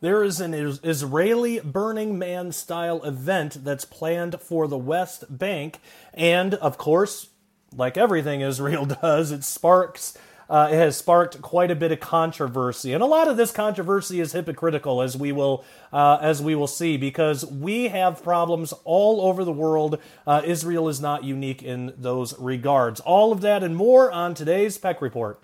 There 0.00 0.22
is 0.22 0.40
an 0.40 0.54
Israeli 0.54 1.58
Burning 1.58 2.20
Man 2.20 2.52
style 2.52 3.02
event 3.02 3.64
that's 3.64 3.84
planned 3.84 4.40
for 4.40 4.68
the 4.68 4.78
West 4.78 5.24
Bank. 5.28 5.80
And 6.14 6.54
of 6.54 6.78
course, 6.78 7.30
like 7.74 7.96
everything 7.96 8.40
Israel 8.42 8.86
does, 8.86 9.32
it 9.32 9.42
sparks. 9.42 10.16
Uh, 10.48 10.68
it 10.70 10.76
has 10.76 10.96
sparked 10.96 11.42
quite 11.42 11.70
a 11.70 11.74
bit 11.74 11.92
of 11.92 12.00
controversy, 12.00 12.94
and 12.94 13.02
a 13.02 13.06
lot 13.06 13.28
of 13.28 13.36
this 13.36 13.50
controversy 13.50 14.18
is 14.18 14.32
hypocritical, 14.32 15.02
as 15.02 15.14
we 15.14 15.30
will 15.30 15.62
uh, 15.92 16.16
as 16.22 16.40
we 16.40 16.54
will 16.54 16.66
see, 16.66 16.96
because 16.96 17.44
we 17.44 17.88
have 17.88 18.22
problems 18.22 18.72
all 18.84 19.20
over 19.20 19.44
the 19.44 19.52
world. 19.52 19.98
Uh, 20.26 20.40
Israel 20.46 20.88
is 20.88 21.02
not 21.02 21.22
unique 21.22 21.62
in 21.62 21.92
those 21.98 22.38
regards. 22.38 22.98
All 23.00 23.30
of 23.30 23.42
that 23.42 23.62
and 23.62 23.76
more 23.76 24.10
on 24.10 24.32
today's 24.32 24.78
Peck 24.78 25.02
Report. 25.02 25.38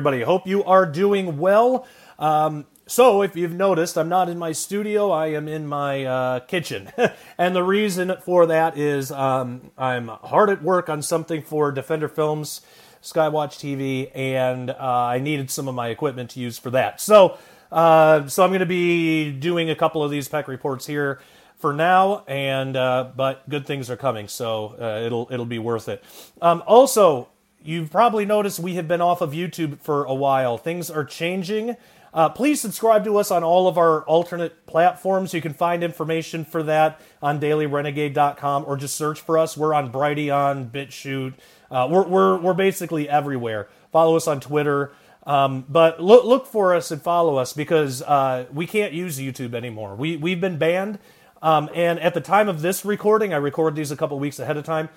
Everybody. 0.00 0.22
Hope 0.22 0.46
you 0.46 0.64
are 0.64 0.86
doing 0.86 1.36
well. 1.36 1.86
Um, 2.18 2.64
so, 2.86 3.20
if 3.20 3.36
you've 3.36 3.52
noticed, 3.52 3.98
I'm 3.98 4.08
not 4.08 4.30
in 4.30 4.38
my 4.38 4.52
studio, 4.52 5.10
I 5.10 5.26
am 5.26 5.46
in 5.46 5.66
my 5.66 6.06
uh, 6.06 6.40
kitchen. 6.40 6.90
and 7.38 7.54
the 7.54 7.62
reason 7.62 8.14
for 8.24 8.46
that 8.46 8.78
is 8.78 9.12
um, 9.12 9.70
I'm 9.76 10.08
hard 10.08 10.48
at 10.48 10.62
work 10.62 10.88
on 10.88 11.02
something 11.02 11.42
for 11.42 11.70
Defender 11.70 12.08
Films, 12.08 12.62
Skywatch 13.02 13.58
TV, 13.58 14.10
and 14.14 14.70
uh, 14.70 14.76
I 14.78 15.18
needed 15.18 15.50
some 15.50 15.68
of 15.68 15.74
my 15.74 15.88
equipment 15.88 16.30
to 16.30 16.40
use 16.40 16.58
for 16.58 16.70
that. 16.70 16.98
So, 16.98 17.36
uh, 17.70 18.26
so 18.26 18.42
I'm 18.42 18.48
going 18.48 18.60
to 18.60 18.66
be 18.66 19.30
doing 19.32 19.68
a 19.68 19.76
couple 19.76 20.02
of 20.02 20.10
these 20.10 20.28
Peck 20.28 20.48
reports 20.48 20.86
here 20.86 21.20
for 21.58 21.74
now, 21.74 22.24
and 22.26 22.74
uh, 22.74 23.10
but 23.14 23.46
good 23.50 23.66
things 23.66 23.90
are 23.90 23.98
coming, 23.98 24.28
so 24.28 24.76
uh, 24.80 25.04
it'll 25.04 25.28
it'll 25.30 25.44
be 25.44 25.58
worth 25.58 25.90
it. 25.90 26.02
Um, 26.40 26.62
also, 26.66 27.28
You've 27.62 27.90
probably 27.90 28.24
noticed 28.24 28.58
we 28.58 28.74
have 28.74 28.88
been 28.88 29.02
off 29.02 29.20
of 29.20 29.32
YouTube 29.32 29.80
for 29.80 30.04
a 30.04 30.14
while. 30.14 30.56
Things 30.56 30.90
are 30.90 31.04
changing. 31.04 31.76
Uh, 32.12 32.28
please 32.28 32.60
subscribe 32.60 33.04
to 33.04 33.18
us 33.18 33.30
on 33.30 33.44
all 33.44 33.68
of 33.68 33.78
our 33.78 34.02
alternate 34.04 34.66
platforms. 34.66 35.32
You 35.32 35.40
can 35.40 35.52
find 35.52 35.84
information 35.84 36.44
for 36.44 36.62
that 36.64 37.00
on 37.22 37.38
dailyrenegade.com 37.38 38.64
or 38.66 38.76
just 38.76 38.96
search 38.96 39.20
for 39.20 39.38
us. 39.38 39.56
We're 39.56 39.74
on 39.74 39.92
Brighteon, 39.92 40.70
BitChute. 40.70 41.34
Uh, 41.70 41.86
we're, 41.90 42.06
we're, 42.06 42.38
we're 42.38 42.54
basically 42.54 43.08
everywhere. 43.08 43.68
Follow 43.92 44.16
us 44.16 44.26
on 44.26 44.40
Twitter. 44.40 44.92
Um, 45.24 45.64
but 45.68 46.02
look, 46.02 46.24
look 46.24 46.46
for 46.46 46.74
us 46.74 46.90
and 46.90 47.00
follow 47.00 47.36
us 47.36 47.52
because 47.52 48.02
uh, 48.02 48.46
we 48.52 48.66
can't 48.66 48.92
use 48.92 49.18
YouTube 49.18 49.54
anymore. 49.54 49.94
We, 49.94 50.16
we've 50.16 50.40
been 50.40 50.58
banned. 50.58 50.98
Um, 51.42 51.70
and 51.74 51.98
at 52.00 52.14
the 52.14 52.20
time 52.20 52.48
of 52.48 52.62
this 52.62 52.84
recording, 52.84 53.32
I 53.32 53.38
record 53.38 53.74
these 53.74 53.90
a 53.90 53.96
couple 53.96 54.18
weeks 54.18 54.38
ahead 54.38 54.56
of 54.56 54.64
time. 54.64 54.88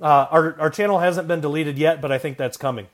Uh, 0.00 0.26
our, 0.30 0.60
our 0.60 0.70
channel 0.70 0.98
hasn't 0.98 1.28
been 1.28 1.40
deleted 1.40 1.76
yet, 1.78 2.00
but 2.00 2.10
I 2.10 2.18
think 2.18 2.38
that's 2.38 2.56
coming. 2.56 2.88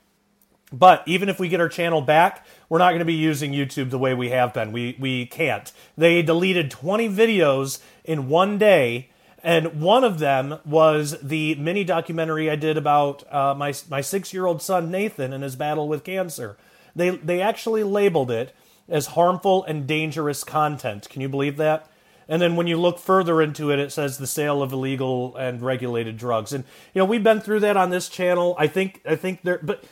But 0.71 1.03
even 1.05 1.29
if 1.29 1.39
we 1.39 1.47
get 1.47 1.61
our 1.61 1.69
channel 1.69 2.01
back, 2.01 2.45
we're 2.67 2.79
not 2.79 2.89
going 2.89 2.99
to 2.99 3.05
be 3.05 3.13
using 3.13 3.53
YouTube 3.53 3.89
the 3.89 3.97
way 3.97 4.13
we 4.13 4.29
have 4.29 4.53
been. 4.53 4.73
We, 4.73 4.97
we 4.99 5.25
can't. 5.25 5.71
They 5.97 6.21
deleted 6.21 6.69
20 6.69 7.07
videos 7.07 7.79
in 8.03 8.27
one 8.27 8.57
day, 8.57 9.09
and 9.41 9.79
one 9.79 10.03
of 10.03 10.19
them 10.19 10.59
was 10.65 11.15
the 11.21 11.55
mini 11.55 11.85
documentary 11.85 12.51
I 12.51 12.57
did 12.57 12.75
about 12.75 13.31
uh, 13.33 13.55
my, 13.55 13.73
my 13.89 14.01
six 14.01 14.33
year 14.33 14.45
old 14.45 14.61
son 14.61 14.91
Nathan 14.91 15.31
and 15.31 15.43
his 15.43 15.55
battle 15.55 15.87
with 15.87 16.03
cancer. 16.03 16.57
They, 16.93 17.11
they 17.11 17.39
actually 17.39 17.83
labeled 17.83 18.29
it 18.29 18.53
as 18.89 19.07
harmful 19.07 19.63
and 19.63 19.87
dangerous 19.87 20.43
content. 20.43 21.07
Can 21.09 21.21
you 21.21 21.29
believe 21.29 21.55
that? 21.57 21.87
And 22.29 22.41
then 22.41 22.55
when 22.55 22.67
you 22.67 22.77
look 22.77 22.99
further 22.99 23.41
into 23.41 23.71
it, 23.71 23.79
it 23.79 23.91
says 23.91 24.17
the 24.17 24.27
sale 24.27 24.61
of 24.61 24.73
illegal 24.73 25.35
and 25.37 25.61
regulated 25.61 26.17
drugs. 26.17 26.51
And 26.51 26.65
you 26.93 26.99
know, 26.99 27.05
we've 27.05 27.23
been 27.23 27.39
through 27.39 27.61
that 27.61 27.77
on 27.77 27.89
this 27.89 28.09
channel. 28.09 28.55
I 28.57 28.67
think 28.67 29.01
I 29.05 29.15
think 29.15 29.43
there 29.43 29.59
but 29.61 29.83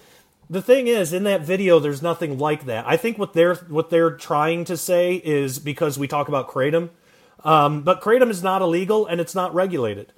the 0.49 0.61
thing 0.61 0.87
is 0.87 1.13
in 1.13 1.23
that 1.23 1.41
video 1.41 1.79
there's 1.79 2.01
nothing 2.01 2.37
like 2.37 2.65
that. 2.65 2.85
I 2.87 2.97
think 2.97 3.17
what 3.17 3.33
they're 3.33 3.55
what 3.55 3.89
they're 3.89 4.11
trying 4.11 4.65
to 4.65 4.77
say 4.77 5.15
is 5.15 5.59
because 5.59 5.97
we 5.97 6.07
talk 6.07 6.27
about 6.27 6.49
kratom, 6.49 6.89
um, 7.43 7.83
but 7.83 8.01
kratom 8.01 8.29
is 8.29 8.43
not 8.43 8.61
illegal 8.61 9.05
and 9.05 9.21
it's 9.21 9.35
not 9.35 9.53
regulated. 9.53 10.11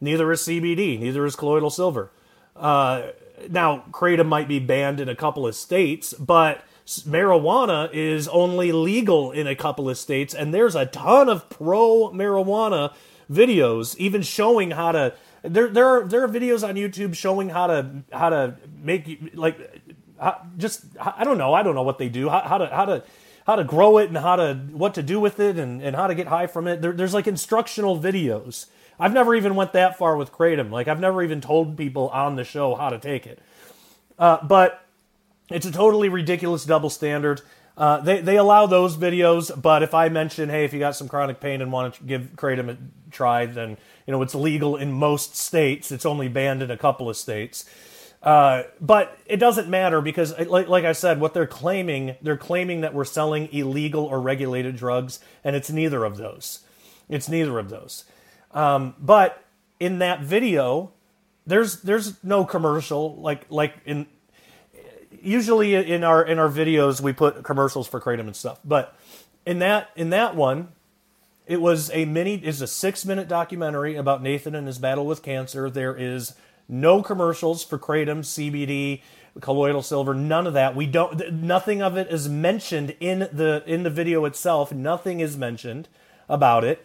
Neither 0.00 0.30
is 0.30 0.42
CBD, 0.42 0.98
neither 1.00 1.24
is 1.24 1.36
colloidal 1.36 1.70
silver. 1.70 2.10
Uh, 2.54 3.08
now, 3.50 3.84
kratom 3.90 4.26
might 4.26 4.48
be 4.48 4.58
banned 4.58 5.00
in 5.00 5.08
a 5.08 5.16
couple 5.16 5.46
of 5.46 5.54
states, 5.54 6.14
but 6.14 6.64
marijuana 6.86 7.90
is 7.92 8.28
only 8.28 8.72
legal 8.72 9.32
in 9.32 9.46
a 9.46 9.54
couple 9.56 9.90
of 9.90 9.98
states, 9.98 10.34
and 10.34 10.54
there's 10.54 10.74
a 10.74 10.86
ton 10.86 11.28
of 11.28 11.48
pro 11.48 12.10
marijuana 12.10 12.94
videos, 13.30 13.96
even 13.96 14.22
showing 14.22 14.70
how 14.72 14.92
to. 14.92 15.14
There, 15.42 15.68
there 15.68 15.86
are 15.86 16.04
there 16.04 16.24
are 16.24 16.28
videos 16.28 16.66
on 16.66 16.74
YouTube 16.74 17.14
showing 17.14 17.50
how 17.50 17.66
to 17.68 18.02
how 18.10 18.30
to 18.30 18.56
make 18.82 19.30
like 19.34 19.58
just 20.56 20.84
I 21.00 21.24
don't 21.24 21.38
know 21.38 21.54
I 21.54 21.62
don't 21.62 21.74
know 21.74 21.82
what 21.82 21.98
they 21.98 22.08
do 22.08 22.28
how, 22.28 22.40
how 22.40 22.58
to 22.58 22.66
how 22.66 22.84
to 22.86 23.04
how 23.46 23.56
to 23.56 23.64
grow 23.64 23.98
it 23.98 24.08
and 24.08 24.16
how 24.16 24.36
to 24.36 24.54
what 24.72 24.94
to 24.94 25.02
do 25.02 25.20
with 25.20 25.38
it 25.38 25.56
and, 25.56 25.80
and 25.82 25.94
how 25.94 26.06
to 26.08 26.14
get 26.14 26.26
high 26.26 26.46
from 26.46 26.66
it. 26.66 26.82
There, 26.82 26.92
there's 26.92 27.14
like 27.14 27.26
instructional 27.26 27.98
videos. 27.98 28.66
I've 28.98 29.12
never 29.12 29.34
even 29.34 29.54
went 29.54 29.72
that 29.74 29.98
far 29.98 30.16
with 30.16 30.32
kratom. 30.32 30.70
Like 30.70 30.88
I've 30.88 31.00
never 31.00 31.22
even 31.22 31.40
told 31.40 31.76
people 31.76 32.08
on 32.08 32.36
the 32.36 32.44
show 32.44 32.74
how 32.74 32.90
to 32.90 32.98
take 32.98 33.26
it. 33.26 33.40
Uh, 34.18 34.38
but 34.42 34.85
it's 35.50 35.66
a 35.66 35.72
totally 35.72 36.08
ridiculous 36.08 36.64
double 36.64 36.90
standard. 36.90 37.42
Uh, 37.76 38.00
they 38.00 38.20
they 38.20 38.36
allow 38.36 38.66
those 38.66 38.96
videos, 38.96 39.50
but 39.60 39.82
if 39.82 39.92
I 39.92 40.08
mention, 40.08 40.48
hey, 40.48 40.64
if 40.64 40.72
you 40.72 40.78
got 40.78 40.96
some 40.96 41.08
chronic 41.08 41.40
pain 41.40 41.60
and 41.60 41.70
want 41.70 41.94
to 41.94 42.04
give 42.04 42.30
kratom 42.34 42.70
a 42.70 42.78
try, 43.10 43.46
then 43.46 43.76
you 44.06 44.12
know 44.12 44.22
it's 44.22 44.34
legal 44.34 44.76
in 44.76 44.92
most 44.92 45.36
states. 45.36 45.92
It's 45.92 46.06
only 46.06 46.28
banned 46.28 46.62
in 46.62 46.70
a 46.70 46.78
couple 46.78 47.10
of 47.10 47.16
states. 47.16 47.66
Uh, 48.22 48.64
but 48.80 49.16
it 49.26 49.36
doesn't 49.36 49.68
matter 49.68 50.00
because, 50.00 50.32
uh, 50.32 50.46
like, 50.48 50.66
like 50.66 50.84
I 50.84 50.92
said, 50.92 51.20
what 51.20 51.32
they're 51.32 51.46
claiming, 51.46 52.16
they're 52.22 52.36
claiming 52.36 52.80
that 52.80 52.92
we're 52.92 53.04
selling 53.04 53.48
illegal 53.52 54.04
or 54.04 54.20
regulated 54.20 54.74
drugs, 54.74 55.20
and 55.44 55.54
it's 55.54 55.70
neither 55.70 56.02
of 56.04 56.16
those. 56.16 56.64
It's 57.08 57.28
neither 57.28 57.58
of 57.58 57.68
those. 57.68 58.04
Um, 58.52 58.94
but 58.98 59.44
in 59.78 59.98
that 59.98 60.22
video, 60.22 60.92
there's 61.46 61.82
there's 61.82 62.22
no 62.24 62.44
commercial 62.44 63.14
like 63.20 63.46
like 63.48 63.74
in 63.84 64.06
usually 65.22 65.74
in 65.74 66.04
our 66.04 66.22
in 66.22 66.38
our 66.38 66.48
videos 66.48 67.00
we 67.00 67.12
put 67.12 67.42
commercials 67.42 67.88
for 67.88 68.00
kratom 68.00 68.20
and 68.20 68.36
stuff, 68.36 68.58
but 68.64 68.96
in 69.44 69.58
that 69.60 69.90
in 69.96 70.10
that 70.10 70.34
one, 70.34 70.68
it 71.46 71.60
was 71.60 71.90
a 71.92 72.04
mini 72.04 72.34
is 72.34 72.60
a 72.60 72.66
six 72.66 73.04
minute 73.04 73.28
documentary 73.28 73.96
about 73.96 74.22
Nathan 74.22 74.54
and 74.54 74.66
his 74.66 74.78
battle 74.78 75.06
with 75.06 75.22
cancer. 75.22 75.70
There 75.70 75.96
is 75.96 76.34
no 76.68 77.02
commercials 77.02 77.64
for 77.64 77.78
kratom, 77.78 78.20
CBD, 78.20 79.02
colloidal 79.40 79.82
silver, 79.82 80.14
none 80.14 80.46
of 80.46 80.54
that. 80.54 80.74
We 80.74 80.86
don't 80.86 81.32
nothing 81.32 81.82
of 81.82 81.96
it 81.96 82.08
is 82.08 82.28
mentioned 82.28 82.96
in 83.00 83.20
the 83.32 83.62
in 83.66 83.82
the 83.82 83.90
video 83.90 84.24
itself. 84.24 84.72
Nothing 84.72 85.20
is 85.20 85.36
mentioned 85.36 85.88
about 86.28 86.64
it. 86.64 86.84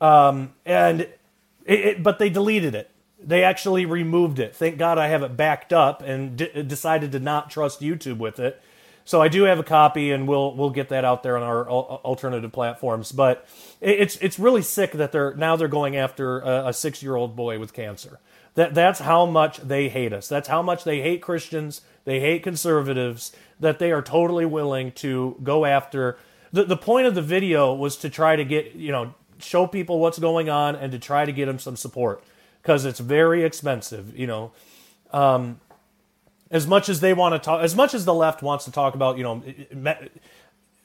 Um, 0.00 0.54
and 0.64 1.02
it, 1.02 1.18
it, 1.66 2.02
but 2.02 2.18
they 2.18 2.30
deleted 2.30 2.74
it. 2.74 2.90
They 3.24 3.44
actually 3.44 3.86
removed 3.86 4.38
it. 4.38 4.54
Thank 4.54 4.78
God 4.78 4.98
I 4.98 5.08
have 5.08 5.22
it 5.22 5.36
backed 5.36 5.72
up 5.72 6.02
and 6.02 6.36
d- 6.36 6.62
decided 6.62 7.12
to 7.12 7.20
not 7.20 7.50
trust 7.50 7.80
YouTube 7.80 8.18
with 8.18 8.38
it. 8.38 8.60
So 9.04 9.20
I 9.20 9.28
do 9.28 9.44
have 9.44 9.58
a 9.58 9.64
copy, 9.64 10.12
and 10.12 10.28
we'll 10.28 10.54
we'll 10.54 10.70
get 10.70 10.88
that 10.90 11.04
out 11.04 11.22
there 11.22 11.36
on 11.36 11.42
our 11.42 11.68
alternative 11.68 12.52
platforms. 12.52 13.10
But 13.10 13.46
it's 13.80 14.16
it's 14.16 14.38
really 14.38 14.62
sick 14.62 14.92
that 14.92 15.12
they're 15.12 15.34
now 15.34 15.56
they're 15.56 15.68
going 15.68 15.96
after 15.96 16.40
a, 16.40 16.68
a 16.68 16.72
six 16.72 17.02
year 17.02 17.16
old 17.16 17.34
boy 17.34 17.58
with 17.58 17.72
cancer. 17.72 18.20
That 18.54 18.74
that's 18.74 19.00
how 19.00 19.26
much 19.26 19.58
they 19.58 19.88
hate 19.88 20.12
us. 20.12 20.28
That's 20.28 20.48
how 20.48 20.62
much 20.62 20.84
they 20.84 21.00
hate 21.00 21.20
Christians. 21.20 21.80
They 22.04 22.20
hate 22.20 22.42
conservatives. 22.42 23.32
That 23.58 23.78
they 23.78 23.90
are 23.90 24.02
totally 24.02 24.46
willing 24.46 24.92
to 24.92 25.36
go 25.42 25.64
after. 25.64 26.16
The 26.52 26.64
the 26.64 26.76
point 26.76 27.06
of 27.06 27.14
the 27.14 27.22
video 27.22 27.74
was 27.74 27.96
to 27.98 28.10
try 28.10 28.36
to 28.36 28.44
get 28.44 28.74
you 28.74 28.92
know 28.92 29.14
show 29.40 29.66
people 29.66 29.98
what's 29.98 30.18
going 30.20 30.48
on 30.48 30.76
and 30.76 30.92
to 30.92 30.98
try 30.98 31.24
to 31.24 31.32
get 31.32 31.46
them 31.46 31.58
some 31.58 31.74
support 31.74 32.22
because 32.62 32.84
it's 32.84 33.00
very 33.00 33.44
expensive. 33.44 34.16
You 34.18 34.26
know, 34.26 34.52
um, 35.12 35.60
as 36.50 36.66
much 36.66 36.88
as 36.88 37.00
they 37.00 37.12
want 37.12 37.34
to 37.34 37.38
talk, 37.38 37.62
as 37.62 37.74
much 37.74 37.94
as 37.94 38.04
the 38.04 38.14
left 38.14 38.42
wants 38.42 38.64
to 38.66 38.72
talk 38.72 38.94
about, 38.94 39.18
you 39.18 39.24
know, 39.24 39.42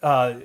uh, 0.02 0.36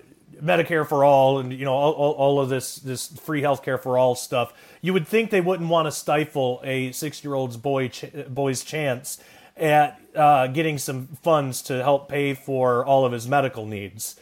Medicare 0.43 0.87
for 0.87 1.05
all 1.05 1.39
and 1.39 1.53
you 1.53 1.65
know 1.65 1.75
all, 1.75 1.93
all, 1.93 2.13
all, 2.13 2.41
of 2.41 2.49
this 2.49 2.77
this 2.77 3.07
free 3.07 3.43
healthcare 3.43 3.81
for 3.81 3.97
all 3.97 4.15
stuff, 4.15 4.53
you 4.81 4.93
would 4.93 5.07
think 5.07 5.31
they 5.31 5.41
wouldn't 5.41 5.69
want 5.69 5.87
to 5.87 5.93
stifle 5.93 6.61
a 6.65 6.93
six 6.93 7.23
year 7.23 7.35
old's 7.35 7.57
boy 7.57 7.89
ch- 7.89 8.13
boy's 8.29 8.65
chance 8.65 9.19
at 9.57 10.01
uh, 10.17 10.47
getting 10.49 10.79
some 10.79 11.07
funds 11.23 11.63
to 11.63 11.83
help 11.83 12.09
pay 12.09 12.35
for 12.35 12.85
all 12.85 13.05
of 13.05 13.13
his 13.13 13.29
medical 13.29 13.67
needs 13.67 14.17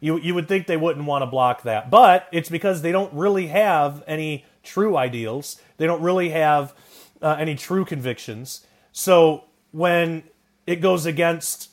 You 0.00 0.18
you 0.18 0.34
would 0.34 0.46
think 0.46 0.66
they 0.66 0.76
wouldn't 0.76 1.06
want 1.06 1.22
to 1.22 1.26
block 1.26 1.62
that, 1.62 1.90
but 1.90 2.28
it's 2.30 2.50
because 2.50 2.82
they 2.82 2.92
don't 2.92 3.12
really 3.12 3.48
have 3.48 4.04
any 4.06 4.44
true 4.64 4.96
ideals. 4.96 5.60
They 5.76 5.86
don't 5.86 6.02
really 6.02 6.30
have 6.30 6.74
uh, 7.22 7.36
any 7.38 7.54
true 7.54 7.84
convictions. 7.84 8.66
So 8.92 9.44
when 9.72 10.24
it 10.66 10.76
goes 10.76 11.06
against 11.06 11.70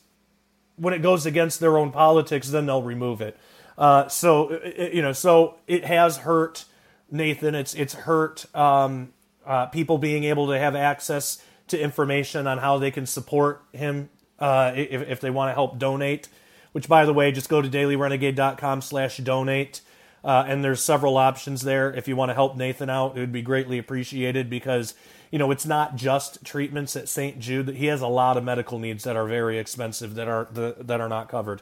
when 0.77 0.93
it 0.93 1.01
goes 1.01 1.25
against 1.25 1.59
their 1.59 1.77
own 1.77 1.91
politics, 1.91 2.49
then 2.49 2.65
they'll 2.65 2.81
remove 2.81 3.19
it. 3.21 3.37
Uh, 3.77 4.07
so 4.07 4.59
you 4.91 5.01
know, 5.01 5.13
so 5.13 5.57
it 5.67 5.85
has 5.85 6.17
hurt 6.17 6.65
Nathan. 7.09 7.55
It's 7.55 7.73
it's 7.73 7.93
hurt 7.93 8.53
um, 8.55 9.13
uh, 9.45 9.67
people 9.67 9.97
being 9.97 10.23
able 10.23 10.47
to 10.47 10.57
have 10.57 10.75
access 10.75 11.41
to 11.67 11.79
information 11.79 12.47
on 12.47 12.57
how 12.57 12.77
they 12.77 12.91
can 12.91 13.05
support 13.05 13.63
him 13.71 14.09
uh, 14.39 14.73
if, 14.75 15.09
if 15.09 15.21
they 15.21 15.29
want 15.29 15.49
to 15.49 15.53
help 15.53 15.77
donate. 15.77 16.27
Which, 16.71 16.87
by 16.87 17.05
the 17.05 17.13
way, 17.13 17.31
just 17.31 17.49
go 17.49 17.61
to 17.61 17.69
dailyrenegade.com/donate. 17.69 19.81
Uh, 20.23 20.43
and 20.47 20.63
there's 20.63 20.83
several 20.83 21.17
options 21.17 21.61
there. 21.61 21.91
If 21.91 22.07
you 22.07 22.15
want 22.15 22.29
to 22.29 22.35
help 22.35 22.55
Nathan 22.55 22.89
out, 22.89 23.17
it 23.17 23.19
would 23.19 23.31
be 23.31 23.41
greatly 23.41 23.77
appreciated 23.77 24.49
because 24.49 24.93
you 25.31 25.39
know 25.39 25.49
it's 25.49 25.65
not 25.65 25.95
just 25.95 26.43
treatments 26.45 26.95
at 26.95 27.09
St. 27.09 27.39
Jude. 27.39 27.69
He 27.69 27.87
has 27.87 28.01
a 28.01 28.07
lot 28.07 28.37
of 28.37 28.43
medical 28.43 28.77
needs 28.77 29.03
that 29.03 29.15
are 29.15 29.25
very 29.25 29.57
expensive 29.57 30.15
that 30.15 30.27
are 30.27 30.47
the, 30.51 30.75
that 30.79 31.01
are 31.01 31.09
not 31.09 31.27
covered. 31.27 31.61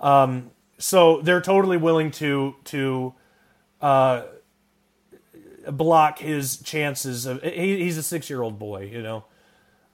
Um, 0.00 0.50
so 0.78 1.20
they're 1.20 1.40
totally 1.40 1.76
willing 1.76 2.10
to 2.12 2.56
to 2.64 3.14
uh, 3.80 4.22
block 5.70 6.18
his 6.18 6.56
chances 6.58 7.26
of. 7.26 7.42
He, 7.42 7.84
he's 7.84 7.96
a 7.96 8.02
six 8.02 8.28
year 8.28 8.42
old 8.42 8.58
boy, 8.58 8.90
you 8.92 9.02
know, 9.02 9.24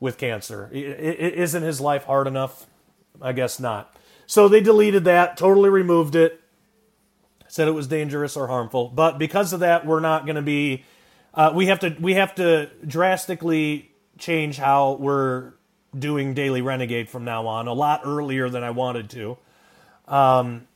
with 0.01 0.17
cancer. 0.17 0.71
Isn't 0.73 1.63
his 1.63 1.83
life 1.83 2.05
hard 2.05 2.27
enough? 2.27 2.67
I 3.21 3.33
guess 3.33 3.61
not. 3.61 3.95
So 4.27 4.49
they 4.49 4.61
deleted 4.61 5.05
that, 5.05 5.37
totally 5.37 5.71
removed 5.71 6.15
it 6.15 6.41
said 7.49 7.69
it 7.69 7.73
was 7.73 7.87
dangerous 7.87 8.37
or 8.37 8.47
harmful. 8.47 8.89
But 8.89 9.19
because 9.19 9.53
of 9.53 9.61
that, 9.61 9.87
we're 9.87 10.01
not 10.01 10.25
going 10.25 10.37
to 10.37 10.43
be. 10.43 10.85
Uh, 11.35 11.53
we 11.55 11.67
have 11.67 11.81
to 11.81 11.95
we 12.01 12.15
have 12.15 12.35
to 12.37 12.71
drastically 12.87 13.91
change 14.19 14.57
how 14.57 14.93
we're 14.95 15.53
doing 15.97 16.35
Daily 16.35 16.63
Renegade 16.63 17.09
from 17.09 17.25
now 17.25 17.47
on. 17.47 17.69
A 17.69 17.73
lot 17.73 18.03
earlier 18.05 18.49
than 18.49 18.63
I 18.63 18.71
wanted 18.71 19.11
to. 19.11 19.39
Um, 20.09 20.67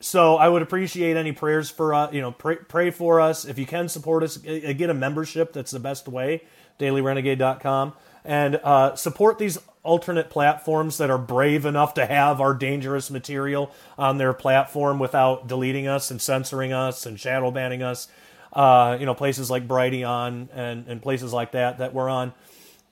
so 0.00 0.36
I 0.36 0.48
would 0.48 0.62
appreciate 0.62 1.16
any 1.16 1.32
prayers 1.32 1.70
for 1.70 1.94
us. 1.94 2.12
You 2.12 2.20
know, 2.20 2.32
pray, 2.32 2.56
pray 2.56 2.90
for 2.90 3.20
us 3.20 3.44
if 3.44 3.58
you 3.58 3.66
can 3.66 3.88
support 3.88 4.22
us. 4.22 4.36
Get 4.36 4.90
a 4.90 4.94
membership. 4.94 5.52
That's 5.52 5.72
the 5.72 5.80
best 5.80 6.08
way. 6.08 6.42
DailyRenegade.com 6.78 7.94
and 8.24 8.56
uh, 8.56 8.94
support 8.94 9.38
these 9.38 9.58
alternate 9.88 10.28
platforms 10.28 10.98
that 10.98 11.08
are 11.08 11.18
brave 11.18 11.64
enough 11.64 11.94
to 11.94 12.04
have 12.04 12.42
our 12.42 12.52
dangerous 12.52 13.10
material 13.10 13.72
on 13.96 14.18
their 14.18 14.34
platform 14.34 14.98
without 14.98 15.48
deleting 15.48 15.86
us 15.88 16.10
and 16.10 16.20
censoring 16.20 16.74
us 16.74 17.06
and 17.06 17.18
shadow 17.18 17.50
banning 17.50 17.82
us. 17.82 18.06
Uh, 18.52 18.98
you 19.00 19.06
know, 19.06 19.14
places 19.14 19.50
like 19.50 19.66
Brighteon 19.66 20.48
and, 20.52 20.86
and 20.86 21.00
places 21.00 21.32
like 21.32 21.52
that 21.52 21.78
that 21.78 21.94
we're 21.94 22.10
on. 22.10 22.34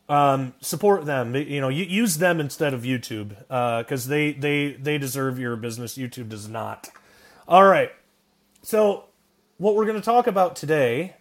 Um, 0.09 0.55
support 0.61 1.05
them. 1.05 1.35
You 1.35 1.61
know, 1.61 1.69
use 1.69 2.17
them 2.17 2.41
instead 2.41 2.73
of 2.73 2.83
YouTube 2.83 3.31
because 3.39 4.07
uh, 4.07 4.11
they 4.11 4.33
they 4.33 4.73
they 4.73 4.99
deserve 4.99 5.39
your 5.39 5.57
business. 5.57 5.99
YouTube 5.99 6.31
does 6.31 6.49
not. 6.49 6.89
All 7.47 7.65
right. 7.65 7.91
So, 8.63 9.05
what 9.59 9.75
we're 9.75 9.85
going 9.85 10.01
to 10.01 10.05
talk 10.05 10.27
about 10.27 10.57
today. 10.57 11.17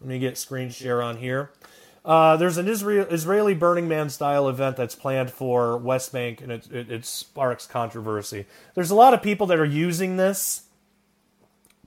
Let 0.00 0.08
me 0.08 0.18
get 0.18 0.38
screen 0.38 0.70
share 0.70 1.02
on 1.02 1.18
here. 1.18 1.50
Uh, 2.04 2.36
there's 2.36 2.56
an 2.56 2.66
Israel, 2.66 3.06
Israeli 3.10 3.54
Burning 3.54 3.86
Man 3.86 4.08
style 4.08 4.48
event 4.48 4.76
that's 4.76 4.94
planned 4.94 5.30
for 5.30 5.76
West 5.76 6.12
Bank, 6.12 6.40
and 6.40 6.50
it, 6.50 6.70
it, 6.72 6.90
it, 6.90 7.04
sparks 7.04 7.66
controversy. 7.66 8.46
There's 8.74 8.90
a 8.90 8.94
lot 8.94 9.12
of 9.12 9.22
people 9.22 9.46
that 9.48 9.58
are 9.58 9.66
using 9.66 10.16
this 10.16 10.62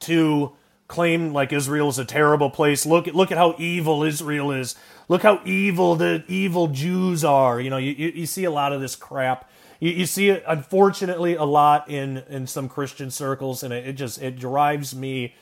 to 0.01 0.53
claim 0.87 1.33
like 1.33 1.51
Israel 1.51 1.89
is 1.89 1.97
a 1.97 2.05
terrible 2.05 2.51
place. 2.51 2.85
Look 2.85 3.07
at 3.07 3.15
look 3.15 3.31
at 3.31 3.39
how 3.39 3.55
evil 3.57 4.03
Israel 4.03 4.51
is. 4.51 4.75
Look 5.07 5.23
how 5.23 5.41
evil 5.45 5.95
the 5.95 6.23
evil 6.27 6.67
Jews 6.67 7.23
are. 7.23 7.59
You 7.59 7.71
know, 7.71 7.77
you, 7.77 7.91
you, 7.93 8.09
you 8.09 8.25
see 8.27 8.43
a 8.43 8.51
lot 8.51 8.71
of 8.71 8.81
this 8.81 8.95
crap. 8.95 9.49
You, 9.79 9.91
you, 9.91 10.05
see 10.05 10.29
it 10.29 10.43
unfortunately 10.47 11.35
a 11.35 11.43
lot 11.43 11.89
in 11.89 12.17
in 12.29 12.45
some 12.45 12.69
Christian 12.69 13.09
circles, 13.09 13.63
and 13.63 13.73
it, 13.73 13.87
it 13.87 13.93
just 13.93 14.21
it 14.21 14.37
drives 14.37 14.93
me 14.93 15.33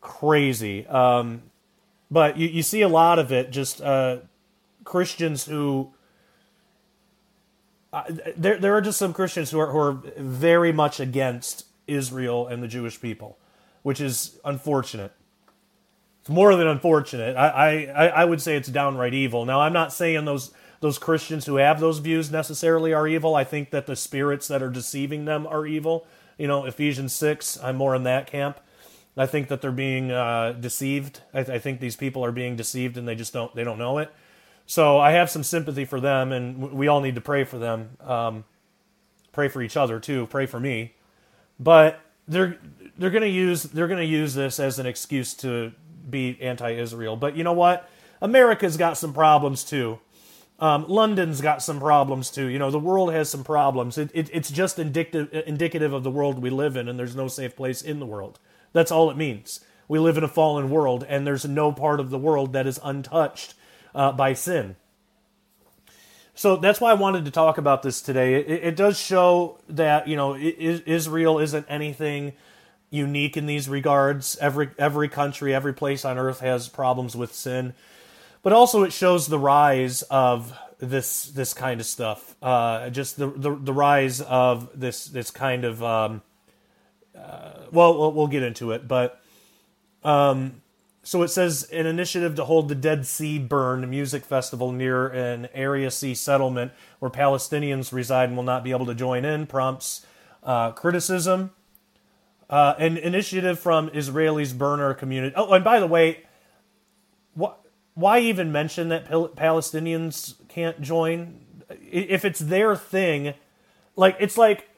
crazy. 0.00 0.86
Um, 0.86 1.42
but 2.10 2.36
you, 2.36 2.48
you 2.48 2.62
see 2.62 2.82
a 2.82 2.88
lot 2.88 3.18
of 3.18 3.32
it 3.32 3.50
just 3.50 3.80
uh, 3.80 4.18
Christians 4.84 5.44
who 5.46 5.92
uh, 7.92 8.04
there 8.36 8.58
there 8.58 8.74
are 8.74 8.80
just 8.80 8.98
some 8.98 9.12
Christians 9.12 9.50
who 9.50 9.58
are 9.58 9.70
who 9.70 9.78
are 9.78 9.92
very 10.18 10.72
much 10.72 11.00
against 11.00 11.66
Israel 11.86 12.46
and 12.46 12.62
the 12.62 12.68
Jewish 12.68 13.00
people, 13.00 13.38
which 13.82 14.00
is 14.00 14.38
unfortunate. 14.44 15.12
It's 16.20 16.28
more 16.28 16.56
than 16.56 16.66
unfortunate. 16.66 17.36
I, 17.36 17.84
I, 17.86 18.06
I 18.08 18.24
would 18.24 18.42
say 18.42 18.56
it's 18.56 18.68
downright 18.68 19.14
evil. 19.14 19.44
Now 19.44 19.60
I'm 19.60 19.72
not 19.72 19.92
saying 19.92 20.24
those 20.24 20.52
those 20.80 20.98
Christians 20.98 21.46
who 21.46 21.56
have 21.56 21.80
those 21.80 21.98
views 22.00 22.30
necessarily 22.30 22.92
are 22.92 23.08
evil. 23.08 23.34
I 23.34 23.44
think 23.44 23.70
that 23.70 23.86
the 23.86 23.96
spirits 23.96 24.48
that 24.48 24.62
are 24.62 24.68
deceiving 24.70 25.24
them 25.24 25.46
are 25.46 25.66
evil. 25.66 26.06
You 26.36 26.48
know, 26.48 26.64
Ephesians 26.64 27.12
six. 27.12 27.58
I'm 27.62 27.76
more 27.76 27.94
in 27.94 28.02
that 28.02 28.26
camp. 28.26 28.60
I 29.16 29.26
think 29.26 29.48
that 29.48 29.62
they're 29.62 29.72
being 29.72 30.10
uh, 30.10 30.52
deceived. 30.52 31.22
I, 31.32 31.42
th- 31.42 31.56
I, 31.56 31.58
think 31.58 31.80
these 31.80 31.96
people 31.96 32.24
are 32.24 32.32
being 32.32 32.54
deceived 32.54 32.98
and 32.98 33.08
they 33.08 33.14
just 33.14 33.32
don't 33.32 33.54
they 33.54 33.64
don't 33.64 33.78
know 33.78 33.98
it. 33.98 34.12
So 34.66 34.98
I 34.98 35.12
have 35.12 35.30
some 35.30 35.44
sympathy 35.44 35.84
for 35.84 36.00
them, 36.00 36.32
and 36.32 36.72
we 36.72 36.88
all 36.88 37.00
need 37.00 37.14
to 37.14 37.20
pray 37.20 37.44
for 37.44 37.58
them. 37.58 37.96
Um, 38.00 38.44
pray 39.32 39.48
for 39.48 39.62
each 39.62 39.76
other 39.76 40.00
too. 40.00 40.26
Pray 40.26 40.46
for 40.46 40.60
me. 40.60 40.94
But 41.58 42.00
they're 42.28 42.58
they're 42.98 43.10
going 43.10 43.22
to 43.22 43.28
use 43.28 43.62
they're 43.62 43.88
to 43.88 44.04
use 44.04 44.34
this 44.34 44.58
as 44.58 44.78
an 44.78 44.86
excuse 44.86 45.34
to 45.34 45.72
be 46.08 46.38
anti-Israel. 46.40 47.16
But 47.16 47.36
you 47.36 47.44
know 47.44 47.52
what? 47.52 47.88
America's 48.20 48.76
got 48.76 48.96
some 48.98 49.12
problems 49.12 49.64
too. 49.64 49.98
Um, 50.58 50.86
London's 50.88 51.40
got 51.40 51.62
some 51.62 51.78
problems 51.78 52.30
too. 52.30 52.46
You 52.46 52.58
know, 52.58 52.70
the 52.70 52.78
world 52.78 53.12
has 53.12 53.28
some 53.28 53.44
problems. 53.44 53.98
It, 53.98 54.10
it, 54.14 54.30
it's 54.32 54.50
just 54.50 54.78
indicative 54.78 55.28
indicative 55.46 55.92
of 55.92 56.02
the 56.02 56.10
world 56.10 56.40
we 56.40 56.50
live 56.50 56.76
in, 56.76 56.88
and 56.88 56.98
there's 56.98 57.14
no 57.16 57.28
safe 57.28 57.54
place 57.54 57.82
in 57.82 58.00
the 58.00 58.06
world. 58.06 58.38
That's 58.76 58.92
all 58.92 59.10
it 59.10 59.16
means. 59.16 59.60
We 59.88 59.98
live 59.98 60.18
in 60.18 60.24
a 60.24 60.28
fallen 60.28 60.68
world, 60.68 61.02
and 61.08 61.26
there's 61.26 61.46
no 61.46 61.72
part 61.72 61.98
of 61.98 62.10
the 62.10 62.18
world 62.18 62.52
that 62.52 62.66
is 62.66 62.78
untouched 62.84 63.54
uh, 63.94 64.12
by 64.12 64.34
sin. 64.34 64.76
So 66.34 66.56
that's 66.56 66.78
why 66.78 66.90
I 66.90 66.94
wanted 66.94 67.24
to 67.24 67.30
talk 67.30 67.56
about 67.56 67.82
this 67.82 68.02
today. 68.02 68.34
It, 68.34 68.50
it 68.50 68.76
does 68.76 69.00
show 69.00 69.60
that 69.70 70.08
you 70.08 70.14
know 70.14 70.36
Israel 70.36 71.38
isn't 71.38 71.64
anything 71.70 72.34
unique 72.90 73.38
in 73.38 73.46
these 73.46 73.66
regards. 73.66 74.36
Every 74.42 74.68
every 74.76 75.08
country, 75.08 75.54
every 75.54 75.72
place 75.72 76.04
on 76.04 76.18
earth 76.18 76.40
has 76.40 76.68
problems 76.68 77.16
with 77.16 77.32
sin, 77.32 77.72
but 78.42 78.52
also 78.52 78.82
it 78.82 78.92
shows 78.92 79.26
the 79.26 79.38
rise 79.38 80.02
of 80.02 80.52
this 80.80 81.24
this 81.28 81.54
kind 81.54 81.80
of 81.80 81.86
stuff. 81.86 82.36
Uh, 82.42 82.90
just 82.90 83.16
the, 83.16 83.28
the, 83.28 83.54
the 83.54 83.72
rise 83.72 84.20
of 84.20 84.68
this 84.78 85.06
this 85.06 85.30
kind 85.30 85.64
of 85.64 85.82
um, 85.82 86.20
uh, 87.16 87.66
well, 87.72 88.12
we'll 88.12 88.26
get 88.26 88.42
into 88.42 88.72
it, 88.72 88.86
but 88.86 89.20
um, 90.04 90.62
so 91.02 91.22
it 91.22 91.28
says 91.28 91.62
an 91.72 91.86
initiative 91.86 92.34
to 92.34 92.44
hold 92.44 92.68
the 92.68 92.74
Dead 92.74 93.06
Sea 93.06 93.38
Burn 93.38 93.88
music 93.88 94.24
festival 94.24 94.72
near 94.72 95.06
an 95.06 95.48
Area 95.54 95.90
C 95.90 96.14
settlement 96.14 96.72
where 96.98 97.10
Palestinians 97.10 97.92
reside 97.92 98.28
and 98.28 98.36
will 98.36 98.44
not 98.44 98.64
be 98.64 98.72
able 98.72 98.86
to 98.86 98.94
join 98.94 99.24
in 99.24 99.46
prompts 99.46 100.04
uh, 100.42 100.72
criticism. 100.72 101.52
Uh, 102.50 102.74
an 102.78 102.96
initiative 102.96 103.58
from 103.58 103.88
Israelis 103.90 104.56
burner 104.56 104.94
community. 104.94 105.34
Oh, 105.36 105.52
and 105.52 105.64
by 105.64 105.80
the 105.80 105.86
way, 105.86 106.24
wh- 107.40 107.54
why 107.94 108.20
even 108.20 108.52
mention 108.52 108.88
that 108.88 109.06
Pal- 109.06 109.28
Palestinians 109.28 110.34
can't 110.48 110.80
join? 110.80 111.40
If 111.70 112.24
it's 112.24 112.38
their 112.38 112.76
thing, 112.76 113.34
like 113.96 114.16
it's 114.20 114.38
like 114.38 114.68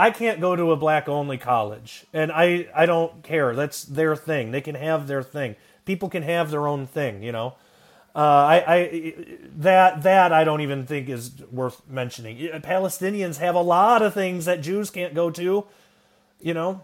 I 0.00 0.10
can't 0.10 0.40
go 0.40 0.56
to 0.56 0.72
a 0.72 0.76
black 0.76 1.10
only 1.10 1.36
college, 1.36 2.06
and 2.14 2.32
I 2.32 2.68
I 2.74 2.86
don't 2.86 3.22
care. 3.22 3.54
That's 3.54 3.84
their 3.84 4.16
thing. 4.16 4.50
They 4.50 4.62
can 4.62 4.74
have 4.74 5.06
their 5.06 5.22
thing. 5.22 5.56
People 5.84 6.08
can 6.08 6.22
have 6.22 6.50
their 6.50 6.66
own 6.66 6.86
thing. 6.86 7.22
You 7.22 7.32
know, 7.32 7.56
uh, 8.16 8.18
I 8.18 8.64
I 8.66 9.14
that 9.58 10.02
that 10.02 10.32
I 10.32 10.42
don't 10.44 10.62
even 10.62 10.86
think 10.86 11.10
is 11.10 11.42
worth 11.52 11.86
mentioning. 11.86 12.38
Palestinians 12.62 13.36
have 13.40 13.54
a 13.54 13.60
lot 13.60 14.00
of 14.00 14.14
things 14.14 14.46
that 14.46 14.62
Jews 14.62 14.88
can't 14.88 15.14
go 15.14 15.30
to. 15.32 15.66
You 16.40 16.54
know, 16.54 16.82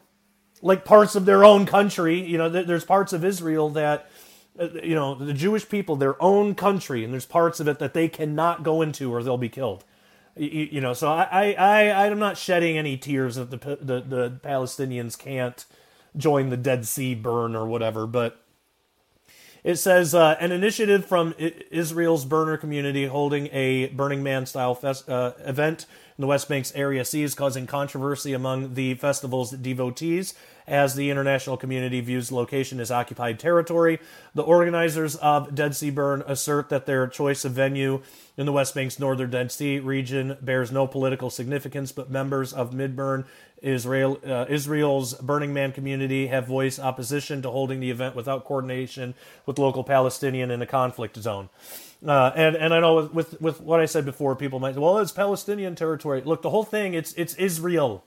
like 0.60 0.84
parts 0.84 1.14
of 1.14 1.24
their 1.24 1.42
own 1.42 1.64
country. 1.64 2.20
You 2.20 2.36
know, 2.36 2.50
there's 2.50 2.84
parts 2.84 3.14
of 3.14 3.24
Israel 3.24 3.70
that 3.70 4.10
uh, 4.60 4.68
you 4.82 4.94
know 4.94 5.14
the 5.14 5.32
Jewish 5.32 5.66
people, 5.70 5.96
their 5.96 6.22
own 6.22 6.54
country, 6.54 7.02
and 7.02 7.14
there's 7.14 7.24
parts 7.24 7.60
of 7.60 7.66
it 7.66 7.78
that 7.78 7.94
they 7.94 8.08
cannot 8.08 8.62
go 8.62 8.82
into 8.82 9.10
or 9.10 9.22
they'll 9.22 9.38
be 9.38 9.48
killed. 9.48 9.84
You, 10.36 10.68
you 10.72 10.80
know, 10.80 10.92
so 10.92 11.08
I, 11.08 11.52
I, 11.52 12.06
I'm 12.06 12.18
not 12.18 12.36
shedding 12.36 12.76
any 12.76 12.96
tears 12.96 13.36
that 13.36 13.50
the, 13.50 13.56
the, 13.80 14.00
the 14.00 14.40
Palestinians 14.44 15.18
can't 15.18 15.64
join 16.16 16.50
the 16.50 16.56
Dead 16.56 16.86
Sea 16.86 17.14
burn 17.14 17.56
or 17.56 17.66
whatever, 17.66 18.06
but 18.06 18.40
it 19.64 19.76
says 19.76 20.14
uh, 20.14 20.36
an 20.38 20.52
initiative 20.52 21.04
from 21.04 21.34
Israel's 21.38 22.24
burner 22.24 22.56
community 22.56 23.06
holding 23.06 23.48
a 23.48 23.88
Burning 23.88 24.22
Man 24.22 24.46
style 24.46 24.74
fest, 24.74 25.08
uh, 25.08 25.32
event 25.44 25.86
in 26.16 26.22
the 26.22 26.28
West 26.28 26.48
Bank's 26.48 26.72
Area 26.74 27.04
C 27.04 27.22
is 27.22 27.34
causing 27.34 27.66
controversy 27.66 28.32
among 28.32 28.74
the 28.74 28.94
festival's 28.94 29.50
devotees 29.50 30.34
as 30.66 30.94
the 30.94 31.10
international 31.10 31.56
community 31.56 32.00
views 32.00 32.28
the 32.28 32.34
location 32.34 32.80
as 32.80 32.90
occupied 32.90 33.38
territory. 33.38 33.98
The 34.34 34.42
organizers 34.42 35.16
of 35.16 35.54
Dead 35.54 35.74
Sea 35.74 35.90
Burn 35.90 36.22
assert 36.26 36.68
that 36.70 36.86
their 36.86 37.06
choice 37.06 37.44
of 37.44 37.52
venue 37.52 38.02
in 38.36 38.46
the 38.46 38.52
West 38.52 38.74
Bank's 38.74 38.98
northern 38.98 39.30
Dead 39.30 39.52
Sea 39.52 39.78
region 39.78 40.36
bears 40.40 40.72
no 40.72 40.86
political 40.86 41.30
significance, 41.30 41.92
but 41.92 42.10
members 42.10 42.52
of 42.52 42.72
Midburn 42.72 43.24
Israel, 43.62 44.18
uh, 44.26 44.44
Israel's 44.48 45.14
Burning 45.14 45.54
Man 45.54 45.72
community 45.72 46.26
have 46.26 46.46
voiced 46.46 46.78
opposition 46.78 47.40
to 47.42 47.50
holding 47.50 47.80
the 47.80 47.90
event 47.90 48.14
without 48.14 48.44
coordination 48.44 49.14
with 49.46 49.58
local 49.58 49.82
Palestinian 49.82 50.50
in 50.50 50.60
a 50.60 50.66
conflict 50.66 51.16
zone. 51.16 51.48
Uh, 52.06 52.30
and 52.36 52.54
and 52.56 52.74
I 52.74 52.80
know 52.80 53.08
with 53.12 53.40
with 53.40 53.60
what 53.60 53.80
I 53.80 53.86
said 53.86 54.04
before, 54.04 54.36
people 54.36 54.60
might 54.60 54.74
say, 54.74 54.80
well, 54.80 54.98
it's 54.98 55.12
Palestinian 55.12 55.74
territory. 55.74 56.20
Look, 56.22 56.42
the 56.42 56.50
whole 56.50 56.64
thing 56.64 56.92
it's 56.92 57.14
it's 57.14 57.34
Israel. 57.34 58.04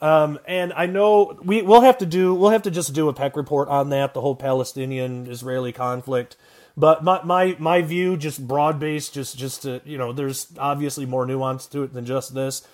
Um, 0.00 0.38
and 0.46 0.72
I 0.74 0.86
know 0.86 1.38
we 1.42 1.62
we'll 1.62 1.80
have 1.80 1.98
to 1.98 2.06
do 2.06 2.34
we'll 2.34 2.50
have 2.50 2.62
to 2.62 2.70
just 2.70 2.92
do 2.92 3.08
a 3.08 3.12
Peck 3.12 3.36
report 3.36 3.68
on 3.68 3.90
that, 3.90 4.14
the 4.14 4.20
whole 4.20 4.36
Palestinian 4.36 5.26
Israeli 5.26 5.72
conflict. 5.72 6.36
But 6.76 7.02
my, 7.02 7.20
my 7.24 7.56
my 7.58 7.82
view, 7.82 8.16
just 8.16 8.46
broad 8.46 8.78
based, 8.78 9.12
just 9.12 9.36
just 9.36 9.62
to 9.62 9.80
you 9.84 9.98
know, 9.98 10.12
there's 10.12 10.46
obviously 10.58 11.06
more 11.06 11.26
nuance 11.26 11.66
to 11.66 11.82
it 11.82 11.92
than 11.92 12.06
just 12.06 12.34
this. 12.34 12.66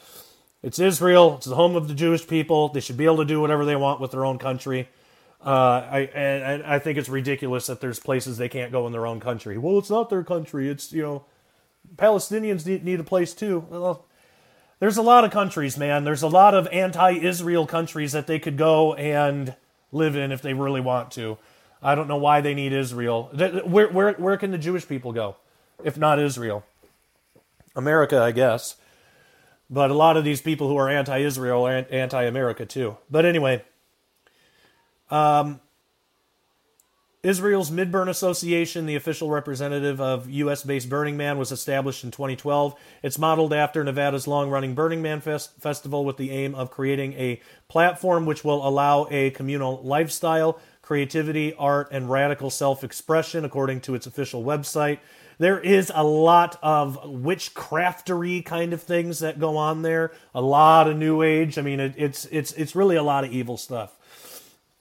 It's 0.63 0.79
Israel. 0.79 1.37
It's 1.37 1.47
the 1.47 1.55
home 1.55 1.77
of 1.77 1.89
the 1.89 1.95
Jewish 1.95 2.27
people. 2.27 2.69
They 2.69 2.81
should 2.81 2.99
be 2.99 3.07
able 3.07 3.19
to 3.19 3.25
do 3.25 3.41
whatever 3.41 3.65
they 3.65 3.77
want 3.77 4.01
with 4.01 4.11
their 4.11 4.25
own 4.25 4.39
country. 4.39 4.89
Uh, 5.45 5.87
I 5.91 5.99
and 6.15 6.63
I 6.63 6.79
think 6.79 6.99
it's 6.99 7.09
ridiculous 7.09 7.67
that 7.67 7.81
there's 7.81 7.99
places 7.99 8.37
they 8.37 8.49
can't 8.49 8.73
go 8.73 8.87
in 8.87 8.93
their 8.93 9.07
own 9.07 9.21
country. 9.21 9.57
Well, 9.57 9.79
it's 9.79 9.91
not 9.91 10.11
their 10.11 10.25
country. 10.25 10.69
It's 10.69 10.93
you 10.93 11.03
know, 11.03 11.25
Palestinians 11.97 12.67
need, 12.67 12.85
need 12.85 13.01
a 13.01 13.05
place 13.05 13.35
too. 13.35 13.67
Well, 13.71 14.07
there's 14.85 14.99
a 14.99 15.03
lot 15.03 15.25
of 15.25 15.31
countries, 15.31 15.79
man. 15.79 16.05
There's 16.05 16.21
a 16.21 16.29
lot 16.29 16.53
of 16.53 16.69
anti-Israel 16.69 17.67
countries 17.67 18.13
that 18.13 18.27
they 18.27 18.39
could 18.39 18.59
go 18.59 18.93
and 18.93 19.55
live 19.93 20.15
in 20.15 20.31
if 20.31 20.43
they 20.43 20.53
really 20.53 20.83
want 20.83 21.11
to. 21.13 21.39
I 21.83 21.95
don't 21.95 22.07
know 22.07 22.19
why 22.19 22.43
they 22.43 22.53
need 22.53 22.75
Israel. 22.75 23.31
Where 23.65 23.89
where 23.89 24.13
where 24.13 24.37
can 24.37 24.51
the 24.51 24.59
Jewish 24.59 24.87
people 24.87 25.15
go 25.15 25.37
if 25.83 25.97
not 25.97 26.19
Israel? 26.19 26.67
America, 27.75 28.21
I 28.21 28.33
guess. 28.33 28.77
But 29.71 29.91
a 29.91 29.95
lot 29.95 30.19
of 30.19 30.25
these 30.25 30.43
people 30.43 30.69
who 30.69 30.77
are 30.77 30.91
anti-Israel 30.91 31.67
are 31.67 31.87
anti-America 31.91 32.67
too. 32.67 32.99
But 33.11 33.25
anyway, 33.25 33.65
um, 35.11 35.61
Israel's 37.25 37.71
Midburn 37.71 38.09
Association, 38.11 38.85
the 38.85 38.97
official 38.97 39.31
representative 39.31 39.99
of 39.99 40.29
U.S. 40.29 40.63
based 40.63 40.91
Burning 40.91 41.17
Man, 41.17 41.39
was 41.39 41.51
established 41.51 42.05
in 42.05 42.11
2012. 42.11 42.75
It's 43.03 43.19
modeled 43.19 43.55
after 43.55 43.83
Nevada's 43.83 44.29
long 44.29 44.51
running 44.51 44.75
Burning 44.75 45.01
Man 45.01 45.23
Fest- 45.23 45.59
Festival 45.59 46.05
with 46.05 46.19
the 46.19 46.31
aim 46.31 46.55
of 46.55 46.71
creating 46.71 47.15
a 47.15 47.41
platform 47.67 48.27
which 48.27 48.45
will 48.45 48.67
allow 48.69 49.07
a 49.11 49.31
communal 49.31 49.83
lifestyle, 49.83 50.61
creativity, 50.83 51.55
art, 51.55 51.89
and 51.91 52.11
radical 52.11 52.51
self 52.51 52.85
expression, 52.85 53.43
according 53.43 53.81
to 53.81 53.95
its 53.95 54.07
official 54.07 54.45
website. 54.45 54.99
There 55.39 55.59
is 55.59 55.91
a 55.95 56.05
lot 56.05 56.59
of 56.63 57.03
witchcraftery 57.05 58.45
kind 58.45 58.75
of 58.75 58.83
things 58.83 59.21
that 59.21 59.41
go 59.41 59.57
on 59.57 59.81
there. 59.81 60.13
A 60.35 60.43
lot 60.43 60.89
of 60.89 60.99
New 60.99 61.23
Age. 61.23 61.57
I 61.57 61.63
mean, 61.63 61.81
it, 61.81 61.95
it's 61.97 62.27
it's 62.27 62.53
it's 62.53 62.77
really 62.77 62.97
a 62.97 63.03
lot 63.03 63.25
of 63.25 63.33
evil 63.33 63.57
stuff. 63.57 63.97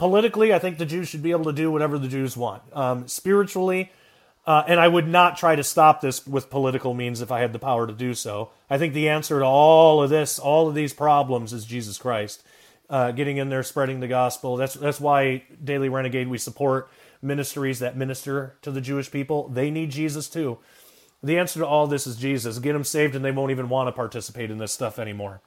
Politically, 0.03 0.53
I 0.53 0.59
think 0.59 0.79
the 0.79 0.85
Jews 0.85 1.07
should 1.07 1.23
be 1.23 1.31
able 1.31 1.45
to 1.45 1.53
do 1.53 1.71
whatever 1.71 1.97
the 1.97 2.09
Jews 2.09 2.35
want. 2.35 2.61
Um, 2.73 3.07
spiritually, 3.07 3.89
uh, 4.45 4.61
and 4.67 4.77
I 4.77 4.85
would 4.85 5.07
not 5.07 5.37
try 5.37 5.55
to 5.55 5.63
stop 5.63 6.01
this 6.01 6.27
with 6.27 6.49
political 6.49 6.93
means 6.93 7.21
if 7.21 7.31
I 7.31 7.39
had 7.39 7.53
the 7.53 7.57
power 7.57 7.87
to 7.87 7.93
do 7.93 8.13
so. 8.13 8.49
I 8.69 8.77
think 8.77 8.93
the 8.93 9.07
answer 9.07 9.39
to 9.39 9.45
all 9.45 10.03
of 10.03 10.09
this, 10.09 10.39
all 10.39 10.67
of 10.67 10.75
these 10.75 10.91
problems, 10.91 11.53
is 11.53 11.63
Jesus 11.63 11.97
Christ. 11.97 12.43
Uh, 12.89 13.11
getting 13.13 13.37
in 13.37 13.47
there, 13.47 13.63
spreading 13.63 14.01
the 14.01 14.09
gospel. 14.09 14.57
That's 14.57 14.73
that's 14.73 14.99
why 14.99 15.43
Daily 15.63 15.87
Renegade 15.87 16.27
we 16.27 16.37
support 16.37 16.91
ministries 17.21 17.79
that 17.79 17.95
minister 17.95 18.57
to 18.61 18.71
the 18.71 18.81
Jewish 18.81 19.09
people, 19.09 19.47
they 19.47 19.71
need 19.71 19.89
Jesus 19.89 20.27
too. 20.27 20.57
The 21.23 21.39
answer 21.39 21.61
to 21.61 21.65
all 21.65 21.87
this 21.87 22.05
is 22.05 22.17
Jesus. 22.17 22.59
Get 22.59 22.73
them 22.73 22.83
saved, 22.83 23.15
and 23.15 23.23
they 23.23 23.31
won't 23.31 23.51
even 23.51 23.69
want 23.69 23.87
to 23.87 23.93
participate 23.93 24.51
in 24.51 24.57
this 24.57 24.73
stuff 24.73 24.99
anymore. 24.99 25.39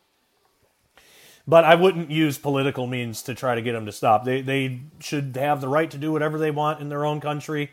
But 1.48 1.64
I 1.64 1.76
wouldn't 1.76 2.10
use 2.10 2.38
political 2.38 2.86
means 2.86 3.22
to 3.22 3.34
try 3.34 3.54
to 3.54 3.62
get 3.62 3.72
them 3.72 3.86
to 3.86 3.92
stop. 3.92 4.24
They 4.24 4.40
they 4.40 4.80
should 4.98 5.36
have 5.36 5.60
the 5.60 5.68
right 5.68 5.90
to 5.90 5.98
do 5.98 6.12
whatever 6.12 6.38
they 6.38 6.50
want 6.50 6.80
in 6.80 6.88
their 6.88 7.04
own 7.04 7.20
country, 7.20 7.70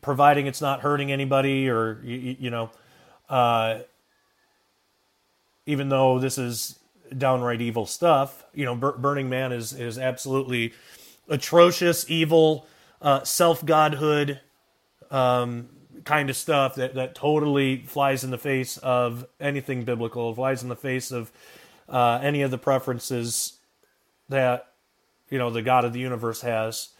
providing 0.00 0.46
it's 0.46 0.60
not 0.60 0.80
hurting 0.80 1.10
anybody 1.10 1.68
or 1.68 2.00
you, 2.04 2.36
you 2.38 2.50
know, 2.50 2.70
uh, 3.28 3.80
even 5.66 5.88
though 5.88 6.20
this 6.20 6.38
is 6.38 6.78
downright 7.16 7.60
evil 7.60 7.86
stuff. 7.86 8.44
You 8.54 8.64
know, 8.64 8.74
Burning 8.76 9.28
Man 9.28 9.52
is 9.52 9.72
is 9.72 9.98
absolutely 9.98 10.72
atrocious, 11.28 12.08
evil 12.08 12.66
uh, 13.02 13.24
self 13.24 13.64
godhood 13.64 14.40
um, 15.10 15.68
kind 16.04 16.30
of 16.30 16.36
stuff 16.36 16.76
that, 16.76 16.94
that 16.94 17.14
totally 17.14 17.82
flies 17.86 18.24
in 18.24 18.30
the 18.30 18.38
face 18.38 18.78
of 18.78 19.26
anything 19.40 19.84
biblical, 19.84 20.34
flies 20.34 20.62
in 20.62 20.68
the 20.68 20.76
face 20.76 21.10
of 21.10 21.30
uh, 21.88 22.20
any 22.22 22.42
of 22.42 22.50
the 22.50 22.58
preferences 22.58 23.58
that 24.28 24.72
you 25.30 25.38
know 25.38 25.50
the 25.50 25.62
God 25.62 25.84
of 25.84 25.92
the 25.92 26.00
universe 26.00 26.40
has. 26.42 26.90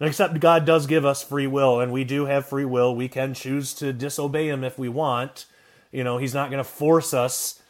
Except 0.00 0.40
God 0.40 0.66
does 0.66 0.86
give 0.86 1.04
us 1.04 1.22
free 1.22 1.46
will, 1.46 1.80
and 1.80 1.92
we 1.92 2.02
do 2.02 2.26
have 2.26 2.46
free 2.46 2.64
will. 2.64 2.94
We 2.96 3.08
can 3.08 3.32
choose 3.32 3.72
to 3.74 3.92
disobey 3.92 4.48
Him 4.48 4.64
if 4.64 4.78
we 4.78 4.88
want. 4.88 5.46
You 5.92 6.02
know, 6.02 6.18
He's 6.18 6.34
not 6.34 6.50
going 6.50 6.62
to 6.62 6.68
force 6.68 7.14
us 7.14 7.62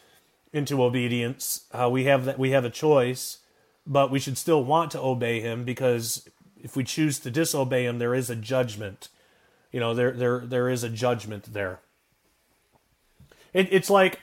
into 0.52 0.82
obedience. 0.82 1.64
Uh, 1.70 1.90
we 1.90 2.04
have 2.04 2.24
that. 2.24 2.38
We 2.38 2.50
have 2.52 2.64
a 2.64 2.70
choice, 2.70 3.38
but 3.86 4.10
we 4.10 4.18
should 4.18 4.38
still 4.38 4.64
want 4.64 4.90
to 4.92 5.00
obey 5.00 5.40
Him 5.40 5.64
because 5.64 6.26
if 6.64 6.74
we 6.74 6.82
choose 6.82 7.18
to 7.20 7.30
disobey 7.30 7.84
him, 7.84 7.98
there 7.98 8.14
is 8.14 8.30
a 8.30 8.34
judgment. 8.34 9.10
You 9.70 9.80
know, 9.80 9.94
there 9.94 10.12
there 10.12 10.40
there 10.40 10.68
is 10.70 10.82
a 10.82 10.88
judgment 10.88 11.52
there. 11.52 11.80
It, 13.52 13.68
it's 13.70 13.90
like 13.90 14.20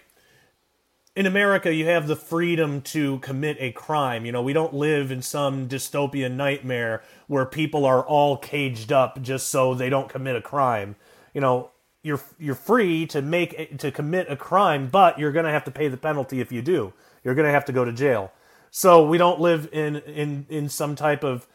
in 1.16 1.26
America, 1.26 1.74
you 1.74 1.86
have 1.88 2.08
the 2.08 2.16
freedom 2.16 2.82
to 2.82 3.20
commit 3.20 3.58
a 3.60 3.72
crime. 3.72 4.26
You 4.26 4.32
know, 4.32 4.42
we 4.42 4.54
don't 4.54 4.74
live 4.74 5.12
in 5.12 5.22
some 5.22 5.68
dystopian 5.68 6.34
nightmare 6.34 7.04
where 7.28 7.46
people 7.46 7.86
are 7.86 8.04
all 8.04 8.38
caged 8.38 8.92
up 8.92 9.22
just 9.22 9.48
so 9.48 9.74
they 9.74 9.90
don't 9.90 10.08
commit 10.08 10.38
a 10.38 10.42
crime. 10.42 10.96
You 11.34 11.42
know, 11.42 11.72
you're 12.02 12.22
you're 12.40 12.56
free 12.56 13.06
to 13.08 13.22
make 13.22 13.78
to 13.80 13.92
commit 13.92 14.32
a 14.32 14.38
crime, 14.38 14.88
but 14.88 15.20
you're 15.20 15.34
going 15.34 15.46
to 15.46 15.52
have 15.52 15.66
to 15.66 15.72
pay 15.72 15.90
the 15.90 15.98
penalty 15.98 16.40
if 16.40 16.52
you 16.52 16.62
do. 16.62 16.94
You're 17.24 17.36
going 17.36 17.46
to 17.46 17.52
have 17.54 17.66
to 17.66 17.74
go 17.74 17.84
to 17.86 17.92
jail. 17.92 18.32
So 18.72 19.06
we 19.06 19.18
don't 19.18 19.40
live 19.40 19.70
in 19.74 19.98
in 19.98 20.46
in 20.50 20.70
some 20.70 20.96
type 20.96 21.24
of 21.24 21.46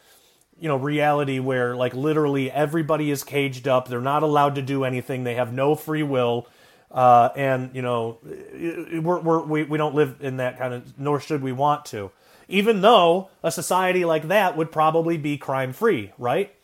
you 0.59 0.69
know 0.69 0.77
reality 0.77 1.39
where 1.39 1.75
like 1.75 1.95
literally 1.95 2.51
everybody 2.51 3.11
is 3.11 3.23
caged 3.23 3.69
up 3.69 3.89
they're 3.89 4.01
not 4.01 4.23
allowed 4.23 4.55
to 4.55 4.63
do 4.63 4.85
anything 4.85 5.25
they 5.25 5.35
have 5.35 5.53
no 5.53 5.75
free 5.75 6.03
will 6.03 6.47
uh, 6.91 7.31
and 7.37 7.71
you 7.75 7.83
know 7.83 8.19
we're, 8.23 9.21
we're, 9.21 9.43
we, 9.43 9.63
we 9.65 9.79
don't 9.79 9.95
live 9.95 10.17
in 10.21 10.39
that 10.39 10.59
kind 10.59 10.75
of 10.75 10.99
nor 10.99 11.21
should 11.21 11.43
we 11.43 11.53
want 11.53 11.85
to. 11.87 12.11
Even 12.49 12.81
though 12.81 13.31
a 13.43 13.51
society 13.51 14.05
like 14.05 14.29
that 14.29 14.57
would 14.57 14.71
probably 14.71 15.17
be 15.17 15.37
crime 15.37 15.73
free 15.73 16.13
right? 16.19 16.55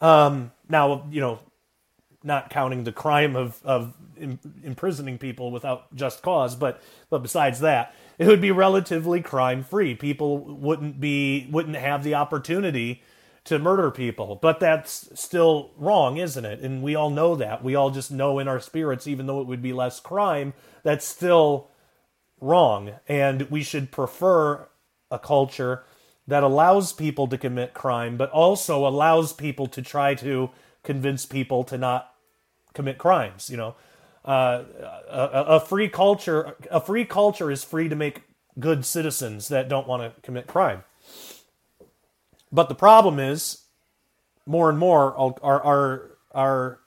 Um, 0.00 0.52
now 0.68 1.06
you 1.10 1.20
know 1.20 1.40
not 2.26 2.50
counting 2.50 2.82
the 2.82 2.92
crime 2.92 3.36
of, 3.36 3.60
of 3.64 3.94
imprisoning 4.64 5.16
people 5.16 5.52
without 5.52 5.94
just 5.94 6.22
cause 6.22 6.56
but 6.56 6.82
but 7.10 7.22
besides 7.22 7.60
that 7.60 7.94
it 8.18 8.26
would 8.26 8.40
be 8.40 8.50
relatively 8.50 9.20
crime 9.20 9.62
free 9.62 9.94
people 9.94 10.38
wouldn't 10.38 10.98
be 10.98 11.46
wouldn't 11.50 11.76
have 11.76 12.02
the 12.02 12.14
opportunity 12.14 13.02
to 13.46 13.58
murder 13.58 13.90
people. 13.90 14.38
But 14.40 14.60
that's 14.60 15.08
still 15.18 15.70
wrong, 15.76 16.18
isn't 16.18 16.44
it? 16.44 16.60
And 16.60 16.82
we 16.82 16.94
all 16.94 17.10
know 17.10 17.34
that. 17.36 17.64
We 17.64 17.74
all 17.74 17.90
just 17.90 18.10
know 18.10 18.38
in 18.38 18.48
our 18.48 18.60
spirits, 18.60 19.06
even 19.06 19.26
though 19.26 19.40
it 19.40 19.46
would 19.46 19.62
be 19.62 19.72
less 19.72 20.00
crime, 20.00 20.52
that's 20.82 21.06
still 21.06 21.70
wrong. 22.40 22.92
And 23.08 23.42
we 23.50 23.62
should 23.62 23.90
prefer 23.90 24.68
a 25.10 25.18
culture 25.18 25.84
that 26.26 26.42
allows 26.42 26.92
people 26.92 27.28
to 27.28 27.38
commit 27.38 27.72
crime, 27.72 28.16
but 28.16 28.30
also 28.30 28.86
allows 28.86 29.32
people 29.32 29.66
to 29.68 29.80
try 29.80 30.14
to 30.16 30.50
convince 30.82 31.24
people 31.24 31.62
to 31.64 31.78
not 31.78 32.12
commit 32.74 32.98
crimes. 32.98 33.48
You 33.48 33.56
know, 33.56 33.76
uh, 34.24 34.64
a, 35.08 35.44
a 35.56 35.60
free 35.60 35.88
culture, 35.88 36.56
a 36.70 36.80
free 36.80 37.04
culture 37.04 37.50
is 37.50 37.62
free 37.62 37.88
to 37.88 37.96
make 37.96 38.22
good 38.58 38.84
citizens 38.84 39.48
that 39.48 39.68
don't 39.68 39.86
want 39.86 40.02
to 40.02 40.20
commit 40.22 40.48
crime. 40.48 40.82
But 42.56 42.70
the 42.70 42.74
problem 42.74 43.20
is, 43.20 43.64
more 44.46 44.70
and 44.70 44.78
more, 44.78 45.14
our, 45.42 45.62
our, 45.62 46.10
our 46.34 46.80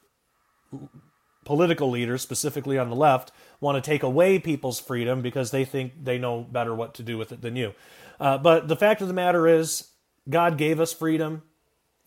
political 1.45 1.91
leaders, 1.91 2.23
specifically 2.23 2.79
on 2.79 2.89
the 2.89 2.95
left, 2.95 3.31
want 3.61 3.75
to 3.75 3.87
take 3.87 4.01
away 4.01 4.39
people's 4.39 4.79
freedom 4.79 5.21
because 5.21 5.51
they 5.51 5.65
think 5.65 5.93
they 6.03 6.17
know 6.17 6.41
better 6.41 6.73
what 6.73 6.95
to 6.95 7.03
do 7.03 7.19
with 7.19 7.31
it 7.31 7.43
than 7.43 7.55
you. 7.55 7.75
Uh, 8.19 8.39
but 8.39 8.67
the 8.67 8.75
fact 8.75 8.99
of 9.03 9.07
the 9.07 9.13
matter 9.13 9.47
is, 9.47 9.89
God 10.27 10.57
gave 10.57 10.79
us 10.79 10.91
freedom. 10.91 11.43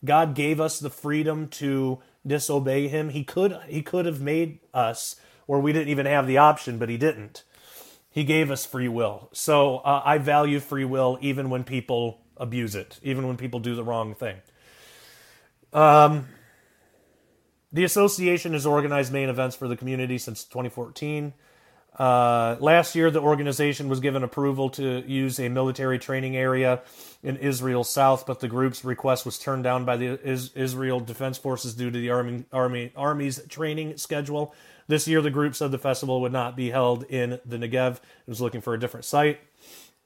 God 0.03 0.35
gave 0.35 0.59
us 0.59 0.77
the 0.81 0.89
freedom 0.89 1.47
to 1.47 1.99
disobey 2.27 2.89
Him. 2.89 3.11
He 3.11 3.23
could 3.23 3.57
He 3.69 3.81
could 3.81 4.05
have 4.05 4.19
made 4.19 4.59
us 4.73 5.15
where 5.45 5.59
we 5.59 5.71
didn't 5.71 5.87
even 5.87 6.05
have 6.05 6.27
the 6.27 6.37
option, 6.37 6.77
but 6.77 6.89
He 6.89 6.97
didn't. 6.97 7.45
He 8.11 8.25
gave 8.25 8.51
us 8.51 8.65
free 8.65 8.89
will. 8.89 9.29
So 9.31 9.77
uh, 9.77 10.01
I 10.03 10.17
value 10.17 10.59
free 10.59 10.83
will 10.83 11.17
even 11.21 11.49
when 11.49 11.63
people 11.63 12.22
abuse 12.37 12.75
it, 12.75 12.99
even 13.03 13.27
when 13.27 13.37
people 13.37 13.59
do 13.59 13.75
the 13.75 13.83
wrong 13.83 14.15
thing. 14.15 14.37
Um, 15.71 16.27
the 17.71 17.83
association 17.83 18.53
has 18.53 18.65
organized 18.65 19.11
main 19.11 19.29
events 19.29 19.55
for 19.55 19.67
the 19.67 19.75
community 19.75 20.17
since 20.17 20.43
2014. 20.43 21.33
Uh, 21.97 22.55
last 22.59 22.95
year, 22.95 23.11
the 23.11 23.21
organization 23.21 23.87
was 23.87 23.99
given 23.99 24.23
approval 24.23 24.69
to 24.71 25.03
use 25.07 25.39
a 25.39 25.47
military 25.49 25.99
training 25.99 26.35
area 26.35 26.81
in 27.21 27.37
Israel 27.37 27.83
South, 27.83 28.25
but 28.25 28.39
the 28.39 28.47
group's 28.47 28.83
request 28.83 29.25
was 29.25 29.37
turned 29.37 29.63
down 29.63 29.85
by 29.85 29.97
the 29.97 30.19
Is- 30.27 30.51
Israel 30.55 30.99
Defense 30.99 31.37
Forces 31.37 31.75
due 31.75 31.91
to 31.91 31.99
the 31.99 32.09
army, 32.09 32.45
army 32.51 32.91
army's 32.95 33.41
training 33.47 33.97
schedule. 33.97 34.55
This 34.87 35.07
year, 35.07 35.21
the 35.21 35.29
group 35.29 35.55
said 35.55 35.71
the 35.71 35.77
festival 35.77 36.19
would 36.21 36.33
not 36.33 36.55
be 36.57 36.71
held 36.71 37.03
in 37.03 37.39
the 37.45 37.57
Negev. 37.57 37.97
It 37.97 38.01
was 38.27 38.41
looking 38.41 38.61
for 38.61 38.73
a 38.73 38.79
different 38.79 39.05
site. 39.05 39.39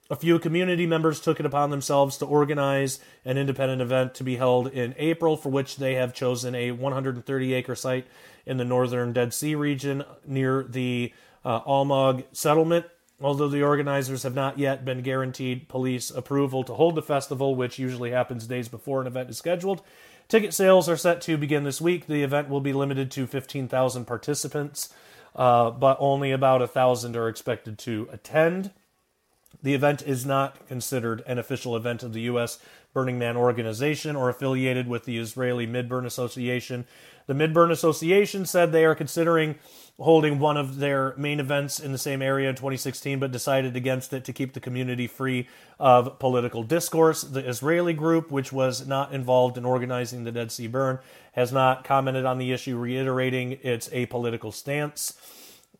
A 0.09 0.15
few 0.15 0.39
community 0.39 0.85
members 0.85 1.19
took 1.19 1.39
it 1.39 1.45
upon 1.45 1.69
themselves 1.69 2.17
to 2.17 2.25
organize 2.25 2.99
an 3.25 3.37
independent 3.37 3.81
event 3.81 4.13
to 4.15 4.23
be 4.23 4.37
held 4.37 4.67
in 4.67 4.95
April, 4.97 5.35
for 5.35 5.49
which 5.49 5.77
they 5.77 5.95
have 5.95 6.13
chosen 6.13 6.55
a 6.55 6.71
130 6.71 7.53
acre 7.53 7.75
site 7.75 8.07
in 8.45 8.55
the 8.57 8.63
northern 8.63 9.11
Dead 9.11 9.33
Sea 9.33 9.55
region 9.55 10.05
near 10.25 10.63
the 10.63 11.13
uh, 11.43 11.59
Almog 11.61 12.23
settlement. 12.31 12.85
Although 13.19 13.49
the 13.49 13.63
organizers 13.63 14.23
have 14.23 14.35
not 14.35 14.59
yet 14.59 14.85
been 14.85 15.01
guaranteed 15.01 15.67
police 15.67 16.11
approval 16.11 16.63
to 16.63 16.75
hold 16.75 16.95
the 16.95 17.01
festival, 17.01 17.55
which 17.55 17.79
usually 17.79 18.11
happens 18.11 18.47
days 18.47 18.69
before 18.69 19.01
an 19.01 19.07
event 19.07 19.29
is 19.29 19.37
scheduled, 19.37 19.81
ticket 20.29 20.53
sales 20.53 20.87
are 20.87 20.95
set 20.95 21.19
to 21.21 21.35
begin 21.35 21.63
this 21.63 21.81
week. 21.81 22.05
The 22.05 22.23
event 22.23 22.47
will 22.47 22.61
be 22.61 22.73
limited 22.73 23.09
to 23.11 23.25
15,000 23.25 24.05
participants, 24.05 24.93
uh, 25.35 25.71
but 25.71 25.97
only 25.99 26.31
about 26.31 26.61
1,000 26.61 27.17
are 27.17 27.27
expected 27.27 27.77
to 27.79 28.07
attend. 28.11 28.71
The 29.63 29.73
event 29.73 30.03
is 30.03 30.25
not 30.25 30.67
considered 30.67 31.23
an 31.25 31.39
official 31.39 31.75
event 31.75 32.03
of 32.03 32.13
the 32.13 32.21
U.S. 32.21 32.59
Burning 32.93 33.19
Man 33.19 33.35
organization 33.35 34.15
or 34.15 34.29
affiliated 34.29 34.87
with 34.87 35.05
the 35.05 35.17
Israeli 35.17 35.65
Midburn 35.67 36.05
Association. 36.05 36.85
The 37.25 37.33
Midburn 37.33 37.71
Association 37.71 38.45
said 38.45 38.71
they 38.71 38.85
are 38.85 38.95
considering 38.95 39.55
holding 39.99 40.37
one 40.37 40.57
of 40.57 40.77
their 40.77 41.15
main 41.17 41.39
events 41.39 41.79
in 41.79 41.91
the 41.91 41.97
same 41.97 42.21
area 42.21 42.49
in 42.49 42.55
2016, 42.55 43.19
but 43.19 43.31
decided 43.31 43.75
against 43.75 44.13
it 44.13 44.23
to 44.25 44.33
keep 44.33 44.53
the 44.53 44.59
community 44.59 45.07
free 45.07 45.47
of 45.79 46.19
political 46.19 46.61
discourse. 46.63 47.23
The 47.23 47.47
Israeli 47.47 47.93
group, 47.93 48.31
which 48.31 48.53
was 48.53 48.87
not 48.87 49.11
involved 49.11 49.57
in 49.57 49.65
organizing 49.65 50.23
the 50.23 50.31
Dead 50.31 50.51
Sea 50.51 50.67
Burn, 50.67 50.99
has 51.33 51.51
not 51.51 51.83
commented 51.83 52.25
on 52.25 52.37
the 52.37 52.51
issue, 52.51 52.77
reiterating 52.77 53.57
its 53.63 53.89
apolitical 53.89 54.53
stance. 54.53 55.15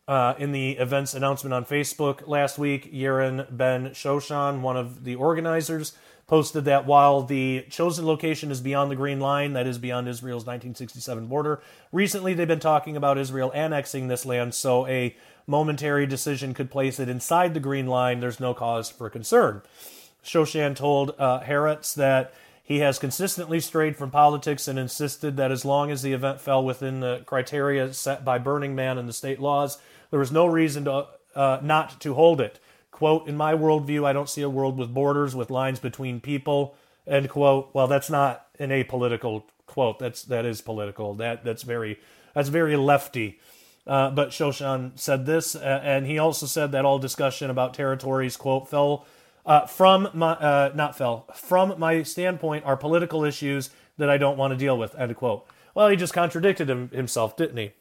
Uh, 0.08 0.34
in 0.38 0.52
the 0.52 0.70
event's 0.78 1.12
announcement 1.12 1.52
on 1.52 1.66
Facebook 1.66 2.26
last 2.26 2.58
week, 2.58 2.90
Yaron 2.90 3.46
Ben 3.54 3.90
Shoshan, 3.90 4.62
one 4.62 4.74
of 4.74 5.04
the 5.04 5.14
organizers, 5.14 5.92
posted 6.26 6.64
that 6.64 6.86
while 6.86 7.22
the 7.22 7.66
chosen 7.68 8.06
location 8.06 8.50
is 8.50 8.62
beyond 8.62 8.90
the 8.90 8.96
Green 8.96 9.20
Line, 9.20 9.52
that 9.52 9.66
is 9.66 9.76
beyond 9.76 10.08
Israel's 10.08 10.46
1967 10.46 11.26
border, 11.26 11.60
recently 11.92 12.32
they've 12.32 12.48
been 12.48 12.58
talking 12.58 12.96
about 12.96 13.18
Israel 13.18 13.52
annexing 13.54 14.08
this 14.08 14.24
land, 14.24 14.54
so 14.54 14.86
a 14.86 15.14
momentary 15.46 16.06
decision 16.06 16.54
could 16.54 16.70
place 16.70 16.98
it 16.98 17.10
inside 17.10 17.52
the 17.52 17.60
Green 17.60 17.86
Line. 17.86 18.20
There's 18.20 18.40
no 18.40 18.54
cause 18.54 18.88
for 18.88 19.10
concern. 19.10 19.60
Shoshan 20.24 20.74
told 20.74 21.14
uh, 21.18 21.40
Haaretz 21.40 21.94
that 21.96 22.32
he 22.62 22.78
has 22.80 22.98
consistently 22.98 23.60
strayed 23.60 23.96
from 23.96 24.10
politics 24.10 24.68
and 24.68 24.78
insisted 24.78 25.36
that 25.36 25.50
as 25.52 25.64
long 25.64 25.90
as 25.90 26.02
the 26.02 26.12
event 26.12 26.40
fell 26.40 26.64
within 26.64 27.00
the 27.00 27.22
criteria 27.24 27.92
set 27.94 28.24
by 28.24 28.38
Burning 28.38 28.74
Man 28.74 28.98
and 28.98 29.08
the 29.08 29.12
state 29.14 29.40
laws, 29.40 29.78
there 30.10 30.20
was 30.20 30.32
no 30.32 30.46
reason 30.46 30.84
to, 30.84 31.06
uh, 31.34 31.60
not 31.62 32.00
to 32.00 32.14
hold 32.14 32.40
it. 32.40 32.58
Quote, 32.90 33.28
in 33.28 33.36
my 33.36 33.54
worldview, 33.54 34.04
I 34.04 34.12
don't 34.12 34.28
see 34.28 34.42
a 34.42 34.50
world 34.50 34.76
with 34.76 34.92
borders, 34.92 35.36
with 35.36 35.50
lines 35.50 35.78
between 35.78 36.20
people, 36.20 36.74
end 37.06 37.28
quote. 37.28 37.70
Well, 37.72 37.86
that's 37.86 38.10
not 38.10 38.46
an 38.58 38.70
apolitical 38.70 39.44
quote. 39.66 39.98
That's, 39.98 40.22
that 40.24 40.44
is 40.44 40.60
political. 40.60 41.14
That, 41.14 41.44
that's 41.44 41.62
very, 41.62 42.00
that's 42.34 42.48
very 42.48 42.76
lefty. 42.76 43.38
Uh, 43.86 44.10
but 44.10 44.30
Shoshan 44.30 44.98
said 44.98 45.26
this, 45.26 45.54
uh, 45.54 45.80
and 45.82 46.06
he 46.06 46.18
also 46.18 46.46
said 46.46 46.72
that 46.72 46.84
all 46.84 46.98
discussion 46.98 47.50
about 47.50 47.72
territories, 47.72 48.36
quote, 48.36 48.68
fell 48.68 49.06
uh, 49.46 49.66
from 49.66 50.10
my, 50.12 50.32
uh, 50.32 50.72
not 50.74 50.98
fell, 50.98 51.26
from 51.34 51.78
my 51.78 52.02
standpoint 52.02 52.66
are 52.66 52.76
political 52.76 53.24
issues 53.24 53.70
that 53.96 54.10
I 54.10 54.18
don't 54.18 54.36
want 54.36 54.52
to 54.52 54.58
deal 54.58 54.76
with, 54.76 54.94
end 54.96 55.16
quote. 55.16 55.46
Well, 55.74 55.88
he 55.88 55.96
just 55.96 56.12
contradicted 56.12 56.68
him, 56.68 56.90
himself, 56.90 57.36
didn't 57.36 57.56
he? 57.56 57.72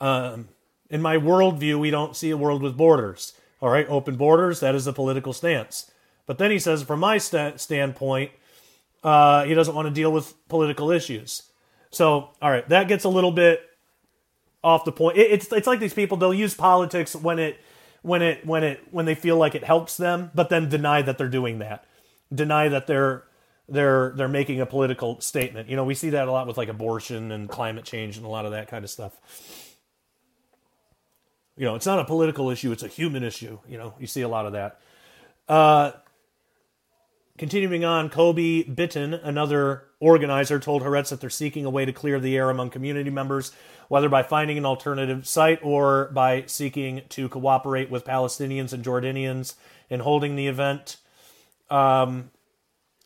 Um, 0.00 0.48
in 0.94 1.02
my 1.02 1.16
worldview, 1.16 1.80
we 1.80 1.90
don't 1.90 2.16
see 2.16 2.30
a 2.30 2.36
world 2.36 2.62
with 2.62 2.76
borders. 2.76 3.32
All 3.60 3.68
right, 3.68 3.84
open 3.88 4.14
borders, 4.14 4.60
that 4.60 4.76
is 4.76 4.86
a 4.86 4.92
political 4.92 5.32
stance. 5.32 5.90
But 6.24 6.38
then 6.38 6.52
he 6.52 6.60
says, 6.60 6.84
from 6.84 7.00
my 7.00 7.18
st- 7.18 7.60
standpoint, 7.60 8.30
uh, 9.02 9.42
he 9.42 9.54
doesn't 9.54 9.74
want 9.74 9.88
to 9.88 9.92
deal 9.92 10.12
with 10.12 10.34
political 10.48 10.92
issues. 10.92 11.50
So, 11.90 12.30
all 12.40 12.48
right, 12.48 12.68
that 12.68 12.86
gets 12.86 13.02
a 13.02 13.08
little 13.08 13.32
bit 13.32 13.62
off 14.62 14.84
the 14.84 14.92
point. 14.92 15.18
It, 15.18 15.32
it's 15.32 15.52
it's 15.52 15.66
like 15.66 15.80
these 15.80 15.94
people 15.94 16.16
they'll 16.16 16.32
use 16.32 16.54
politics 16.54 17.16
when 17.16 17.40
it 17.40 17.58
when 18.02 18.22
it 18.22 18.46
when 18.46 18.62
it 18.62 18.80
when 18.92 19.04
they 19.04 19.16
feel 19.16 19.36
like 19.36 19.56
it 19.56 19.64
helps 19.64 19.96
them, 19.96 20.30
but 20.32 20.48
then 20.48 20.68
deny 20.68 21.02
that 21.02 21.18
they're 21.18 21.28
doing 21.28 21.58
that. 21.58 21.84
Deny 22.32 22.68
that 22.68 22.86
they're 22.86 23.24
they're 23.68 24.12
they're 24.16 24.28
making 24.28 24.60
a 24.60 24.66
political 24.66 25.20
statement. 25.20 25.68
You 25.68 25.74
know, 25.74 25.84
we 25.84 25.96
see 25.96 26.10
that 26.10 26.28
a 26.28 26.32
lot 26.32 26.46
with 26.46 26.56
like 26.56 26.68
abortion 26.68 27.32
and 27.32 27.48
climate 27.48 27.84
change 27.84 28.16
and 28.16 28.24
a 28.24 28.28
lot 28.28 28.44
of 28.44 28.52
that 28.52 28.68
kind 28.68 28.84
of 28.84 28.90
stuff 28.90 29.18
you 31.56 31.64
know, 31.64 31.74
it's 31.74 31.86
not 31.86 31.98
a 31.98 32.04
political 32.04 32.50
issue; 32.50 32.72
it's 32.72 32.82
a 32.82 32.88
human 32.88 33.22
issue. 33.22 33.58
You 33.68 33.78
know, 33.78 33.94
you 33.98 34.06
see 34.06 34.22
a 34.22 34.28
lot 34.28 34.46
of 34.46 34.52
that. 34.52 34.80
Uh, 35.48 35.92
continuing 37.38 37.84
on, 37.84 38.08
Kobe 38.08 38.64
Bitton, 38.64 39.20
another 39.22 39.84
organizer, 40.00 40.58
told 40.58 40.82
Haaretz 40.82 41.10
that 41.10 41.20
they're 41.20 41.30
seeking 41.30 41.64
a 41.64 41.70
way 41.70 41.84
to 41.84 41.92
clear 41.92 42.18
the 42.18 42.36
air 42.36 42.50
among 42.50 42.70
community 42.70 43.10
members, 43.10 43.52
whether 43.88 44.08
by 44.08 44.22
finding 44.22 44.58
an 44.58 44.66
alternative 44.66 45.26
site 45.26 45.60
or 45.62 46.10
by 46.12 46.44
seeking 46.46 47.02
to 47.10 47.28
cooperate 47.28 47.90
with 47.90 48.04
Palestinians 48.04 48.72
and 48.72 48.84
Jordanians 48.84 49.54
in 49.88 50.00
holding 50.00 50.36
the 50.36 50.48
event. 50.48 50.96
Um, 51.70 52.30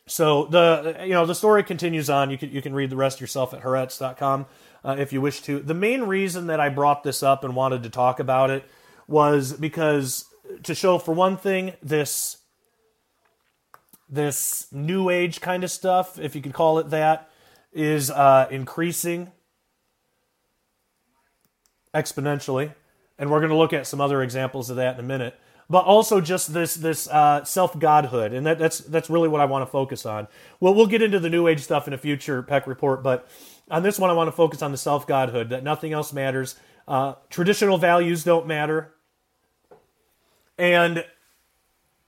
so 0.07 0.45
the 0.45 0.97
you 1.03 1.13
know 1.13 1.25
the 1.25 1.35
story 1.35 1.63
continues 1.63 2.09
on. 2.09 2.31
You 2.31 2.37
can 2.37 2.51
you 2.51 2.61
can 2.61 2.73
read 2.73 2.89
the 2.89 2.95
rest 2.95 3.21
yourself 3.21 3.53
at 3.53 3.61
Haaretz.com 3.61 4.47
uh, 4.83 4.95
if 4.97 5.13
you 5.13 5.21
wish 5.21 5.41
to. 5.41 5.59
The 5.59 5.73
main 5.73 6.03
reason 6.03 6.47
that 6.47 6.59
I 6.59 6.69
brought 6.69 7.03
this 7.03 7.23
up 7.23 7.43
and 7.43 7.55
wanted 7.55 7.83
to 7.83 7.89
talk 7.89 8.19
about 8.19 8.49
it 8.49 8.65
was 9.07 9.53
because 9.53 10.25
to 10.63 10.75
show, 10.75 10.97
for 10.97 11.13
one 11.13 11.37
thing, 11.37 11.73
this 11.81 12.37
this 14.11 14.67
new 14.71 15.09
age 15.09 15.39
kind 15.39 15.63
of 15.63 15.69
stuff, 15.69 16.17
if 16.17 16.35
you 16.35 16.41
could 16.41 16.53
call 16.53 16.79
it 16.79 16.89
that, 16.89 17.29
is 17.71 18.09
uh, 18.09 18.47
increasing 18.49 19.31
exponentially, 21.93 22.73
and 23.17 23.29
we're 23.29 23.39
going 23.39 23.51
to 23.51 23.57
look 23.57 23.73
at 23.73 23.85
some 23.85 24.01
other 24.01 24.21
examples 24.21 24.69
of 24.69 24.77
that 24.77 24.95
in 24.95 24.99
a 24.99 25.07
minute. 25.07 25.39
But 25.71 25.85
also 25.85 26.19
just 26.19 26.51
this 26.51 26.73
this 26.73 27.07
uh, 27.07 27.43
self 27.43 27.77
godhood, 27.77 28.33
and 28.33 28.43
that, 28.47 28.57
that's 28.57 28.79
that's 28.79 29.07
really 29.07 29.29
what 29.29 29.39
I 29.39 29.45
want 29.45 29.61
to 29.61 29.71
focus 29.71 30.03
on. 30.03 30.27
Well, 30.59 30.73
we'll 30.73 30.87
get 30.87 31.03
into 31.03 31.19
the 31.19 31.29
new 31.29 31.47
age 31.47 31.61
stuff 31.61 31.87
in 31.87 31.93
a 31.93 31.97
future 31.97 32.41
Peck 32.41 32.65
report, 32.65 33.03
but 33.03 33.29
on 33.69 33.83
this 33.83 33.99
one, 33.99 34.09
I 34.09 34.13
want 34.13 34.27
to 34.27 34.31
focus 34.31 34.61
on 34.61 34.71
the 34.71 34.77
self 34.77 35.07
godhood, 35.07 35.49
that 35.49 35.63
nothing 35.63 35.93
else 35.93 36.13
matters. 36.13 36.55
Uh, 36.87 37.15
traditional 37.29 37.77
values 37.77 38.23
don't 38.23 38.47
matter. 38.47 38.93
And 40.57 41.05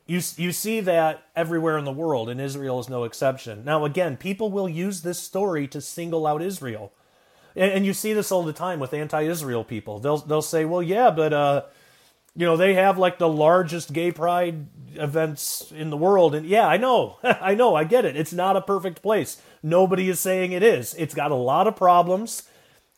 you, 0.06 0.20
you 0.36 0.52
see 0.52 0.82
that 0.82 1.24
everywhere 1.36 1.78
in 1.78 1.86
the 1.86 1.92
world, 1.92 2.30
and 2.30 2.42
Israel 2.42 2.80
is 2.80 2.90
no 2.90 3.04
exception. 3.04 3.64
Now, 3.64 3.86
again, 3.86 4.18
people 4.18 4.52
will 4.52 4.68
use 4.68 5.02
this 5.02 5.20
story 5.20 5.68
to 5.70 5.80
single 5.80 6.28
out 6.28 6.42
Israel. 6.42 6.92
And, 7.56 7.72
and 7.72 7.86
you 7.86 7.94
see 7.94 8.14
this 8.14 8.32
all 8.32 8.44
the 8.44 8.54
time 8.54 8.80
with 8.80 8.94
anti 8.94 9.22
Israel 9.22 9.64
people. 9.64 10.00
They'll, 10.00 10.18
they'll 10.18 10.42
say, 10.42 10.66
well, 10.66 10.84
yeah, 10.84 11.12
but. 11.12 11.34
Uh, 11.34 11.64
you 12.36 12.46
know 12.46 12.58
they 12.58 12.74
have 12.74 12.98
like 12.98 13.18
the 13.18 13.28
largest 13.28 13.94
gay 13.94 14.12
pride 14.12 14.68
events 14.96 15.72
in 15.76 15.90
the 15.90 15.98
world 15.98 16.36
and 16.36 16.46
yeah 16.46 16.68
i 16.68 16.78
know. 16.78 17.18
I 17.24 17.56
know. 17.56 17.76
I 17.76 17.84
get 17.84 18.06
it. 18.06 18.16
It's 18.16 18.34
not 18.34 18.58
a 18.58 18.62
perfect 18.62 19.02
place. 19.02 19.42
Nobody 19.64 20.10
is 20.10 20.20
saying 20.20 20.52
it 20.52 20.64
is. 20.64 20.94
It's 20.96 21.14
got 21.14 21.32
a 21.32 21.36
lot 21.36 21.68
of 21.68 21.76
problems 21.76 22.44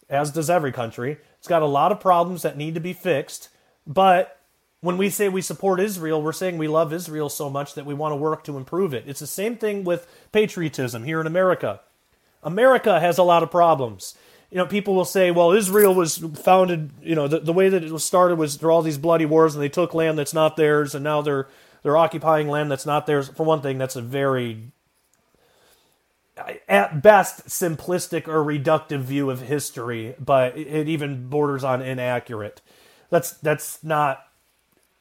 as 0.10 0.32
does 0.32 0.50
every 0.50 0.72
country. 0.72 1.18
It's 1.40 1.48
got 1.48 1.62
a 1.62 1.68
lot 1.68 1.92
of 1.92 2.00
problems 2.00 2.42
that 2.42 2.58
need 2.58 2.74
to 2.76 2.80
be 2.80 2.94
fixed. 2.94 3.50
But 3.86 4.40
when 4.84 4.98
we 4.98 5.10
say 5.10 5.30
we 5.30 5.42
support 5.42 5.80
israel 5.80 6.22
we're 6.22 6.34
saying 6.34 6.58
we 6.58 6.68
love 6.68 6.92
israel 6.92 7.30
so 7.30 7.50
much 7.50 7.74
that 7.74 7.86
we 7.86 7.94
want 7.94 8.12
to 8.12 8.18
work 8.18 8.44
to 8.44 8.58
improve 8.58 8.94
it. 8.94 9.06
It's 9.08 9.22
the 9.22 9.28
same 9.28 9.56
thing 9.56 9.86
with 9.86 10.06
patriotism 10.32 11.06
here 11.06 11.22
in 11.22 11.28
america. 11.28 11.80
America 12.44 13.00
has 13.00 13.18
a 13.18 13.24
lot 13.24 13.44
of 13.44 13.50
problems 13.50 14.16
you 14.54 14.60
know, 14.60 14.68
people 14.68 14.96
will 14.96 15.06
say, 15.06 15.32
well, 15.32 15.52
Israel 15.54 15.96
was 15.96 16.20
founded, 16.20 16.92
you 17.04 17.16
know, 17.16 17.28
the, 17.28 17.42
the 17.42 17.54
way 17.54 17.70
that 17.70 17.84
it 17.84 17.92
was 17.92 18.06
started 18.06 18.38
was 18.38 18.58
through 18.58 18.72
all 18.72 18.84
these 18.84 19.00
bloody 19.00 19.26
wars 19.26 19.56
and 19.56 19.64
they 19.64 19.70
took 19.70 19.96
land 19.96 20.20
that's 20.20 20.36
not 20.36 20.58
theirs 20.58 20.96
and 20.96 21.04
now 21.04 21.22
they're 21.24 21.48
they're 21.84 21.98
occupying 21.98 22.50
land 22.50 22.72
that's 22.72 22.86
not 22.86 23.08
theirs. 23.08 23.30
For 23.30 23.44
one 23.46 23.62
thing, 23.62 23.80
that's 23.80 23.98
a 23.98 24.04
very 24.04 24.74
at 26.70 27.04
best 27.04 27.48
simplistic 27.48 28.28
or 28.28 28.44
reductive 28.46 29.02
view 29.02 29.30
of 29.32 29.42
history, 29.44 30.16
but 30.20 30.58
it 30.58 30.90
even 30.90 31.30
borders 31.30 31.64
on 31.64 31.82
inaccurate. 31.82 32.62
That's 33.12 33.32
that's 33.34 33.84
not 33.84 34.22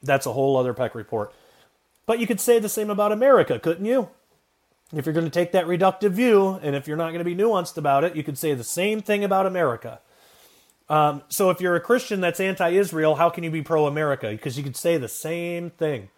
That's 0.03 0.25
a 0.27 0.33
whole 0.33 0.57
other 0.57 0.73
Peck 0.73 0.95
report. 0.95 1.33
But 2.05 2.19
you 2.19 2.27
could 2.27 2.41
say 2.41 2.59
the 2.59 2.69
same 2.69 2.89
about 2.91 3.11
America, 3.13 3.59
couldn't 3.59 3.85
you? 3.85 4.09
If 4.95 5.05
you're 5.05 5.13
going 5.13 5.25
to 5.25 5.31
take 5.31 5.53
that 5.53 5.65
reductive 5.65 6.11
view, 6.11 6.59
and 6.61 6.75
if 6.75 6.87
you're 6.87 6.97
not 6.97 7.11
going 7.11 7.19
to 7.19 7.23
be 7.23 7.35
nuanced 7.35 7.77
about 7.77 8.03
it, 8.03 8.15
you 8.15 8.23
could 8.23 8.37
say 8.37 8.53
the 8.53 8.63
same 8.63 9.01
thing 9.01 9.23
about 9.23 9.45
America. 9.45 9.99
Um, 10.89 11.23
so 11.29 11.49
if 11.49 11.59
you're 11.59 11.75
a 11.75 11.81
Christian 11.81 12.21
that's 12.21 12.39
anti-Israel, 12.39 13.15
how 13.15 13.29
can 13.29 13.43
you 13.43 13.49
be 13.49 13.61
pro-America? 13.61 14.29
Because 14.29 14.57
you 14.57 14.63
could 14.63 14.75
say 14.75 14.97
the 14.97 15.07
same 15.07 15.71
thing. 15.71 16.09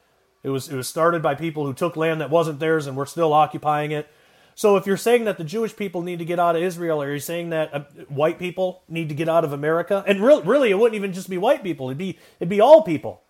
It 0.43 0.49
was 0.49 0.69
it 0.69 0.75
was 0.75 0.87
started 0.87 1.23
by 1.23 1.33
people 1.35 1.65
who 1.65 1.73
took 1.73 1.95
land 1.95 2.21
that 2.21 2.29
wasn't 2.29 2.59
theirs 2.59 2.85
and 2.85 2.95
were 2.95 3.05
still 3.05 3.33
occupying 3.33 3.91
it. 3.91 4.07
So 4.53 4.77
if 4.77 4.85
you're 4.85 4.95
saying 4.95 5.25
that 5.25 5.37
the 5.37 5.43
Jewish 5.43 5.75
people 5.75 6.01
need 6.01 6.19
to 6.19 6.25
get 6.25 6.39
out 6.39 6.55
of 6.55 6.61
Israel, 6.61 7.01
are 7.01 7.11
you 7.11 7.19
saying 7.19 7.49
that 7.49 7.73
uh, 7.73 7.79
white 8.09 8.37
people 8.37 8.83
need 8.87 9.09
to 9.09 9.15
get 9.15 9.27
out 9.27 9.43
of 9.43 9.53
America? 9.53 10.03
And 10.07 10.21
really, 10.21 10.43
really, 10.43 10.71
it 10.71 10.77
wouldn't 10.77 10.95
even 10.95 11.13
just 11.13 11.29
be 11.29 11.37
white 11.37 11.63
people. 11.63 11.87
It'd 11.87 11.97
be 11.97 12.19
it'd 12.39 12.49
be 12.49 12.61
all 12.61 12.83
people, 12.83 13.21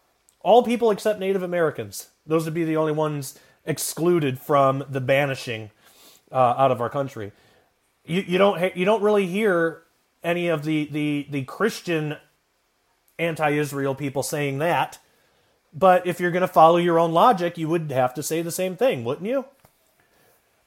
all 0.41 0.61
people 0.61 0.91
except 0.91 1.19
Native 1.19 1.41
Americans. 1.41 2.09
Those 2.25 2.45
would 2.45 2.53
be 2.53 2.65
the 2.65 2.77
only 2.77 2.91
ones 2.91 3.39
excluded 3.65 4.39
from 4.39 4.83
the 4.89 5.01
banishing 5.01 5.71
uh, 6.31 6.55
out 6.57 6.71
of 6.71 6.81
our 6.81 6.89
country. 6.89 7.31
You, 8.05 8.23
you 8.27 8.37
don't 8.37 8.75
you 8.75 8.85
don't 8.85 9.01
really 9.01 9.27
hear 9.27 9.83
any 10.23 10.47
of 10.47 10.63
the 10.63 10.85
the 10.91 11.27
the 11.29 11.43
Christian 11.43 12.17
anti-Israel 13.17 13.95
people 13.95 14.23
saying 14.23 14.59
that. 14.59 14.99
But 15.73 16.07
if 16.07 16.19
you're 16.19 16.31
going 16.31 16.41
to 16.41 16.47
follow 16.47 16.77
your 16.77 16.99
own 16.99 17.11
logic, 17.11 17.57
you 17.57 17.67
would 17.67 17.91
have 17.91 18.13
to 18.13 18.23
say 18.23 18.41
the 18.41 18.51
same 18.51 18.77
thing, 18.77 19.03
wouldn't 19.03 19.27
you? 19.27 19.45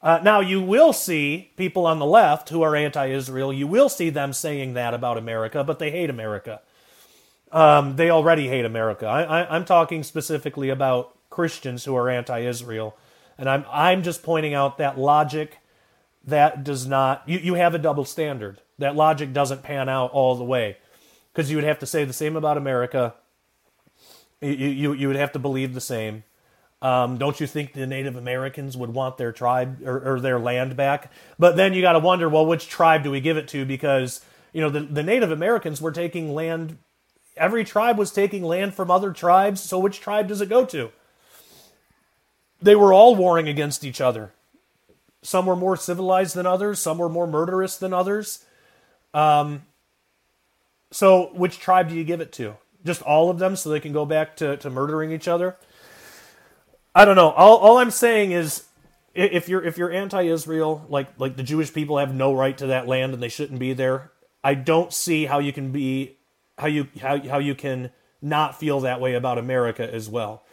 Uh, 0.01 0.19
now, 0.23 0.39
you 0.39 0.61
will 0.61 0.93
see 0.93 1.51
people 1.57 1.85
on 1.85 1.99
the 1.99 2.05
left 2.05 2.49
who 2.49 2.61
are 2.61 2.75
anti 2.75 3.07
Israel, 3.07 3.51
you 3.51 3.67
will 3.67 3.89
see 3.89 4.09
them 4.09 4.31
saying 4.31 4.73
that 4.73 4.93
about 4.93 5.17
America, 5.17 5.63
but 5.63 5.79
they 5.79 5.91
hate 5.91 6.09
America. 6.09 6.61
Um, 7.51 7.95
they 7.95 8.09
already 8.09 8.47
hate 8.47 8.63
America. 8.63 9.07
I, 9.07 9.55
am 9.55 9.65
talking 9.65 10.03
specifically 10.03 10.69
about 10.69 11.17
Christians 11.29 11.85
who 11.85 11.95
are 11.95 12.09
anti 12.09 12.39
Israel. 12.39 12.97
And 13.37 13.49
I'm, 13.49 13.65
I'm 13.71 14.03
just 14.03 14.23
pointing 14.23 14.53
out 14.53 14.77
that 14.77 14.97
logic 14.97 15.59
that 16.25 16.63
does 16.63 16.85
not, 16.85 17.23
you, 17.27 17.39
you 17.39 17.53
have 17.53 17.73
a 17.73 17.79
double 17.79 18.05
standard. 18.05 18.61
That 18.77 18.95
logic 18.95 19.33
doesn't 19.33 19.63
pan 19.63 19.89
out 19.89 20.11
all 20.11 20.35
the 20.35 20.43
way. 20.43 20.77
Because 21.31 21.49
you 21.49 21.57
would 21.57 21.63
have 21.63 21.79
to 21.79 21.85
say 21.85 22.03
the 22.03 22.13
same 22.13 22.35
about 22.35 22.57
America. 22.57 23.13
You, 24.41 24.49
you, 24.49 24.93
you 24.93 25.07
would 25.07 25.15
have 25.15 25.31
to 25.33 25.39
believe 25.39 25.73
the 25.73 25.81
same. 25.81 26.23
Um, 26.81 27.17
don't 27.17 27.39
you 27.39 27.47
think 27.47 27.73
the 27.73 27.85
Native 27.85 28.15
Americans 28.15 28.77
would 28.77 28.93
want 28.93 29.17
their 29.17 29.31
tribe 29.31 29.81
or, 29.85 30.15
or 30.15 30.19
their 30.19 30.39
land 30.39 30.77
back? 30.77 31.11
But 31.37 31.57
then 31.57 31.73
you 31.73 31.81
got 31.81 31.93
to 31.93 31.99
wonder, 31.99 32.29
well, 32.29 32.45
which 32.45 32.69
tribe 32.69 33.03
do 33.03 33.11
we 33.11 33.19
give 33.19 33.35
it 33.37 33.49
to? 33.49 33.65
Because 33.65 34.23
you 34.53 34.61
know 34.61 34.69
the, 34.69 34.81
the 34.81 35.03
Native 35.03 35.31
Americans 35.31 35.81
were 35.81 35.91
taking 35.91 36.33
land. 36.33 36.77
Every 37.35 37.65
tribe 37.65 37.97
was 37.97 38.11
taking 38.11 38.43
land 38.43 38.73
from 38.73 38.89
other 38.89 39.11
tribes. 39.11 39.61
So 39.61 39.77
which 39.77 39.99
tribe 39.99 40.29
does 40.29 40.39
it 40.39 40.47
go 40.47 40.65
to? 40.65 40.91
They 42.61 42.75
were 42.75 42.93
all 42.93 43.15
warring 43.15 43.47
against 43.47 43.83
each 43.83 44.01
other. 44.01 44.33
Some 45.21 45.45
were 45.45 45.55
more 45.55 45.75
civilized 45.75 46.35
than 46.35 46.45
others. 46.45 46.79
Some 46.79 46.97
were 46.97 47.09
more 47.09 47.27
murderous 47.27 47.77
than 47.77 47.93
others. 47.93 48.45
Um, 49.13 49.63
so 50.91 51.31
which 51.33 51.59
tribe 51.59 51.89
do 51.89 51.95
you 51.95 52.03
give 52.03 52.21
it 52.21 52.31
to? 52.33 52.55
Just 52.85 53.01
all 53.01 53.29
of 53.29 53.39
them, 53.39 53.55
so 53.55 53.69
they 53.69 53.79
can 53.79 53.91
go 53.91 54.05
back 54.05 54.37
to, 54.37 54.55
to 54.57 54.69
murdering 54.69 55.11
each 55.11 55.27
other? 55.27 55.57
I 56.95 57.05
don't 57.05 57.15
know. 57.15 57.31
All, 57.31 57.57
all 57.57 57.77
I'm 57.77 57.91
saying 57.91 58.31
is, 58.31 58.65
if 59.13 59.49
you're 59.49 59.63
if 59.63 59.77
you're 59.77 59.91
anti-Israel, 59.91 60.85
like 60.87 61.07
like 61.17 61.35
the 61.35 61.43
Jewish 61.43 61.73
people 61.73 61.97
have 61.97 62.13
no 62.13 62.33
right 62.33 62.57
to 62.57 62.67
that 62.67 62.87
land 62.87 63.13
and 63.13 63.21
they 63.21 63.29
shouldn't 63.29 63.59
be 63.59 63.73
there. 63.73 64.11
I 64.43 64.53
don't 64.53 64.93
see 64.93 65.25
how 65.25 65.39
you 65.39 65.51
can 65.51 65.71
be 65.71 66.17
how 66.57 66.67
you 66.67 66.87
how 67.01 67.19
how 67.27 67.39
you 67.39 67.55
can 67.55 67.91
not 68.21 68.57
feel 68.57 68.79
that 68.81 69.01
way 69.01 69.15
about 69.15 69.37
America 69.37 69.93
as 69.93 70.09
well. 70.09 70.43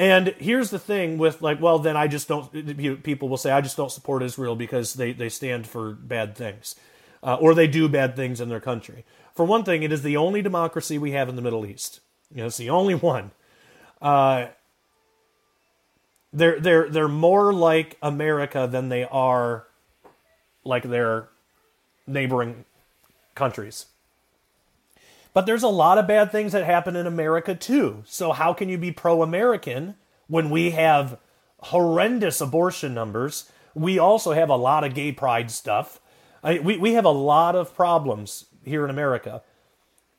And 0.00 0.28
here's 0.38 0.70
the 0.70 0.78
thing 0.78 1.18
with 1.18 1.42
like, 1.42 1.60
well, 1.60 1.78
then 1.78 1.94
I 1.94 2.08
just 2.08 2.26
don't. 2.26 3.02
People 3.02 3.28
will 3.28 3.36
say 3.36 3.50
I 3.50 3.60
just 3.60 3.76
don't 3.76 3.92
support 3.92 4.22
Israel 4.22 4.56
because 4.56 4.94
they 4.94 5.12
they 5.12 5.28
stand 5.28 5.66
for 5.66 5.92
bad 5.92 6.34
things, 6.34 6.74
uh, 7.22 7.34
or 7.34 7.52
they 7.52 7.66
do 7.66 7.86
bad 7.86 8.16
things 8.16 8.40
in 8.40 8.48
their 8.48 8.60
country. 8.60 9.04
For 9.34 9.44
one 9.44 9.62
thing, 9.62 9.82
it 9.82 9.92
is 9.92 10.02
the 10.02 10.16
only 10.16 10.40
democracy 10.40 10.96
we 10.96 11.10
have 11.10 11.28
in 11.28 11.36
the 11.36 11.42
Middle 11.42 11.66
East. 11.66 12.00
You 12.34 12.38
know, 12.38 12.46
it's 12.46 12.56
the 12.56 12.70
only 12.70 12.94
one. 12.94 13.32
Uh, 14.00 14.46
they're 16.32 16.58
they're 16.58 16.88
they're 16.88 17.06
more 17.06 17.52
like 17.52 17.98
America 18.00 18.66
than 18.72 18.88
they 18.88 19.04
are 19.04 19.66
like 20.64 20.84
their 20.84 21.28
neighboring 22.06 22.64
countries. 23.34 23.84
But 25.32 25.46
there's 25.46 25.62
a 25.62 25.68
lot 25.68 25.98
of 25.98 26.08
bad 26.08 26.32
things 26.32 26.52
that 26.52 26.64
happen 26.64 26.96
in 26.96 27.06
America 27.06 27.54
too. 27.54 28.02
So 28.06 28.32
how 28.32 28.52
can 28.52 28.68
you 28.68 28.78
be 28.78 28.90
pro-American 28.90 29.94
when 30.26 30.50
we 30.50 30.70
have 30.70 31.18
horrendous 31.58 32.40
abortion 32.40 32.94
numbers? 32.94 33.50
We 33.74 33.98
also 33.98 34.32
have 34.32 34.48
a 34.48 34.56
lot 34.56 34.84
of 34.84 34.94
gay 34.94 35.12
pride 35.12 35.50
stuff. 35.50 36.00
I, 36.42 36.58
we 36.58 36.76
we 36.76 36.94
have 36.94 37.04
a 37.04 37.10
lot 37.10 37.54
of 37.54 37.74
problems 37.74 38.46
here 38.64 38.84
in 38.84 38.90
America. 38.90 39.42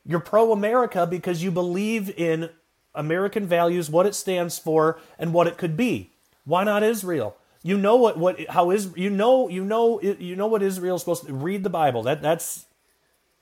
You're 0.06 0.19
pro-America 0.19 1.06
because 1.06 1.43
you 1.43 1.52
believe 1.52 2.10
in 2.17 2.50
American 2.95 3.45
values, 3.45 3.89
what 3.89 4.06
it 4.06 4.15
stands 4.15 4.58
for, 4.58 5.00
and 5.19 5.34
what 5.34 5.47
it 5.47 5.58
could 5.58 5.76
be. 5.76 6.12
Why 6.45 6.63
not 6.63 6.84
Israel? 6.84 7.36
You 7.63 7.78
know 7.78 7.95
what 7.95 8.17
what 8.17 8.50
how 8.50 8.71
is 8.71 8.91
you 8.95 9.10
know 9.10 9.47
you 9.47 9.63
know 9.63 10.02
you 10.02 10.36
know 10.36 10.47
what 10.47 10.63
Israel's 10.63 11.02
supposed 11.02 11.28
to 11.28 11.34
read 11.34 11.63
the 11.63 11.69
Bible. 11.69 12.04
That 12.04 12.21
that's 12.21 12.65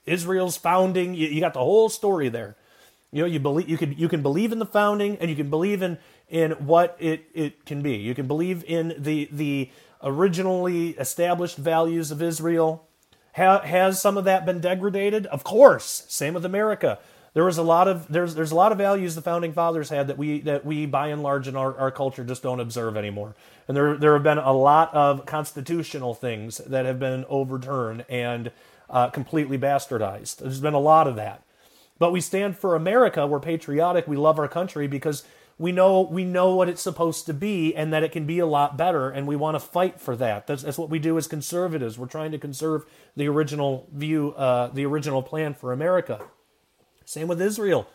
Israel's 0.05 0.57
founding. 0.57 1.13
You, 1.13 1.27
you 1.27 1.39
got 1.39 1.53
the 1.53 1.59
whole 1.59 1.89
story 1.89 2.29
there. 2.29 2.55
You 3.12 3.23
know 3.23 3.27
you 3.27 3.39
believe 3.39 3.67
you 3.67 3.77
can 3.77 3.93
you 3.97 4.07
can 4.07 4.21
believe 4.21 4.51
in 4.51 4.59
the 4.59 4.65
founding 4.65 5.17
and 5.17 5.29
you 5.29 5.35
can 5.35 5.49
believe 5.49 5.81
in 5.81 5.97
in 6.27 6.51
what 6.51 6.95
it 6.99 7.25
it 7.33 7.65
can 7.65 7.81
be. 7.81 7.95
You 7.95 8.13
can 8.13 8.27
believe 8.27 8.63
in 8.65 8.93
the 8.97 9.29
the 9.31 9.71
originally 10.03 10.89
established 10.91 11.57
values 11.57 12.12
of 12.12 12.21
Israel. 12.21 12.88
Ha, 13.35 13.62
has 13.62 14.01
some 14.01 14.17
of 14.17 14.25
that 14.25 14.45
been 14.45 14.59
degraded? 14.59 15.25
Of 15.27 15.43
course. 15.43 16.05
Same 16.07 16.33
with 16.33 16.45
America 16.45 16.99
there 17.33 17.45
was 17.45 17.57
a 17.57 17.63
lot 17.63 17.88
of 17.88 18.07
there's 18.07 18.35
there's 18.35 18.51
a 18.51 18.55
lot 18.55 18.71
of 18.71 18.77
values 18.77 19.15
the 19.15 19.21
founding 19.21 19.53
fathers 19.53 19.89
had 19.89 20.07
that 20.07 20.17
we 20.17 20.41
that 20.41 20.65
we 20.65 20.85
by 20.85 21.07
and 21.07 21.21
large 21.21 21.47
in 21.47 21.55
our, 21.55 21.77
our 21.77 21.91
culture 21.91 22.23
just 22.23 22.43
don't 22.43 22.59
observe 22.59 22.97
anymore. 22.97 23.35
And 23.67 23.77
there 23.77 23.97
there 23.97 24.13
have 24.13 24.23
been 24.23 24.39
a 24.39 24.53
lot 24.53 24.93
of 24.93 25.25
constitutional 25.25 26.13
things 26.13 26.57
that 26.57 26.85
have 26.85 26.99
been 26.99 27.25
overturned 27.29 28.05
and 28.09 28.51
uh, 28.89 29.10
completely 29.10 29.58
bastardized. 29.58 30.38
There's 30.38 30.62
been 30.62 30.73
a 30.73 30.80
lot 30.80 31.08
of 31.08 31.15
that. 31.15 31.43
But 31.97 32.12
we 32.12 32.21
stand 32.21 32.58
for 32.58 32.75
America. 32.75 33.28
We're 33.28 33.39
patriotic. 33.39 34.08
We 34.08 34.17
love 34.17 34.39
our 34.39 34.47
country 34.47 34.88
because 34.88 35.23
we 35.58 35.73
know 35.73 36.02
we 36.02 36.23
know 36.23 36.56
what 36.56 36.69
it's 36.69 36.82
supposed 36.82 37.25
to 37.25 37.34
be 37.34 37.75
and 37.75 37.91
that 37.91 38.04
it 38.04 38.13
can 38.13 38.25
be 38.25 38.39
a 38.39 38.45
lot 38.45 38.78
better 38.78 39.10
and 39.10 39.28
we 39.28 39.36
want 39.36 39.56
to 39.56 39.60
fight 39.60 39.99
for 39.99 40.15
that 40.15 40.47
that's, 40.47 40.63
that's 40.63 40.78
what 40.78 40.89
we 40.89 40.99
do 40.99 41.17
as 41.17 41.28
conservatives 41.28 41.99
we're 41.99 42.08
trying 42.08 42.32
to 42.32 42.38
conserve 42.38 42.86
the 43.17 43.28
original 43.28 43.86
view 43.91 44.32
uh, 44.38 44.69
the 44.69 44.86
original 44.86 45.21
plan 45.21 45.54
for 45.54 45.73
america 45.73 46.21
same 47.10 47.28
with 47.28 47.41
Israel. 47.41 47.88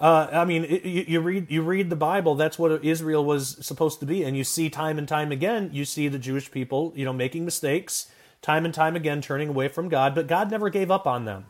Uh, 0.00 0.28
I 0.30 0.44
mean, 0.44 0.64
it, 0.64 0.84
you, 0.84 1.04
you, 1.08 1.20
read 1.20 1.50
you 1.50 1.62
read 1.62 1.90
the 1.90 1.96
Bible. 1.96 2.36
That's 2.36 2.60
what 2.60 2.84
Israel 2.84 3.24
was 3.24 3.56
supposed 3.66 3.98
to 4.00 4.06
be, 4.06 4.22
and 4.22 4.36
you 4.36 4.44
see 4.44 4.70
time 4.70 4.98
and 4.98 5.08
time 5.08 5.32
again. 5.32 5.70
You 5.72 5.84
see 5.84 6.06
the 6.06 6.18
Jewish 6.18 6.52
people, 6.52 6.92
you 6.94 7.04
know, 7.04 7.12
making 7.12 7.44
mistakes 7.44 8.08
time 8.42 8.64
and 8.64 8.74
time 8.74 8.96
again, 8.96 9.20
turning 9.20 9.48
away 9.48 9.68
from 9.68 9.88
God. 9.88 10.14
But 10.14 10.26
God 10.26 10.50
never 10.50 10.70
gave 10.70 10.90
up 10.90 11.06
on 11.06 11.24
them. 11.24 11.46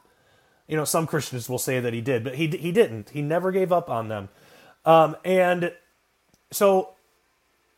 You 0.66 0.76
know, 0.76 0.84
some 0.84 1.06
Christians 1.08 1.48
will 1.48 1.58
say 1.58 1.80
that 1.80 1.92
He 1.92 2.00
did, 2.00 2.24
but 2.24 2.36
He 2.36 2.46
He 2.48 2.72
didn't. 2.72 3.10
He 3.10 3.22
never 3.22 3.52
gave 3.52 3.72
up 3.72 3.90
on 3.90 4.08
them. 4.08 4.28
Um, 4.84 5.16
and 5.24 5.72
so, 6.50 6.94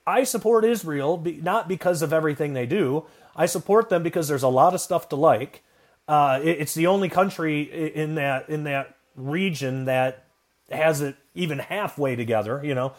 I 0.07 0.25
support 0.25 0.65
Israel 0.65 1.23
not 1.43 1.69
because 1.69 2.03
of 2.03 2.13
everything 2.13 2.53
they 2.53 2.67
do. 2.67 3.05
I 3.35 3.47
support 3.47 3.89
them 3.89 4.03
because 4.03 4.29
there's 4.29 4.43
a 4.43 4.49
lot 4.49 4.75
of 4.75 4.81
stuff 4.81 5.09
to 5.11 5.17
like. 5.17 5.63
Uh, 6.07 6.41
it, 6.43 6.61
it's 6.61 6.75
the 6.75 6.87
only 6.87 7.09
country 7.09 7.63
in 7.63 8.15
that 8.17 8.49
in 8.49 8.65
that 8.65 8.97
region 9.15 9.85
that 9.85 10.25
has 10.71 11.01
it 11.01 11.17
even 11.35 11.59
halfway 11.59 12.17
together, 12.17 12.61
you 12.65 12.75
know, 12.75 12.93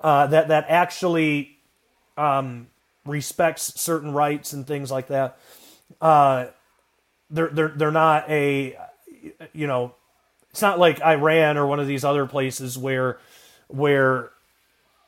uh, 0.00 0.26
that 0.26 0.48
that 0.48 0.66
actually 0.68 1.58
um, 2.16 2.68
respects 3.04 3.80
certain 3.80 4.12
rights 4.12 4.52
and 4.52 4.66
things 4.66 4.90
like 4.90 5.08
that. 5.08 5.38
Uh, 6.00 6.46
they're 7.30 7.48
they're 7.48 7.68
they're 7.68 7.90
not 7.90 8.28
a, 8.30 8.76
you 9.52 9.66
know, 9.66 9.94
it's 10.50 10.62
not 10.62 10.78
like 10.78 11.00
Iran 11.02 11.56
or 11.56 11.66
one 11.66 11.80
of 11.80 11.86
these 11.86 12.04
other 12.04 12.26
places 12.26 12.76
where 12.76 13.18
where 13.68 14.30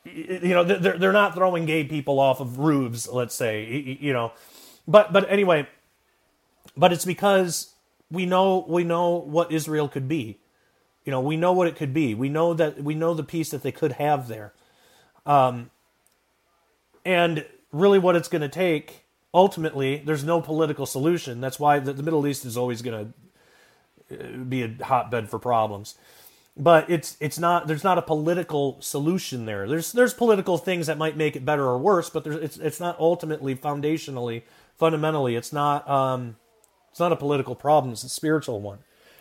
you 0.04 0.40
know 0.48 0.64
they're 0.64 0.98
they're 0.98 1.12
not 1.12 1.34
throwing 1.34 1.66
gay 1.66 1.84
people 1.84 2.18
off 2.18 2.40
of 2.40 2.58
roofs, 2.58 3.08
let's 3.08 3.34
say, 3.34 3.98
you 4.00 4.12
know, 4.12 4.32
but 4.86 5.12
but 5.12 5.30
anyway, 5.30 5.68
but 6.76 6.92
it's 6.92 7.04
because 7.04 7.74
we 8.10 8.26
know 8.26 8.64
we 8.68 8.84
know 8.84 9.16
what 9.16 9.52
Israel 9.52 9.88
could 9.88 10.08
be 10.08 10.38
you 11.04 11.10
know, 11.10 11.20
we 11.20 11.36
know 11.36 11.52
what 11.52 11.66
it 11.66 11.76
could 11.76 11.92
be. 11.92 12.14
We 12.14 12.28
know 12.28 12.54
that 12.54 12.82
we 12.82 12.94
know 12.94 13.14
the 13.14 13.24
peace 13.24 13.50
that 13.50 13.62
they 13.62 13.72
could 13.72 13.92
have 13.92 14.28
there. 14.28 14.52
Um, 15.26 15.70
and 17.04 17.44
really, 17.72 17.98
what 17.98 18.16
it's 18.16 18.28
going 18.28 18.42
to 18.42 18.48
take 18.48 19.04
ultimately, 19.34 20.02
there's 20.04 20.24
no 20.24 20.40
political 20.40 20.86
solution. 20.86 21.40
That's 21.40 21.58
why 21.58 21.78
the, 21.78 21.92
the 21.92 22.02
Middle 22.02 22.26
East 22.26 22.44
is 22.44 22.56
always 22.56 22.82
going 22.82 23.14
to 24.08 24.24
uh, 24.24 24.36
be 24.44 24.62
a 24.62 24.84
hotbed 24.84 25.30
for 25.30 25.38
problems. 25.38 25.96
but 26.56 26.90
it's 26.90 27.16
it's 27.20 27.38
not 27.38 27.66
there's 27.66 27.84
not 27.84 27.98
a 27.98 28.02
political 28.02 28.76
solution 28.80 29.46
there. 29.46 29.66
There's 29.68 29.92
there's 29.92 30.14
political 30.14 30.58
things 30.58 30.86
that 30.86 30.98
might 30.98 31.16
make 31.16 31.34
it 31.34 31.44
better 31.44 31.64
or 31.64 31.78
worse, 31.78 32.10
but 32.10 32.24
there's 32.24 32.36
it's 32.36 32.56
it's 32.58 32.80
not 32.80 32.98
ultimately 33.00 33.56
foundationally 33.56 34.42
fundamentally 34.76 35.36
it's 35.36 35.52
not 35.52 35.88
um, 35.88 36.36
it's 36.90 37.00
not 37.00 37.12
a 37.12 37.16
political 37.16 37.54
problem. 37.54 37.92
It's 37.92 38.04
a 38.04 38.08
spiritual 38.08 38.60
one. 38.60 38.80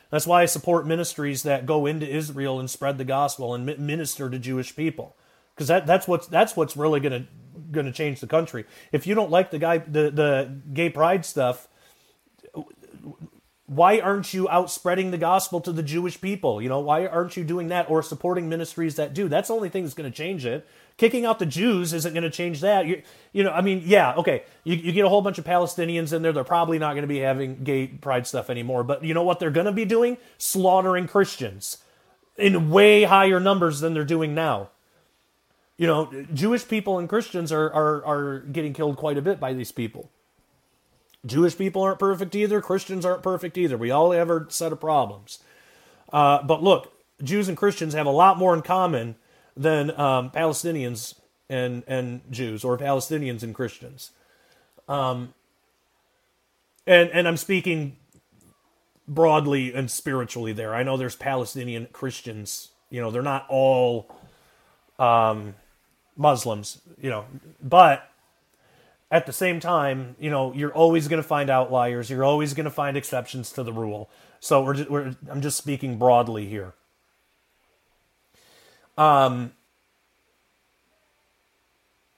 That's 0.09 0.27
why 0.27 0.41
I 0.41 0.45
support 0.45 0.85
ministries 0.85 1.43
that 1.43 1.65
go 1.65 1.85
into 1.85 2.07
Israel 2.07 2.59
and 2.59 2.69
spread 2.69 2.97
the 2.97 3.05
gospel 3.05 3.53
and 3.53 3.65
minister 3.79 4.29
to 4.29 4.37
Jewish 4.37 4.75
people, 4.75 5.15
because 5.61 5.67
that, 5.67 5.85
that's 5.85 6.07
what's 6.07 6.25
that's 6.25 6.57
what's 6.57 6.75
really 6.75 6.99
gonna 6.99 7.27
gonna 7.69 7.91
change 7.91 8.19
the 8.19 8.25
country. 8.25 8.65
If 8.91 9.05
you 9.05 9.13
don't 9.13 9.29
like 9.29 9.51
the 9.51 9.59
guy 9.59 9.77
the 9.77 10.09
the 10.09 10.59
gay 10.73 10.89
pride 10.89 11.23
stuff, 11.23 11.67
why 13.67 13.99
aren't 13.99 14.33
you 14.33 14.49
out 14.49 14.71
spreading 14.71 15.11
the 15.11 15.19
gospel 15.19 15.61
to 15.61 15.71
the 15.71 15.83
Jewish 15.83 16.19
people? 16.19 16.63
You 16.63 16.67
know, 16.67 16.79
why 16.79 17.05
aren't 17.05 17.37
you 17.37 17.43
doing 17.43 17.67
that 17.67 17.91
or 17.91 18.01
supporting 18.01 18.49
ministries 18.49 18.95
that 18.95 19.13
do? 19.13 19.29
That's 19.29 19.49
the 19.49 19.53
only 19.53 19.69
thing 19.69 19.83
that's 19.83 19.93
going 19.93 20.11
to 20.11 20.17
change 20.17 20.47
it. 20.47 20.67
Kicking 20.97 21.25
out 21.25 21.37
the 21.37 21.45
Jews 21.45 21.93
isn't 21.93 22.13
going 22.13 22.23
to 22.23 22.31
change 22.31 22.61
that. 22.61 22.87
You, 22.87 23.03
you 23.31 23.43
know, 23.43 23.51
I 23.51 23.61
mean, 23.61 23.83
yeah, 23.85 24.15
okay. 24.15 24.43
You, 24.63 24.75
you 24.75 24.91
get 24.91 25.05
a 25.05 25.09
whole 25.09 25.21
bunch 25.21 25.37
of 25.37 25.45
Palestinians 25.45 26.11
in 26.11 26.21
there. 26.21 26.33
They're 26.33 26.43
probably 26.43 26.79
not 26.79 26.93
going 26.93 27.03
to 27.03 27.07
be 27.07 27.19
having 27.19 27.63
gay 27.63 27.87
pride 27.87 28.27
stuff 28.27 28.49
anymore. 28.49 28.83
But 28.83 29.05
you 29.05 29.13
know 29.13 29.23
what 29.23 29.39
they're 29.39 29.51
going 29.51 29.67
to 29.67 29.71
be 29.71 29.85
doing? 29.85 30.17
Slaughtering 30.37 31.07
Christians 31.07 31.77
in 32.37 32.71
way 32.71 33.03
higher 33.03 33.39
numbers 33.39 33.79
than 33.79 33.93
they're 33.93 34.03
doing 34.03 34.33
now. 34.35 34.69
You 35.81 35.87
know, 35.87 36.11
Jewish 36.31 36.67
people 36.67 36.99
and 36.99 37.09
Christians 37.09 37.51
are, 37.51 37.73
are, 37.73 38.05
are 38.05 38.39
getting 38.41 38.71
killed 38.71 38.97
quite 38.97 39.17
a 39.17 39.21
bit 39.21 39.39
by 39.39 39.53
these 39.53 39.71
people. 39.71 40.11
Jewish 41.25 41.57
people 41.57 41.81
aren't 41.81 41.97
perfect 41.97 42.35
either. 42.35 42.61
Christians 42.61 43.03
aren't 43.03 43.23
perfect 43.23 43.57
either. 43.57 43.79
We 43.79 43.89
all 43.89 44.11
have 44.11 44.29
our 44.29 44.45
set 44.49 44.71
of 44.71 44.79
problems. 44.79 45.39
Uh, 46.13 46.43
but 46.43 46.61
look, 46.61 46.93
Jews 47.23 47.47
and 47.47 47.57
Christians 47.57 47.95
have 47.95 48.05
a 48.05 48.11
lot 48.11 48.37
more 48.37 48.53
in 48.53 48.61
common 48.61 49.15
than 49.57 49.89
um, 49.99 50.29
Palestinians 50.29 51.15
and 51.49 51.81
and 51.87 52.21
Jews 52.29 52.63
or 52.63 52.77
Palestinians 52.77 53.41
and 53.41 53.55
Christians. 53.55 54.11
Um, 54.87 55.33
and 56.85 57.09
and 57.09 57.27
I'm 57.27 57.37
speaking 57.37 57.95
broadly 59.07 59.73
and 59.73 59.89
spiritually 59.89 60.53
there. 60.53 60.75
I 60.75 60.83
know 60.83 60.95
there's 60.95 61.15
Palestinian 61.15 61.87
Christians. 61.91 62.69
You 62.91 63.01
know, 63.01 63.09
they're 63.09 63.23
not 63.23 63.47
all 63.49 64.15
um, 64.99 65.55
Muslims. 66.15 66.81
You 67.01 67.09
know, 67.09 67.25
but 67.61 68.09
at 69.11 69.25
the 69.25 69.33
same 69.33 69.59
time, 69.59 70.15
you 70.19 70.29
know, 70.29 70.53
you're 70.53 70.73
always 70.73 71.07
going 71.07 71.21
to 71.21 71.27
find 71.27 71.49
outliers. 71.49 72.09
You're 72.09 72.23
always 72.23 72.53
going 72.53 72.63
to 72.65 72.71
find 72.71 72.95
exceptions 72.95 73.51
to 73.53 73.63
the 73.63 73.73
rule. 73.73 74.09
So 74.39 74.63
we're, 74.63 74.73
just, 74.73 74.89
we're 74.89 75.15
I'm 75.29 75.41
just 75.41 75.57
speaking 75.57 75.97
broadly 75.97 76.47
here. 76.47 76.73
Um, 78.97 79.51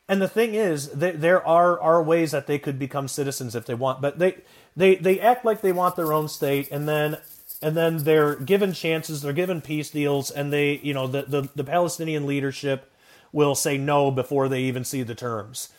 and 0.08 0.22
the 0.22 0.28
thing 0.28 0.54
is, 0.54 0.92
there 0.92 1.46
are 1.48 1.80
are 1.80 2.04
ways 2.04 2.32
that 2.32 2.46
they 2.46 2.60
could 2.60 2.78
become 2.78 3.08
citizens 3.08 3.56
if 3.56 3.66
they 3.66 3.74
want, 3.74 4.02
but 4.02 4.20
they 4.20 4.42
they 4.76 4.96
they 4.96 5.20
act 5.20 5.46
like 5.46 5.62
they 5.62 5.72
want 5.72 5.96
their 5.96 6.14
own 6.14 6.28
state, 6.28 6.70
and 6.72 6.88
then 6.88 7.18
and 7.62 7.76
then 7.76 8.00
they're 8.00 8.36
given 8.36 8.74
chances, 8.74 9.22
they're 9.22 9.34
given 9.34 9.62
peace 9.62 9.90
deals, 9.90 10.30
and 10.30 10.52
they 10.52 10.80
you 10.84 10.94
know 10.94 11.08
the 11.08 11.24
the, 11.24 11.50
the 11.56 11.64
Palestinian 11.64 12.28
leadership 12.28 12.92
will 13.34 13.56
say 13.56 13.78
no 13.78 14.12
before 14.12 14.48
they 14.48 14.62
even 14.62 14.86
see 14.86 15.04
the 15.04 15.16
terms. 15.16 15.70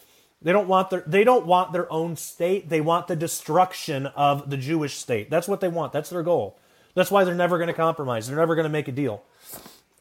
They 0.43 0.53
don't 0.53 0.69
want 0.69 0.91
their 0.91 1.03
they 1.07 1.25
don't 1.25 1.47
want 1.47 1.73
their 1.73 1.91
own 1.91 2.17
state. 2.17 2.69
They 2.69 2.83
want 2.83 3.07
the 3.07 3.17
destruction 3.17 4.07
of 4.09 4.51
the 4.51 4.59
Jewish 4.59 4.97
state. 4.97 5.31
That's 5.31 5.49
what 5.49 5.61
they 5.61 5.69
want. 5.69 5.95
That's 5.95 6.11
their 6.11 6.23
goal. 6.23 6.59
That's 6.95 7.11
why 7.11 7.25
they're 7.25 7.35
never 7.35 7.57
going 7.57 7.69
to 7.69 7.75
compromise. 7.75 8.27
They're 8.27 8.37
never 8.37 8.55
going 8.55 8.67
to 8.67 8.71
make 8.71 8.89
a 8.89 8.93
deal. 8.93 9.23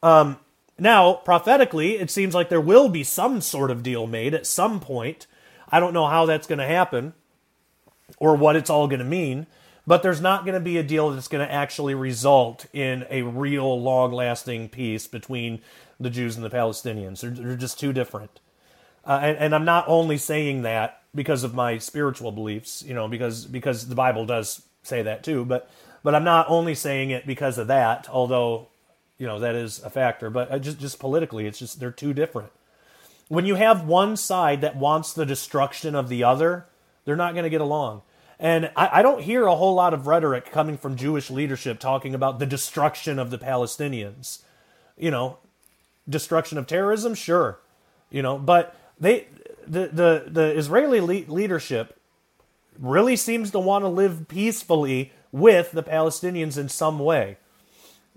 Um, 0.02 0.38
now, 0.78 1.13
prophetically, 1.13 1.98
it 1.98 2.12
seems 2.12 2.36
like 2.36 2.50
there 2.50 2.60
will 2.60 2.89
be 2.89 3.04
some 3.04 3.39
sort 3.39 3.72
of 3.72 3.84
deal 3.84 4.06
made 4.06 4.34
at 4.34 4.46
some 4.46 4.80
point. 4.80 5.28
I 5.70 5.80
don't 5.80 5.94
know 5.94 6.08
how 6.08 6.26
that's 6.26 6.48
going 6.48 6.60
to 6.60 6.66
happen 6.66 7.13
or 8.18 8.36
what 8.36 8.56
it's 8.56 8.70
all 8.70 8.88
going 8.88 9.00
to 9.00 9.06
mean, 9.06 9.48
but 9.86 10.02
there's 10.04 10.22
not 10.22 10.46
going 10.46 10.54
to 10.54 10.60
be 10.60 10.78
a 10.78 10.84
deal 10.84 11.12
that's 11.12 11.28
going 11.28 11.46
to 11.46 11.54
actually 11.54 11.93
result 11.93 12.65
in 12.74 13.06
a 13.10 13.22
real 13.24 13.82
long 13.82 14.12
lasting 14.12 14.69
peace 14.69 15.08
between 15.08 15.62
the 16.00 16.10
Jews 16.10 16.36
and 16.36 16.46
the 16.46 16.50
Palestinians. 16.50 17.22
They're, 17.22 17.32
they're 17.32 17.58
just 17.58 17.80
too 17.80 17.93
different. 17.93 18.39
Uh, 19.06 19.19
and, 19.22 19.38
and 19.38 19.56
I'm 19.56 19.65
not 19.65 19.86
only 19.88 20.17
saying 20.17 20.62
that 20.62 21.02
because 21.13 21.43
of 21.43 21.54
my 21.54 21.78
spiritual 21.78 22.32
beliefs, 22.32 22.84
you 22.88 22.93
know, 22.93 23.08
because 23.08 23.46
because 23.46 23.88
the 23.88 23.96
Bible 23.96 24.26
does 24.26 24.62
say 24.84 25.02
that 25.02 25.24
too, 25.24 25.43
but 25.46 25.69
but 26.04 26.15
I'm 26.15 26.24
not 26.24 26.50
only 26.50 26.76
saying 26.76 27.10
it 27.10 27.28
because 27.28 27.58
of 27.58 27.67
that, 27.67 28.08
although 28.10 28.67
you 29.17 29.28
know 29.28 29.39
that 29.39 29.56
is 29.56 29.84
a 29.84 29.89
factor, 29.89 30.30
but 30.30 30.52
uh, 30.52 30.60
just 30.60 30.80
just 30.80 31.00
politically, 31.00 31.46
it's 31.46 31.60
just 31.60 31.80
they're 31.80 31.91
too 31.91 32.13
different. 32.13 32.52
When 33.28 33.46
you 33.46 33.56
have 33.56 33.86
one 33.86 34.15
side 34.15 34.62
that 34.62 34.76
wants 34.76 35.13
the 35.13 35.26
destruction 35.26 35.96
of 35.96 36.08
the 36.08 36.24
other, 36.24 36.65
they're 37.04 37.15
not 37.15 37.34
going 37.34 37.43
to 37.43 37.50
get 37.50 37.62
along. 37.62 38.04
And 38.44 38.70
I, 38.76 39.00
I, 39.00 39.02
don't 39.02 39.22
hear 39.22 39.46
a 39.46 39.56
whole 39.56 39.74
lot 39.74 39.94
of 39.94 40.06
rhetoric 40.06 40.52
coming 40.52 40.78
from 40.78 40.98
Jewish 40.98 41.32
leadership 41.32 41.80
talking 41.80 42.14
about 42.14 42.40
the 42.40 42.46
destruction 42.46 43.18
of 43.18 43.32
the 43.32 43.38
Palestinians. 43.38 44.40
You 44.98 45.12
know, 45.12 45.38
destruction 46.10 46.58
of 46.58 46.68
terrorism, 46.68 47.16
sure. 47.16 47.60
You 48.12 48.22
know, 48.22 48.38
but 48.38 48.76
they 49.00 49.28
the 49.66 49.88
the 49.88 50.26
the 50.28 50.58
Israeli 50.58 51.00
le- 51.00 51.32
leadership 51.32 51.98
really 52.78 53.16
seems 53.16 53.50
to 53.52 53.60
want 53.60 53.86
to 53.86 53.88
live 53.88 54.28
peacefully 54.28 55.14
with 55.32 55.72
the 55.72 55.82
Palestinians 55.82 56.58
in 56.58 56.68
some 56.68 57.00
way. 57.00 57.38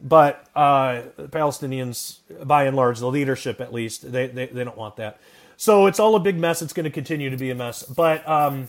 But 0.03 0.45
uh, 0.57 1.03
Palestinians, 1.19 2.19
by 2.45 2.65
and 2.65 2.77
large, 2.77 2.99
the 2.99 3.09
leadership 3.09 3.61
at 3.61 3.73
least, 3.73 4.11
they, 4.11 4.27
they, 4.27 4.47
they 4.47 4.65
don't 4.65 4.77
want 4.77 4.97
that. 4.97 5.21
So 5.57 5.87
it's 5.87 5.99
all 5.99 6.17
a 6.17 6.21
big 6.21 6.37
mess. 6.37 6.61
It's 6.61 6.75
going 6.75 6.85
to 6.85 6.91
continue 6.91 7.31
to 7.31 7.37
be 7.37 7.51
a 7.51 7.55
mess. 7.55 7.83
But 7.83 8.29
um, 8.29 8.69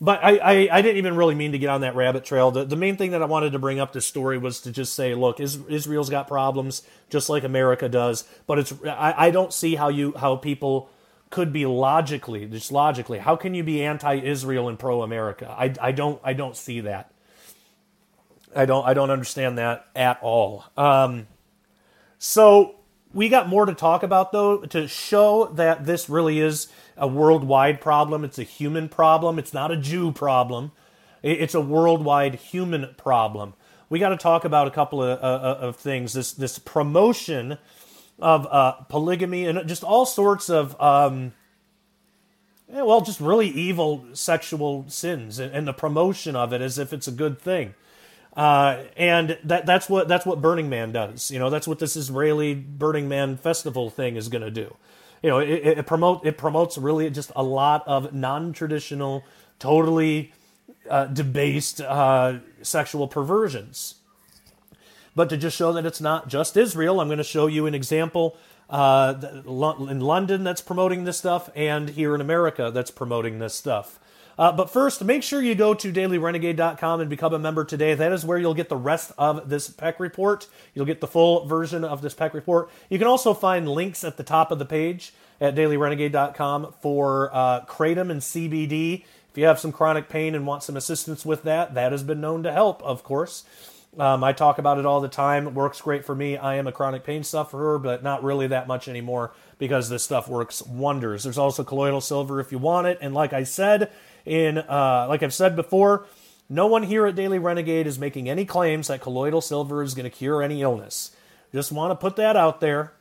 but 0.00 0.22
I, 0.22 0.36
I, 0.36 0.68
I, 0.70 0.82
didn't 0.82 0.98
even 0.98 1.16
really 1.16 1.34
mean 1.34 1.52
to 1.52 1.58
get 1.58 1.70
on 1.70 1.80
that 1.80 1.94
rabbit 1.94 2.24
trail. 2.24 2.50
The, 2.50 2.64
the 2.64 2.76
main 2.76 2.96
thing 2.96 3.12
that 3.12 3.22
I 3.22 3.24
wanted 3.26 3.52
to 3.52 3.58
bring 3.58 3.80
up 3.80 3.92
this 3.92 4.06
story 4.06 4.36
was 4.36 4.60
to 4.60 4.72
just 4.72 4.94
say, 4.94 5.14
look, 5.14 5.40
Israel's 5.40 6.10
got 6.10 6.28
problems 6.28 6.82
just 7.08 7.28
like 7.28 7.44
America 7.44 7.88
does. 7.88 8.24
But 8.46 8.58
it's 8.58 8.74
I, 8.84 9.14
I 9.16 9.30
don't 9.30 9.52
see 9.52 9.74
how 9.74 9.88
you 9.88 10.14
how 10.16 10.36
people 10.36 10.90
could 11.30 11.52
be 11.52 11.66
logically, 11.66 12.46
just 12.46 12.70
logically, 12.70 13.18
how 13.18 13.36
can 13.36 13.54
you 13.54 13.64
be 13.64 13.82
anti-Israel 13.82 14.68
and 14.68 14.78
pro-America? 14.78 15.52
I, 15.56 15.74
I 15.80 15.92
don't 15.92 16.20
I 16.22 16.34
don't 16.34 16.56
see 16.56 16.80
that. 16.80 17.10
I 18.54 18.64
don't 18.64 18.86
I 18.86 18.94
don't 18.94 19.10
understand 19.10 19.58
that 19.58 19.86
at 19.94 20.18
all. 20.22 20.64
Um, 20.76 21.26
so 22.18 22.75
we 23.16 23.30
got 23.30 23.48
more 23.48 23.64
to 23.64 23.74
talk 23.74 24.02
about 24.02 24.30
though 24.30 24.58
to 24.58 24.86
show 24.86 25.46
that 25.54 25.86
this 25.86 26.08
really 26.08 26.38
is 26.38 26.68
a 26.98 27.08
worldwide 27.08 27.80
problem. 27.80 28.24
It's 28.24 28.38
a 28.38 28.42
human 28.42 28.90
problem. 28.90 29.38
It's 29.38 29.54
not 29.54 29.72
a 29.72 29.76
Jew 29.76 30.12
problem. 30.12 30.72
It's 31.22 31.54
a 31.54 31.60
worldwide 31.60 32.34
human 32.34 32.94
problem. 32.98 33.54
We 33.88 33.98
got 33.98 34.10
to 34.10 34.18
talk 34.18 34.44
about 34.44 34.68
a 34.68 34.70
couple 34.70 35.02
of, 35.02 35.18
uh, 35.18 35.22
uh, 35.22 35.58
of 35.60 35.76
things. 35.76 36.12
This 36.12 36.32
this 36.32 36.58
promotion 36.58 37.56
of 38.18 38.46
uh, 38.50 38.72
polygamy 38.90 39.46
and 39.46 39.66
just 39.66 39.82
all 39.82 40.04
sorts 40.04 40.50
of, 40.50 40.78
um, 40.80 41.32
well, 42.68 43.00
just 43.00 43.20
really 43.20 43.48
evil 43.48 44.04
sexual 44.12 44.84
sins 44.88 45.38
and, 45.38 45.54
and, 45.54 45.66
the 45.66 45.72
promotion 45.72 46.34
of 46.34 46.52
it 46.52 46.60
as 46.62 46.78
if 46.78 46.92
it's 46.92 47.06
a 47.06 47.12
good 47.12 47.38
thing. 47.38 47.74
Uh, 48.36 48.84
and 48.98 49.38
that 49.44 49.64
that's 49.64 49.88
what 49.88 50.08
that's 50.08 50.26
what 50.26 50.42
Burning 50.42 50.68
Man 50.68 50.92
does. 50.92 51.30
You 51.30 51.38
know, 51.38 51.48
that's 51.48 51.66
what 51.66 51.78
this 51.78 51.96
Israeli 51.96 52.54
Burning 52.54 53.08
Man 53.08 53.38
festival 53.38 53.88
thing 53.88 54.16
is 54.16 54.28
going 54.28 54.42
to 54.42 54.50
do. 54.50 54.76
You 55.22 55.30
know, 55.30 55.38
it, 55.38 55.78
it, 55.78 55.86
promote 55.86 56.26
it 56.26 56.36
promotes 56.36 56.76
really 56.76 57.08
just 57.08 57.32
a 57.34 57.42
lot 57.42 57.82
of 57.88 58.12
non-traditional, 58.12 59.24
totally 59.58 60.32
uh, 60.90 61.06
debased 61.06 61.80
uh, 61.80 62.40
sexual 62.60 63.08
perversions. 63.08 63.94
But 65.14 65.30
to 65.30 65.38
just 65.38 65.56
show 65.56 65.72
that 65.72 65.86
it's 65.86 66.02
not 66.02 66.28
just 66.28 66.58
Israel, 66.58 67.00
I'm 67.00 67.08
going 67.08 67.16
to 67.16 67.24
show 67.24 67.46
you 67.46 67.64
an 67.64 67.74
example 67.74 68.36
uh, 68.68 69.14
in 69.46 70.00
London 70.00 70.44
that's 70.44 70.60
promoting 70.60 71.04
this 71.04 71.16
stuff, 71.16 71.48
and 71.56 71.88
here 71.88 72.14
in 72.14 72.20
America 72.20 72.70
that's 72.70 72.90
promoting 72.90 73.38
this 73.38 73.54
stuff. 73.54 73.98
Uh, 74.38 74.52
but 74.52 74.70
first, 74.70 75.02
make 75.02 75.22
sure 75.22 75.40
you 75.40 75.54
go 75.54 75.72
to 75.72 75.92
dailyrenegade.com 75.92 77.00
and 77.00 77.08
become 77.08 77.32
a 77.32 77.38
member 77.38 77.64
today. 77.64 77.94
That 77.94 78.12
is 78.12 78.24
where 78.24 78.38
you'll 78.38 78.54
get 78.54 78.68
the 78.68 78.76
rest 78.76 79.12
of 79.16 79.48
this 79.48 79.68
Peck 79.68 79.98
report. 79.98 80.46
You'll 80.74 80.84
get 80.84 81.00
the 81.00 81.06
full 81.06 81.46
version 81.46 81.84
of 81.84 82.02
this 82.02 82.14
Peck 82.14 82.34
report. 82.34 82.68
You 82.90 82.98
can 82.98 83.06
also 83.06 83.32
find 83.32 83.68
links 83.68 84.04
at 84.04 84.16
the 84.18 84.22
top 84.22 84.50
of 84.50 84.58
the 84.58 84.66
page 84.66 85.14
at 85.40 85.54
dailyrenegade.com 85.54 86.74
for 86.80 87.30
uh, 87.32 87.64
Kratom 87.64 88.10
and 88.10 88.20
CBD. 88.20 89.04
If 89.30 89.38
you 89.38 89.46
have 89.46 89.58
some 89.58 89.72
chronic 89.72 90.08
pain 90.08 90.34
and 90.34 90.46
want 90.46 90.62
some 90.62 90.76
assistance 90.76 91.24
with 91.24 91.42
that, 91.44 91.74
that 91.74 91.92
has 91.92 92.02
been 92.02 92.20
known 92.20 92.42
to 92.42 92.52
help, 92.52 92.82
of 92.82 93.02
course. 93.02 93.44
Um, 93.98 94.22
I 94.22 94.32
talk 94.32 94.58
about 94.58 94.78
it 94.78 94.84
all 94.84 95.00
the 95.00 95.08
time. 95.08 95.46
It 95.46 95.54
works 95.54 95.80
great 95.80 96.04
for 96.04 96.14
me. 96.14 96.36
I 96.36 96.56
am 96.56 96.66
a 96.66 96.72
chronic 96.72 97.04
pain 97.04 97.22
sufferer, 97.22 97.78
but 97.78 98.02
not 98.02 98.22
really 98.22 98.46
that 98.48 98.66
much 98.66 98.88
anymore 98.88 99.32
because 99.58 99.88
this 99.88 100.04
stuff 100.04 100.28
works 100.28 100.62
wonders. 100.62 101.22
There's 101.22 101.38
also 101.38 101.64
colloidal 101.64 102.02
silver 102.02 102.40
if 102.40 102.52
you 102.52 102.58
want 102.58 102.86
it. 102.86 102.98
And 103.00 103.14
like 103.14 103.32
I 103.32 103.44
said, 103.44 103.90
in 104.26 104.58
uh, 104.58 105.06
like 105.08 105.22
I've 105.22 105.32
said 105.32 105.56
before, 105.56 106.06
no 106.48 106.66
one 106.66 106.82
here 106.82 107.06
at 107.06 107.14
Daily 107.14 107.38
Renegade 107.38 107.86
is 107.86 107.98
making 107.98 108.28
any 108.28 108.44
claims 108.44 108.88
that 108.88 109.00
colloidal 109.00 109.40
silver 109.40 109.82
is 109.82 109.94
going 109.94 110.04
to 110.04 110.10
cure 110.10 110.42
any 110.42 110.62
illness. 110.62 111.12
Just 111.52 111.72
want 111.72 111.92
to 111.92 111.96
put 111.96 112.16
that 112.16 112.36
out 112.36 112.60
there. 112.60 112.92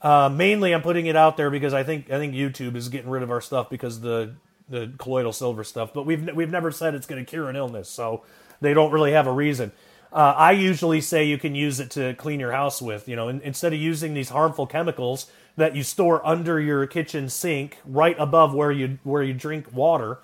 Uh, 0.00 0.28
mainly, 0.28 0.72
I'm 0.72 0.82
putting 0.82 1.06
it 1.06 1.16
out 1.16 1.36
there 1.36 1.50
because 1.50 1.74
I 1.74 1.82
think 1.82 2.10
I 2.10 2.18
think 2.18 2.34
YouTube 2.34 2.76
is 2.76 2.88
getting 2.88 3.10
rid 3.10 3.22
of 3.22 3.30
our 3.30 3.40
stuff 3.40 3.68
because 3.68 4.00
the 4.00 4.34
the 4.68 4.92
colloidal 4.98 5.32
silver 5.32 5.64
stuff. 5.64 5.92
But 5.92 6.06
we've 6.06 6.34
we've 6.34 6.50
never 6.50 6.70
said 6.70 6.94
it's 6.94 7.06
going 7.06 7.24
to 7.24 7.28
cure 7.28 7.48
an 7.48 7.56
illness, 7.56 7.88
so 7.88 8.22
they 8.60 8.74
don't 8.74 8.92
really 8.92 9.12
have 9.12 9.26
a 9.26 9.32
reason. 9.32 9.72
Uh, 10.12 10.34
I 10.36 10.52
usually 10.52 11.02
say 11.02 11.24
you 11.24 11.36
can 11.36 11.54
use 11.54 11.80
it 11.80 11.90
to 11.92 12.14
clean 12.14 12.40
your 12.40 12.52
house 12.52 12.80
with. 12.80 13.08
You 13.08 13.16
know, 13.16 13.28
in, 13.28 13.40
instead 13.42 13.72
of 13.72 13.78
using 13.78 14.14
these 14.14 14.30
harmful 14.30 14.66
chemicals 14.66 15.30
that 15.56 15.74
you 15.74 15.82
store 15.82 16.24
under 16.26 16.60
your 16.60 16.86
kitchen 16.86 17.28
sink, 17.28 17.78
right 17.84 18.16
above 18.18 18.54
where 18.54 18.72
you 18.72 18.98
where 19.02 19.22
you 19.22 19.34
drink 19.34 19.72
water, 19.72 20.18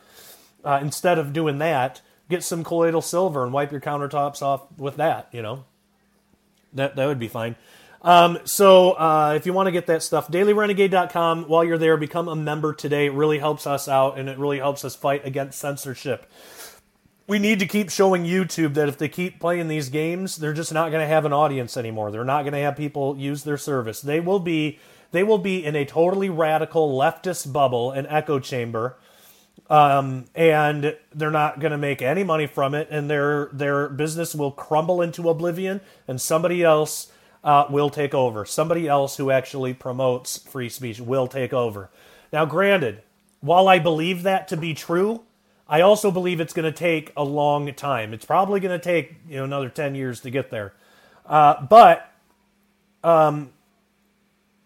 uh, 0.65 0.79
instead 0.81 1.19
of 1.19 1.33
doing 1.33 1.59
that, 1.59 2.01
get 2.29 2.43
some 2.43 2.65
colloidal 2.65 3.03
silver 3.03 3.45
and 3.45 3.53
wipe 3.53 3.73
your 3.73 3.81
countertops 3.81 4.43
off 4.43 4.67
with 4.77 4.97
that. 4.97 5.29
You 5.33 5.43
know, 5.43 5.65
that 6.73 6.97
that 6.97 7.07
would 7.07 7.19
be 7.19 7.29
fine. 7.29 7.57
Um, 8.03 8.39
so 8.45 8.93
uh, 8.93 9.33
if 9.35 9.47
you 9.47 9.55
want 9.55 9.67
to 9.67 9.73
get 9.73 9.87
that 9.87 10.03
stuff, 10.03 10.29
dailyrenegade.com. 10.29 11.45
While 11.45 11.65
you're 11.65 11.79
there, 11.79 11.97
become 11.97 12.29
a 12.29 12.37
member 12.37 12.75
today. 12.75 13.07
It 13.07 13.15
really 13.15 13.39
helps 13.39 13.67
us 13.67 13.89
out, 13.89 14.19
and 14.19 14.29
it 14.29 14.39
really 14.39 14.59
helps 14.59 14.85
us 14.85 14.95
fight 14.95 15.25
against 15.25 15.59
censorship 15.59 16.31
we 17.27 17.39
need 17.39 17.59
to 17.61 17.67
keep 17.67 17.91
showing 17.91 18.25
YouTube 18.25 18.75
that 18.75 18.89
if 18.89 18.99
they 18.99 19.09
keep 19.09 19.41
playing 19.41 19.69
these 19.69 19.89
games, 19.89 20.37
they're 20.37 20.53
just 20.53 20.73
not 20.73 20.91
going 20.91 21.01
to 21.01 21.07
have 21.07 21.25
an 21.25 21.33
audience 21.33 21.77
anymore. 21.77 22.11
They're 22.11 22.25
not 22.25 22.43
going 22.43 22.53
to 22.53 22.61
have 22.61 22.77
people 22.77 23.17
use 23.17 23.45
their 23.45 23.57
service. 23.57 24.01
They 24.01 24.21
will 24.21 24.41
be 24.41 24.79
they 25.13 25.23
will 25.23 25.39
be 25.39 25.65
in 25.65 25.77
a 25.77 25.85
totally 25.85 26.29
radical 26.29 26.99
leftist 26.99 27.53
bubble, 27.53 27.93
an 27.93 28.07
echo 28.09 28.41
chamber, 28.41 28.97
um, 29.71 30.27
and 30.35 30.97
they're 31.15 31.31
not 31.31 31.61
going 31.61 31.73
to 31.73 31.79
make 31.79 32.03
any 32.03 32.23
money 32.23 32.47
from 32.47 32.75
it, 32.75 32.89
and 32.91 33.09
their 33.09 33.49
their 33.53 33.89
business 33.89 34.35
will 34.35 34.51
crumble 34.51 35.01
into 35.01 35.29
oblivion, 35.29 35.81
and 36.07 36.21
somebody 36.21 36.63
else 36.63 37.11
uh, 37.43 37.67
will 37.71 37.91
take 37.91 38.15
over. 38.15 38.45
Somebody 38.45 38.89
else 38.89 39.17
who 39.17 39.31
actually 39.31 39.75
promotes 39.75 40.39
free 40.39 40.69
speech 40.69 41.01
will 41.01 41.27
take 41.27 41.53
over. 41.53 41.91
Now, 42.33 42.45
granted, 42.45 43.03
while 43.41 43.69
I 43.69 43.79
believe 43.79 44.23
that 44.23 44.49
to 44.49 44.57
be 44.57 44.75
true, 44.75 45.23
I 45.69 45.81
also 45.81 46.11
believe 46.11 46.41
it's 46.41 46.53
going 46.53 46.71
to 46.71 46.79
take 46.79 47.13
a 47.17 47.25
long 47.25 47.73
time. 47.75 48.13
It's 48.13 48.27
probably 48.27 48.61
going 48.61 48.79
to 48.79 48.85
take 48.85 49.15
you 49.29 49.37
know 49.37 49.45
another 49.45 49.71
ten 49.71 49.95
years 49.95 50.21
to 50.21 50.31
get 50.31 50.51
there. 50.51 50.75
Uh, 51.25 51.63
but 51.63 52.13
um, 53.03 53.51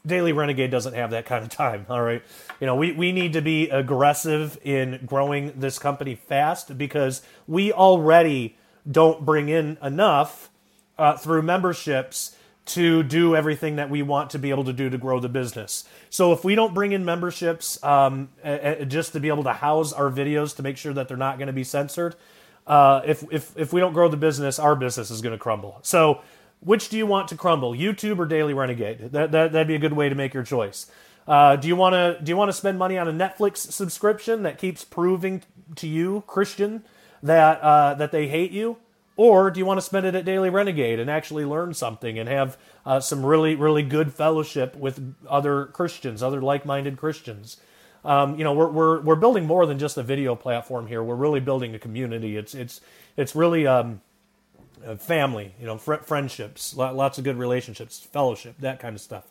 Daily 0.06 0.32
Renegade 0.32 0.70
doesn't 0.70 0.94
have 0.94 1.10
that 1.10 1.26
kind 1.26 1.44
of 1.44 1.50
time. 1.50 1.86
All 1.88 2.02
right, 2.02 2.22
you 2.60 2.66
know 2.66 2.76
we 2.76 2.92
we 2.92 3.12
need 3.12 3.32
to 3.34 3.42
be 3.42 3.68
aggressive 3.68 4.58
in 4.62 5.00
growing 5.04 5.52
this 5.56 5.78
company 5.78 6.14
fast 6.14 6.78
because 6.78 7.22
we 7.46 7.72
already 7.72 8.56
don't 8.90 9.24
bring 9.24 9.48
in 9.48 9.76
enough 9.82 10.50
uh, 10.98 11.16
through 11.16 11.42
memberships 11.42 12.36
to 12.68 13.02
do 13.02 13.34
everything 13.34 13.76
that 13.76 13.88
we 13.88 14.02
want 14.02 14.30
to 14.30 14.38
be 14.38 14.50
able 14.50 14.64
to 14.64 14.74
do 14.74 14.90
to 14.90 14.98
grow 14.98 15.18
the 15.20 15.28
business. 15.28 15.84
So 16.10 16.32
if 16.32 16.44
we 16.44 16.54
don't 16.54 16.74
bring 16.74 16.92
in 16.92 17.02
memberships 17.04 17.82
um, 17.82 18.28
just 18.86 19.12
to 19.14 19.20
be 19.20 19.28
able 19.28 19.44
to 19.44 19.54
house 19.54 19.92
our 19.94 20.10
videos 20.10 20.54
to 20.56 20.62
make 20.62 20.76
sure 20.76 20.92
that 20.92 21.08
they're 21.08 21.16
not 21.16 21.38
going 21.38 21.46
to 21.46 21.52
be 21.54 21.64
censored, 21.64 22.14
uh, 22.66 23.00
if, 23.06 23.24
if, 23.32 23.56
if 23.56 23.72
we 23.72 23.80
don't 23.80 23.94
grow 23.94 24.08
the 24.08 24.18
business, 24.18 24.58
our 24.58 24.76
business 24.76 25.10
is 25.10 25.22
going 25.22 25.32
to 25.32 25.38
crumble. 25.38 25.78
So 25.82 26.20
which 26.60 26.88
do 26.88 26.96
you 26.96 27.06
want 27.06 27.28
to 27.28 27.36
crumble, 27.36 27.72
YouTube 27.72 28.18
or 28.18 28.26
Daily 28.26 28.54
Renegade? 28.54 29.12
That, 29.12 29.32
that, 29.32 29.52
that'd 29.52 29.68
be 29.68 29.74
a 29.74 29.78
good 29.78 29.92
way 29.92 30.08
to 30.08 30.14
make 30.14 30.34
your 30.34 30.42
choice. 30.42 30.90
Uh, 31.26 31.56
do 31.56 31.68
you 31.68 31.76
want 31.76 31.92
to 31.92 32.18
do 32.22 32.30
you 32.30 32.36
want 32.36 32.48
to 32.48 32.54
spend 32.54 32.78
money 32.78 32.96
on 32.96 33.06
a 33.06 33.12
Netflix 33.12 33.58
subscription 33.58 34.42
that 34.44 34.56
keeps 34.56 34.82
proving 34.82 35.42
to 35.76 35.86
you, 35.86 36.24
Christian, 36.26 36.84
that 37.22 37.60
uh, 37.60 37.94
that 37.94 38.12
they 38.12 38.28
hate 38.28 38.50
you? 38.50 38.78
Or 39.18 39.50
do 39.50 39.58
you 39.58 39.66
want 39.66 39.78
to 39.78 39.82
spend 39.82 40.06
it 40.06 40.14
at 40.14 40.24
Daily 40.24 40.48
Renegade 40.48 41.00
and 41.00 41.10
actually 41.10 41.44
learn 41.44 41.74
something 41.74 42.20
and 42.20 42.28
have 42.28 42.56
uh, 42.86 43.00
some 43.00 43.26
really, 43.26 43.56
really 43.56 43.82
good 43.82 44.14
fellowship 44.14 44.76
with 44.76 45.16
other 45.28 45.66
Christians, 45.66 46.22
other 46.22 46.40
like 46.40 46.64
minded 46.64 46.96
Christians? 46.96 47.56
Um, 48.04 48.38
you 48.38 48.44
know, 48.44 48.52
we're, 48.52 48.68
we're, 48.70 49.00
we're 49.00 49.16
building 49.16 49.44
more 49.44 49.66
than 49.66 49.76
just 49.76 49.96
a 49.96 50.04
video 50.04 50.36
platform 50.36 50.86
here. 50.86 51.02
We're 51.02 51.16
really 51.16 51.40
building 51.40 51.74
a 51.74 51.80
community. 51.80 52.36
It's, 52.36 52.54
it's, 52.54 52.80
it's 53.16 53.34
really 53.34 53.66
um, 53.66 54.02
family, 54.96 55.54
you 55.60 55.66
know, 55.66 55.78
fr- 55.78 55.96
friendships, 55.96 56.74
lots 56.76 57.18
of 57.18 57.24
good 57.24 57.36
relationships, 57.38 58.06
fellowship, 58.12 58.56
that 58.60 58.80
kind 58.80 58.94
of 58.94 59.00
stuff. 59.00 59.24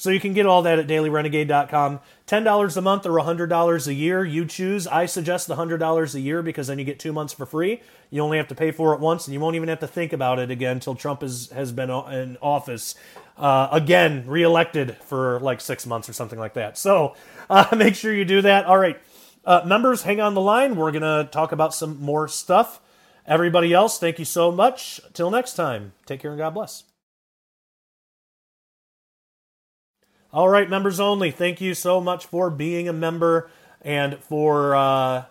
So 0.00 0.08
you 0.08 0.18
can 0.18 0.32
get 0.32 0.46
all 0.46 0.62
that 0.62 0.78
at 0.78 0.86
dailyrenegade.com. 0.86 2.00
$10 2.26 2.76
a 2.76 2.80
month 2.80 3.04
or 3.04 3.10
$100 3.10 3.86
a 3.86 3.92
year, 3.92 4.24
you 4.24 4.46
choose. 4.46 4.86
I 4.86 5.04
suggest 5.04 5.46
the 5.46 5.56
$100 5.56 6.14
a 6.14 6.20
year 6.20 6.40
because 6.40 6.68
then 6.68 6.78
you 6.78 6.86
get 6.86 6.98
two 6.98 7.12
months 7.12 7.34
for 7.34 7.44
free. 7.44 7.82
You 8.08 8.22
only 8.22 8.38
have 8.38 8.48
to 8.48 8.54
pay 8.54 8.70
for 8.70 8.94
it 8.94 9.00
once, 9.00 9.26
and 9.26 9.34
you 9.34 9.40
won't 9.40 9.56
even 9.56 9.68
have 9.68 9.80
to 9.80 9.86
think 9.86 10.14
about 10.14 10.38
it 10.38 10.50
again 10.50 10.76
until 10.76 10.94
Trump 10.94 11.22
is, 11.22 11.50
has 11.50 11.70
been 11.70 11.90
in 11.90 12.38
office. 12.40 12.94
Uh, 13.36 13.68
again, 13.72 14.24
reelected 14.26 14.96
for 15.02 15.38
like 15.40 15.60
six 15.60 15.84
months 15.86 16.08
or 16.08 16.14
something 16.14 16.38
like 16.38 16.54
that. 16.54 16.78
So 16.78 17.14
uh, 17.50 17.66
make 17.76 17.94
sure 17.94 18.10
you 18.10 18.24
do 18.24 18.40
that. 18.40 18.64
All 18.64 18.78
right. 18.78 18.98
Uh, 19.44 19.60
members, 19.66 20.00
hang 20.00 20.18
on 20.18 20.32
the 20.32 20.40
line. 20.40 20.76
We're 20.76 20.92
going 20.92 21.02
to 21.02 21.30
talk 21.30 21.52
about 21.52 21.74
some 21.74 22.00
more 22.00 22.26
stuff. 22.26 22.80
Everybody 23.26 23.72
else, 23.72 23.98
thank 23.98 24.18
you 24.18 24.24
so 24.24 24.50
much. 24.50 25.00
Till 25.12 25.30
next 25.30 25.54
time, 25.54 25.92
take 26.06 26.20
care 26.20 26.32
and 26.32 26.38
God 26.38 26.54
bless. 26.54 26.84
All 30.32 30.48
right, 30.48 30.70
members 30.70 31.00
only. 31.00 31.30
Thank 31.32 31.60
you 31.60 31.74
so 31.74 32.00
much 32.00 32.26
for 32.26 32.50
being 32.50 32.88
a 32.88 32.92
member 32.92 33.50
and 33.82 34.18
for 34.18 34.76
uh, 34.76 35.24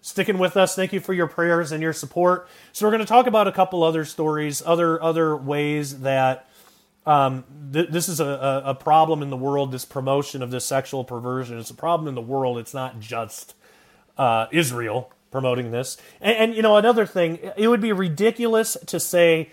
sticking 0.00 0.38
with 0.38 0.56
us. 0.56 0.74
Thank 0.74 0.94
you 0.94 1.00
for 1.00 1.12
your 1.12 1.26
prayers 1.26 1.70
and 1.70 1.82
your 1.82 1.92
support. 1.92 2.48
So 2.72 2.86
we're 2.86 2.92
going 2.92 3.00
to 3.00 3.06
talk 3.06 3.26
about 3.26 3.46
a 3.46 3.52
couple 3.52 3.82
other 3.82 4.06
stories, 4.06 4.62
other 4.64 5.02
other 5.02 5.36
ways 5.36 6.00
that 6.00 6.48
um, 7.04 7.44
th- 7.72 7.90
this 7.90 8.08
is 8.08 8.18
a, 8.18 8.62
a, 8.64 8.74
problem 8.74 9.22
in 9.22 9.30
the 9.30 9.36
world. 9.36 9.70
This 9.70 9.84
promotion 9.84 10.42
of 10.42 10.50
this 10.50 10.64
sexual 10.64 11.04
perversion. 11.04 11.58
It's 11.58 11.70
a 11.70 11.74
problem 11.74 12.08
in 12.08 12.14
the 12.14 12.22
world. 12.22 12.56
It's 12.56 12.74
not 12.74 12.98
just 12.98 13.54
uh, 14.16 14.46
Israel 14.50 15.12
promoting 15.30 15.70
this. 15.70 15.96
And, 16.20 16.36
and 16.36 16.54
you 16.54 16.62
know, 16.62 16.76
another 16.76 17.06
thing, 17.06 17.38
it 17.56 17.68
would 17.68 17.80
be 17.80 17.92
ridiculous 17.92 18.76
to 18.86 19.00
say 19.00 19.50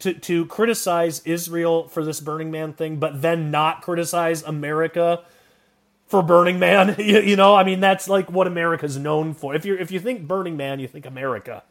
to 0.00 0.14
to 0.14 0.46
criticize 0.46 1.20
Israel 1.24 1.88
for 1.88 2.04
this 2.04 2.20
Burning 2.20 2.50
Man 2.50 2.72
thing, 2.72 2.96
but 2.96 3.22
then 3.22 3.50
not 3.50 3.82
criticize 3.82 4.42
America 4.42 5.24
for 6.06 6.22
Burning 6.22 6.58
Man. 6.58 6.94
you, 6.98 7.20
you, 7.20 7.36
know, 7.36 7.54
I 7.54 7.64
mean 7.64 7.80
that's 7.80 8.08
like 8.08 8.30
what 8.30 8.46
America's 8.46 8.96
known 8.96 9.34
for. 9.34 9.54
If 9.54 9.64
you 9.64 9.74
if 9.74 9.90
you 9.90 10.00
think 10.00 10.26
Burning 10.26 10.56
Man, 10.56 10.80
you 10.80 10.88
think 10.88 11.06
America. 11.06 11.62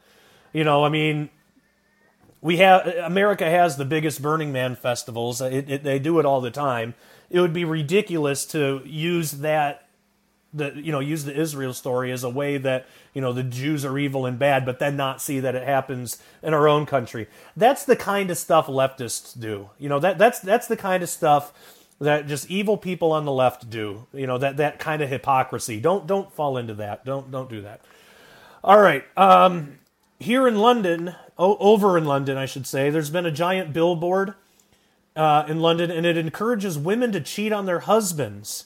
You 0.54 0.64
know, 0.64 0.84
I 0.84 0.90
mean, 0.90 1.30
we 2.42 2.58
have 2.58 2.88
America 2.88 3.50
has 3.50 3.78
the 3.78 3.86
biggest 3.86 4.22
Burning 4.22 4.52
Man 4.52 4.76
festivals. 4.76 5.42
It, 5.42 5.70
it, 5.70 5.84
they 5.84 6.00
do 6.00 6.20
it 6.20 6.26
all 6.26 6.42
the 6.42 6.52
time. 6.52 6.96
It 7.30 7.42
would 7.42 7.54
be 7.54 7.66
ridiculous 7.66 8.46
to 8.48 8.82
use 8.86 9.32
that 9.32 9.88
the 10.54 10.72
you 10.76 10.92
know 10.92 11.00
use 11.00 11.26
the 11.26 11.38
Israel 11.38 11.74
story 11.74 12.12
as 12.12 12.24
a 12.24 12.30
way 12.30 12.58
that 12.58 12.88
you 13.18 13.22
know 13.22 13.34
the 13.34 13.42
Jews 13.42 13.84
are 13.84 13.98
evil 13.98 14.28
and 14.28 14.38
bad, 14.38 14.64
but 14.64 14.78
then 14.78 14.96
not 14.96 15.24
see 15.24 15.40
that 15.40 15.56
it 15.56 15.64
happens 15.64 16.22
in 16.44 16.54
our 16.54 16.68
own 16.68 16.86
country. 16.86 17.26
That's 17.56 17.84
the 17.84 17.96
kind 17.96 18.30
of 18.30 18.38
stuff 18.38 18.68
leftists 18.68 19.40
do. 19.40 19.72
You 19.80 19.90
know 19.90 20.00
that 20.00 20.20
that's 20.20 20.40
that's 20.40 20.68
the 20.68 20.78
kind 20.78 21.02
of 21.02 21.10
stuff 21.10 21.52
that 22.00 22.28
just 22.28 22.48
evil 22.52 22.78
people 22.78 23.12
on 23.12 23.26
the 23.26 23.32
left 23.32 23.72
do. 23.72 24.06
You 24.14 24.28
know 24.28 24.38
that 24.38 24.58
that 24.58 24.78
kind 24.78 25.02
of 25.02 25.10
hypocrisy. 25.10 25.80
Don't 25.80 26.06
don't 26.06 26.32
fall 26.32 26.58
into 26.58 26.76
that. 26.76 27.06
Don't 27.06 27.32
don't 27.32 27.50
do 27.50 27.60
that. 27.64 27.82
All 28.64 28.80
right. 28.80 29.04
Um, 29.18 29.80
here 30.20 30.48
in 30.48 30.58
London, 30.58 31.16
o- 31.40 31.58
over 31.58 31.98
in 31.98 32.06
London, 32.06 32.38
I 32.38 32.46
should 32.46 32.68
say, 32.68 32.92
there's 32.92 33.10
been 33.10 33.26
a 33.26 33.32
giant 33.32 33.74
billboard 33.74 34.36
uh, 35.16 35.44
in 35.48 35.60
London, 35.60 35.90
and 35.90 36.06
it 36.06 36.18
encourages 36.18 36.78
women 36.78 37.12
to 37.14 37.20
cheat 37.20 37.52
on 37.52 37.66
their 37.66 37.80
husbands. 37.80 38.66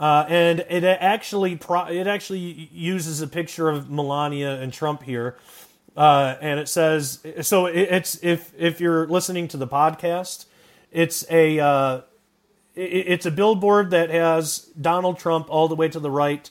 Uh, 0.00 0.24
and 0.30 0.60
it 0.60 0.82
actually 0.82 1.56
pro- 1.56 1.88
it 1.88 2.06
actually 2.06 2.70
uses 2.72 3.20
a 3.20 3.26
picture 3.26 3.68
of 3.68 3.90
Melania 3.90 4.58
and 4.58 4.72
Trump 4.72 5.02
here, 5.02 5.36
uh, 5.94 6.36
and 6.40 6.58
it 6.58 6.70
says 6.70 7.18
so. 7.42 7.66
it's 7.66 8.18
if 8.22 8.50
if 8.56 8.80
you're 8.80 9.06
listening 9.06 9.46
to 9.48 9.58
the 9.58 9.66
podcast, 9.66 10.46
it's 10.90 11.30
a 11.30 11.60
uh, 11.60 12.00
it, 12.74 12.80
it's 12.80 13.26
a 13.26 13.30
billboard 13.30 13.90
that 13.90 14.08
has 14.08 14.70
Donald 14.80 15.18
Trump 15.18 15.50
all 15.50 15.68
the 15.68 15.76
way 15.76 15.88
to 15.88 16.00
the 16.00 16.10
right. 16.10 16.48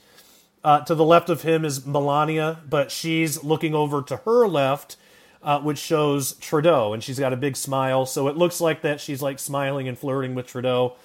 Uh, 0.63 0.81
to 0.81 0.93
the 0.93 1.05
left 1.05 1.29
of 1.29 1.41
him 1.41 1.65
is 1.65 1.85
Melania, 1.87 2.59
but 2.69 2.91
she's 2.91 3.43
looking 3.43 3.73
over 3.73 4.03
to 4.03 4.17
her 4.17 4.45
left, 4.45 4.97
uh, 5.41 5.59
which 5.61 5.79
shows 5.79 6.33
Trudeau, 6.33 6.93
and 6.93 7.01
she's 7.03 7.17
got 7.17 7.33
a 7.33 7.37
big 7.37 7.55
smile. 7.55 8.05
So 8.05 8.27
it 8.27 8.37
looks 8.37 8.61
like 8.61 8.83
that 8.83 9.01
she's 9.01 9.23
like 9.23 9.39
smiling 9.39 9.87
and 9.87 9.97
flirting 9.97 10.35
with 10.35 10.45
Trudeau 10.45 10.97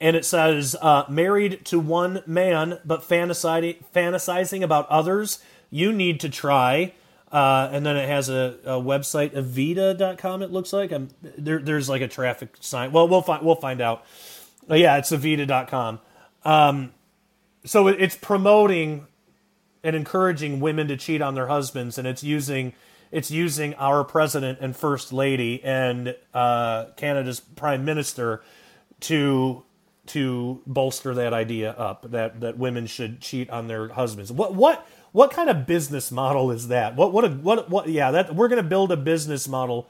and 0.00 0.16
it 0.16 0.24
says 0.24 0.76
uh, 0.80 1.04
married 1.08 1.64
to 1.66 1.78
one 1.78 2.22
man 2.26 2.78
but 2.84 3.02
fantasizing, 3.02 3.82
fantasizing 3.94 4.62
about 4.62 4.88
others 4.88 5.38
you 5.70 5.92
need 5.92 6.20
to 6.20 6.28
try. 6.28 6.92
Uh, 7.32 7.68
and 7.72 7.84
then 7.84 7.96
it 7.96 8.08
has 8.08 8.28
a, 8.28 8.58
a 8.64 8.80
website 8.80 9.34
evita.com 9.34 10.42
it 10.42 10.52
looks 10.52 10.72
like. 10.72 10.92
I'm, 10.92 11.08
there, 11.22 11.58
there's 11.58 11.88
like 11.88 12.02
a 12.02 12.08
traffic 12.08 12.56
sign. 12.60 12.92
Well 12.92 13.08
we'll 13.08 13.22
find 13.22 13.44
we'll 13.44 13.56
find 13.56 13.80
out. 13.80 14.04
Uh, 14.70 14.74
yeah 14.74 14.96
it's 14.96 15.10
evita.com 15.10 16.00
um, 16.44 16.92
so 17.64 17.88
it's 17.88 18.16
promoting 18.16 19.06
and 19.82 19.94
encouraging 19.94 20.60
women 20.60 20.88
to 20.88 20.96
cheat 20.96 21.20
on 21.20 21.34
their 21.34 21.46
husbands 21.46 21.98
and 21.98 22.06
it's 22.06 22.22
using 22.22 22.72
it's 23.10 23.30
using 23.30 23.74
our 23.74 24.02
president 24.02 24.58
and 24.60 24.76
first 24.76 25.12
lady 25.12 25.62
and 25.62 26.16
uh, 26.32 26.86
Canada's 26.96 27.40
prime 27.40 27.84
minister 27.84 28.42
to 29.00 29.64
to 30.06 30.62
bolster 30.66 31.14
that 31.14 31.32
idea 31.32 31.70
up 31.72 32.10
that 32.10 32.40
that 32.40 32.58
women 32.58 32.86
should 32.86 33.20
cheat 33.20 33.48
on 33.50 33.68
their 33.68 33.88
husbands. 33.88 34.30
What 34.30 34.54
what 34.54 34.86
what 35.12 35.30
kind 35.30 35.48
of 35.48 35.66
business 35.66 36.10
model 36.10 36.50
is 36.50 36.68
that? 36.68 36.96
What 36.96 37.12
what 37.12 37.24
a, 37.24 37.28
what 37.28 37.70
what 37.70 37.88
yeah, 37.88 38.10
that 38.10 38.34
we're 38.34 38.48
going 38.48 38.62
to 38.62 38.68
build 38.68 38.92
a 38.92 38.96
business 38.96 39.48
model 39.48 39.88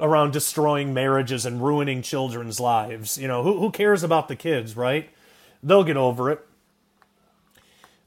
around 0.00 0.32
destroying 0.32 0.94
marriages 0.94 1.46
and 1.46 1.62
ruining 1.62 2.02
children's 2.02 2.58
lives. 2.58 3.18
You 3.18 3.28
know, 3.28 3.42
who 3.42 3.58
who 3.58 3.70
cares 3.70 4.02
about 4.02 4.28
the 4.28 4.36
kids, 4.36 4.76
right? 4.76 5.10
They'll 5.62 5.84
get 5.84 5.96
over 5.96 6.30
it. 6.30 6.46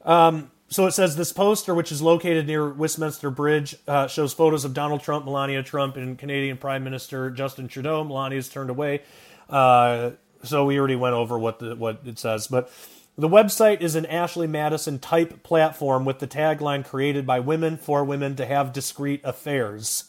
Um 0.04 0.52
so 0.70 0.86
it 0.86 0.92
says 0.92 1.16
this 1.16 1.32
poster, 1.32 1.74
which 1.74 1.94
is 1.94 2.02
located 2.02 2.46
near 2.46 2.70
Westminster 2.70 3.30
Bridge, 3.32 3.78
uh, 3.88 4.08
shows 4.08 4.34
photos 4.34 4.66
of 4.66 4.74
Donald 4.74 5.02
Trump, 5.02 5.24
Melania 5.24 5.64
Trump, 5.64 5.96
and 5.96 6.18
Canadian 6.18 6.58
Prime 6.58 6.84
Minister 6.84 7.30
Justin 7.30 7.70
Trudeau. 7.70 8.04
Melania's 8.04 8.50
turned 8.50 8.70
away. 8.70 9.02
Uh, 9.50 10.12
so 10.44 10.66
we 10.66 10.78
already 10.78 10.96
went 10.96 11.16
over 11.16 11.38
what 11.38 11.60
the 11.60 11.76
what 11.76 12.02
it 12.06 12.20
says, 12.20 12.48
but 12.48 12.72
the 13.18 13.28
website 13.30 13.82
is 13.82 13.96
an 13.96 14.06
Ashley 14.06 14.46
Madison 14.48 15.00
type 15.00 15.42
platform 15.42 16.06
with 16.06 16.20
the 16.20 16.28
tagline 16.28 16.86
created 16.86 17.26
by 17.26 17.40
women 17.40 17.76
for 17.78 18.04
women 18.04 18.36
to 18.36 18.46
have 18.46 18.72
discreet 18.72 19.22
affairs. 19.24 20.06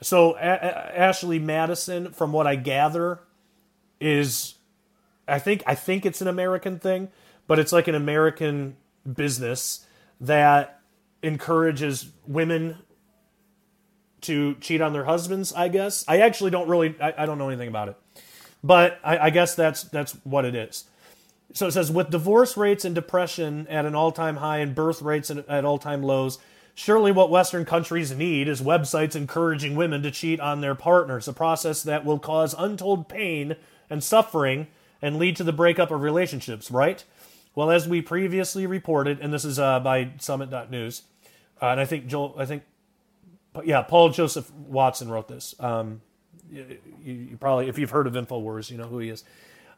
So 0.00 0.34
a- 0.36 0.38
a- 0.38 0.98
Ashley 0.98 1.38
Madison, 1.38 2.12
from 2.12 2.32
what 2.32 2.46
I 2.46 2.54
gather, 2.56 3.20
is 4.00 4.54
I 5.26 5.38
think 5.38 5.62
I 5.66 5.74
think 5.74 6.06
it's 6.06 6.22
an 6.22 6.28
American 6.28 6.78
thing, 6.78 7.08
but 7.46 7.58
it's 7.58 7.72
like 7.72 7.88
an 7.88 7.94
American 7.94 8.76
business 9.12 9.86
that 10.20 10.80
encourages 11.22 12.10
women 12.26 12.78
to 14.22 14.54
cheat 14.56 14.80
on 14.80 14.92
their 14.92 15.04
husbands. 15.04 15.52
I 15.52 15.68
guess 15.68 16.04
I 16.08 16.20
actually 16.20 16.50
don't 16.50 16.68
really 16.68 16.94
I, 17.00 17.14
I 17.18 17.26
don't 17.26 17.38
know 17.38 17.48
anything 17.48 17.68
about 17.68 17.88
it. 17.88 17.96
But 18.62 18.98
I, 19.04 19.18
I 19.18 19.30
guess 19.30 19.54
that's 19.54 19.84
that's 19.84 20.12
what 20.24 20.44
it 20.44 20.54
is. 20.54 20.84
So 21.54 21.66
it 21.66 21.72
says 21.72 21.90
with 21.90 22.10
divorce 22.10 22.56
rates 22.56 22.84
and 22.84 22.94
depression 22.94 23.66
at 23.68 23.86
an 23.86 23.94
all-time 23.94 24.36
high 24.36 24.58
and 24.58 24.74
birth 24.74 25.00
rates 25.00 25.30
at 25.30 25.64
all-time 25.64 26.02
lows, 26.02 26.38
surely 26.74 27.10
what 27.10 27.30
Western 27.30 27.64
countries 27.64 28.14
need 28.14 28.48
is 28.48 28.60
websites 28.60 29.16
encouraging 29.16 29.74
women 29.74 30.02
to 30.02 30.10
cheat 30.10 30.40
on 30.40 30.60
their 30.60 30.74
partners, 30.74 31.26
a 31.26 31.32
process 31.32 31.82
that 31.82 32.04
will 32.04 32.18
cause 32.18 32.54
untold 32.58 33.08
pain 33.08 33.56
and 33.88 34.04
suffering 34.04 34.66
and 35.00 35.18
lead 35.18 35.36
to 35.36 35.44
the 35.44 35.52
breakup 35.52 35.90
of 35.90 36.02
relationships. 36.02 36.70
Right? 36.70 37.02
Well, 37.54 37.70
as 37.70 37.88
we 37.88 38.02
previously 38.02 38.66
reported, 38.66 39.18
and 39.20 39.32
this 39.32 39.44
is 39.44 39.58
uh, 39.58 39.80
by 39.80 40.10
Summit.news, 40.18 41.02
uh, 41.60 41.66
and 41.66 41.80
I 41.80 41.86
think 41.86 42.06
Joel, 42.06 42.34
I 42.38 42.44
think, 42.44 42.62
yeah, 43.64 43.82
Paul 43.82 44.10
Joseph 44.10 44.52
Watson 44.52 45.08
wrote 45.08 45.28
this. 45.28 45.54
Um, 45.58 46.02
you, 46.50 46.78
you, 47.02 47.36
probably, 47.38 47.68
if 47.68 47.78
you've 47.78 47.90
heard 47.90 48.06
of 48.06 48.14
Infowars, 48.14 48.70
you 48.70 48.78
know 48.78 48.86
who 48.86 48.98
he 48.98 49.10
is. 49.10 49.24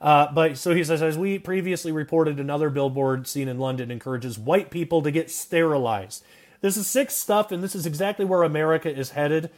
Uh, 0.00 0.32
but 0.32 0.56
so 0.56 0.74
he 0.74 0.82
says, 0.82 1.02
as 1.02 1.18
we 1.18 1.38
previously 1.38 1.92
reported, 1.92 2.40
another 2.40 2.70
billboard 2.70 3.26
seen 3.26 3.48
in 3.48 3.58
London 3.58 3.90
encourages 3.90 4.38
white 4.38 4.70
people 4.70 5.02
to 5.02 5.10
get 5.10 5.30
sterilized. 5.30 6.24
This 6.62 6.76
is 6.76 6.86
sick 6.86 7.10
stuff, 7.10 7.52
and 7.52 7.62
this 7.62 7.74
is 7.74 7.86
exactly 7.86 8.24
where 8.24 8.42
America 8.42 8.94
is 8.94 9.10
headed 9.10 9.50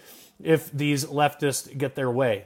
if 0.43 0.71
these 0.73 1.05
leftists 1.05 1.77
get 1.77 1.95
their 1.95 2.11
way. 2.11 2.45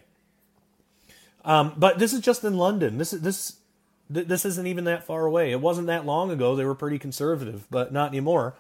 Um, 1.44 1.74
but 1.76 1.98
this 1.98 2.12
is 2.12 2.20
just 2.20 2.44
in 2.44 2.56
London. 2.56 2.98
This 2.98 3.12
is 3.12 3.22
this 3.22 3.56
this 4.08 4.44
isn't 4.44 4.66
even 4.66 4.84
that 4.84 5.04
far 5.04 5.26
away. 5.26 5.50
It 5.50 5.60
wasn't 5.60 5.88
that 5.88 6.06
long 6.06 6.30
ago. 6.30 6.54
They 6.54 6.64
were 6.64 6.76
pretty 6.76 6.98
conservative, 6.98 7.66
but 7.70 7.92
not 7.92 8.08
anymore 8.08 8.54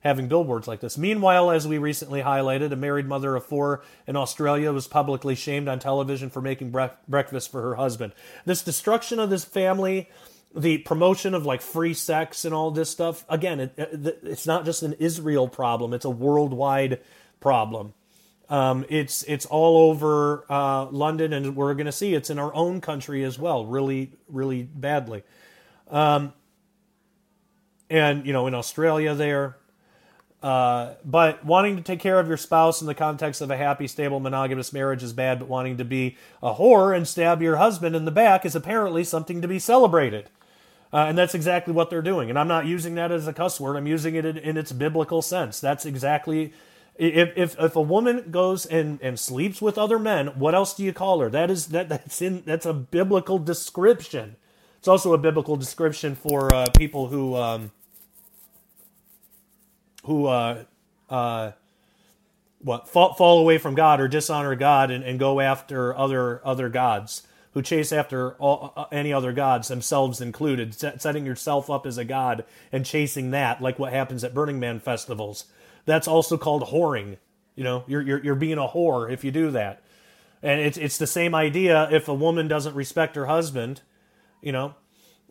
having 0.00 0.28
billboards 0.28 0.66
like 0.66 0.80
this. 0.80 0.96
Meanwhile, 0.96 1.50
as 1.50 1.68
we 1.68 1.78
recently 1.78 2.22
highlighted, 2.22 2.72
a 2.72 2.76
married 2.76 3.06
mother 3.06 3.36
of 3.36 3.44
four 3.44 3.82
in 4.06 4.16
Australia 4.16 4.72
was 4.72 4.86
publicly 4.86 5.34
shamed 5.34 5.68
on 5.68 5.78
television 5.78 6.30
for 6.30 6.40
making 6.40 6.70
bre- 6.70 6.86
breakfast 7.06 7.50
for 7.50 7.62
her 7.62 7.74
husband. 7.74 8.12
This 8.46 8.62
destruction 8.62 9.18
of 9.18 9.28
this 9.30 9.44
family, 9.44 10.08
the 10.54 10.78
promotion 10.78 11.34
of 11.34 11.44
like 11.44 11.60
free 11.60 11.94
sex 11.94 12.44
and 12.44 12.54
all 12.54 12.70
this 12.70 12.88
stuff, 12.88 13.24
again, 13.28 13.60
it, 13.60 13.74
it, 13.76 14.20
it's 14.22 14.46
not 14.46 14.64
just 14.64 14.82
an 14.82 14.94
Israel 14.94 15.48
problem, 15.48 15.92
it's 15.92 16.06
a 16.06 16.10
worldwide 16.10 17.00
problem. 17.40 17.92
Um, 18.48 18.84
it's 18.88 19.22
it's 19.24 19.46
all 19.46 19.90
over 19.90 20.44
uh, 20.50 20.86
London, 20.86 21.32
and 21.32 21.54
we're 21.54 21.74
going 21.74 21.86
to 21.86 21.92
see 21.92 22.14
it's 22.14 22.30
in 22.30 22.38
our 22.40 22.52
own 22.52 22.80
country 22.80 23.22
as 23.22 23.38
well, 23.38 23.64
really, 23.64 24.10
really 24.28 24.64
badly. 24.64 25.22
Um, 25.88 26.32
and 27.88 28.26
you 28.26 28.32
know, 28.32 28.48
in 28.48 28.54
Australia, 28.54 29.14
there, 29.14 29.56
uh, 30.42 30.94
but 31.04 31.44
wanting 31.44 31.76
to 31.76 31.82
take 31.82 32.00
care 32.00 32.18
of 32.18 32.26
your 32.26 32.38
spouse 32.38 32.80
in 32.80 32.86
the 32.86 32.94
context 32.94 33.42
of 33.42 33.50
a 33.50 33.56
happy, 33.56 33.86
stable, 33.86 34.20
monogamous 34.20 34.72
marriage 34.72 35.02
is 35.02 35.12
bad, 35.12 35.38
but 35.38 35.48
wanting 35.48 35.76
to 35.76 35.84
be 35.84 36.16
a 36.42 36.54
whore 36.54 36.96
and 36.96 37.06
stab 37.06 37.42
your 37.42 37.56
husband 37.56 37.94
in 37.94 38.06
the 38.06 38.10
back 38.10 38.46
is 38.46 38.54
apparently 38.54 39.04
something 39.04 39.42
to 39.42 39.48
be 39.48 39.58
celebrated. 39.58 40.30
Uh, 40.92 41.04
and 41.08 41.16
that's 41.16 41.34
exactly 41.34 41.72
what 41.74 41.90
they're 41.90 42.02
doing. 42.02 42.30
And 42.30 42.38
I'm 42.38 42.48
not 42.48 42.66
using 42.66 42.94
that 42.94 43.12
as 43.12 43.28
a 43.28 43.32
cuss 43.32 43.60
word, 43.60 43.76
I'm 43.76 43.86
using 43.86 44.14
it 44.14 44.24
in, 44.24 44.38
in 44.38 44.56
its 44.56 44.72
biblical 44.72 45.22
sense. 45.22 45.60
That's 45.60 45.84
exactly. 45.84 46.52
If, 46.96 47.30
if, 47.36 47.58
if 47.58 47.76
a 47.76 47.80
woman 47.80 48.30
goes 48.30 48.66
and, 48.66 49.00
and 49.00 49.18
sleeps 49.18 49.62
with 49.62 49.78
other 49.78 49.98
men, 49.98 50.28
what 50.38 50.54
else 50.54 50.74
do 50.74 50.82
you 50.82 50.92
call 50.92 51.20
her? 51.20 51.30
That 51.30 51.50
is 51.50 51.68
that 51.68 51.88
that's 51.88 52.20
in 52.20 52.42
that's 52.44 52.66
a 52.66 52.74
biblical 52.74 53.38
description. 53.38 54.36
It's 54.78 54.88
also 54.88 55.14
a 55.14 55.18
biblical 55.18 55.56
description 55.56 56.14
for 56.14 56.52
uh, 56.54 56.66
people 56.76 57.06
who 57.06 57.36
um, 57.36 57.70
who 60.04 60.26
uh, 60.26 60.64
uh, 61.08 61.52
what 62.60 62.88
fall, 62.88 63.14
fall 63.14 63.40
away 63.40 63.58
from 63.58 63.74
God 63.74 64.00
or 64.00 64.08
dishonor 64.08 64.54
God 64.54 64.90
and, 64.90 65.04
and 65.04 65.18
go 65.18 65.40
after 65.40 65.96
other 65.96 66.40
other 66.44 66.68
gods 66.68 67.26
who 67.52 67.62
chase 67.62 67.92
after 67.92 68.34
all, 68.34 68.72
uh, 68.76 68.84
any 68.92 69.12
other 69.12 69.32
gods, 69.32 69.68
themselves 69.68 70.20
included, 70.20 70.74
set, 70.74 71.02
setting 71.02 71.26
yourself 71.26 71.68
up 71.68 71.84
as 71.84 71.98
a 71.98 72.04
god 72.04 72.44
and 72.70 72.86
chasing 72.86 73.32
that, 73.32 73.60
like 73.60 73.78
what 73.78 73.92
happens 73.92 74.22
at 74.22 74.34
Burning 74.34 74.60
Man 74.60 74.78
festivals. 74.78 75.46
That's 75.84 76.06
also 76.06 76.36
called 76.38 76.68
whoring. 76.68 77.18
You 77.56 77.64
know, 77.64 77.84
you're 77.86 78.02
you're, 78.02 78.24
you're 78.24 78.34
being 78.34 78.58
a 78.58 78.68
whore 78.68 79.12
if 79.12 79.24
you 79.24 79.30
do 79.30 79.50
that, 79.50 79.82
and 80.42 80.60
it's 80.60 80.78
it's 80.78 80.98
the 80.98 81.06
same 81.06 81.34
idea. 81.34 81.88
If 81.90 82.08
a 82.08 82.14
woman 82.14 82.48
doesn't 82.48 82.74
respect 82.74 83.16
her 83.16 83.26
husband, 83.26 83.82
you 84.40 84.52
know, 84.52 84.74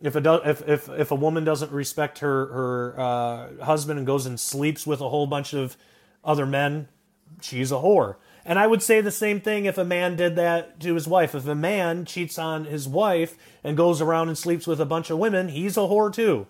if 0.02 0.16
a 0.16 0.48
if, 0.48 0.66
if 0.68 0.88
if 0.88 1.10
a 1.10 1.14
woman 1.14 1.44
doesn't 1.44 1.72
respect 1.72 2.20
her 2.20 2.46
her 2.46 2.94
uh, 2.98 3.64
husband 3.64 3.98
and 3.98 4.06
goes 4.06 4.26
and 4.26 4.38
sleeps 4.38 4.86
with 4.86 5.00
a 5.00 5.08
whole 5.08 5.26
bunch 5.26 5.52
of 5.52 5.76
other 6.24 6.46
men, 6.46 6.88
she's 7.40 7.70
a 7.72 7.76
whore. 7.76 8.16
And 8.44 8.58
I 8.58 8.66
would 8.66 8.82
say 8.82 9.00
the 9.00 9.10
same 9.10 9.40
thing 9.40 9.66
if 9.66 9.76
a 9.76 9.84
man 9.84 10.16
did 10.16 10.34
that 10.36 10.80
to 10.80 10.94
his 10.94 11.06
wife. 11.06 11.34
If 11.34 11.46
a 11.46 11.54
man 11.54 12.04
cheats 12.06 12.38
on 12.38 12.64
his 12.64 12.88
wife 12.88 13.36
and 13.62 13.76
goes 13.76 14.00
around 14.00 14.28
and 14.28 14.38
sleeps 14.38 14.66
with 14.66 14.80
a 14.80 14.86
bunch 14.86 15.10
of 15.10 15.18
women, 15.18 15.48
he's 15.48 15.76
a 15.76 15.80
whore 15.80 16.12
too. 16.12 16.46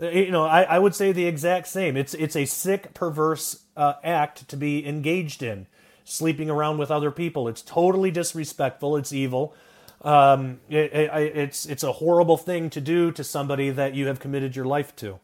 Uh, 0.00 0.08
you 0.10 0.30
know, 0.30 0.44
I, 0.44 0.62
I 0.62 0.78
would 0.78 0.94
say 0.94 1.12
the 1.12 1.26
exact 1.26 1.68
same. 1.68 1.96
It's 1.96 2.14
it's 2.14 2.36
a 2.36 2.44
sick, 2.44 2.94
perverse 2.94 3.64
uh, 3.76 3.94
act 4.04 4.48
to 4.48 4.56
be 4.56 4.86
engaged 4.86 5.42
in, 5.42 5.66
sleeping 6.04 6.50
around 6.50 6.78
with 6.78 6.90
other 6.90 7.10
people. 7.10 7.48
It's 7.48 7.62
totally 7.62 8.10
disrespectful. 8.10 8.96
It's 8.96 9.12
evil. 9.12 9.54
Um, 10.02 10.60
it, 10.68 10.92
it, 10.92 11.36
it's 11.36 11.66
it's 11.66 11.84
a 11.84 11.92
horrible 11.92 12.36
thing 12.36 12.70
to 12.70 12.80
do 12.80 13.12
to 13.12 13.22
somebody 13.22 13.70
that 13.70 13.94
you 13.94 14.08
have 14.08 14.18
committed 14.20 14.56
your 14.56 14.64
life 14.64 14.94
to. 14.96 15.20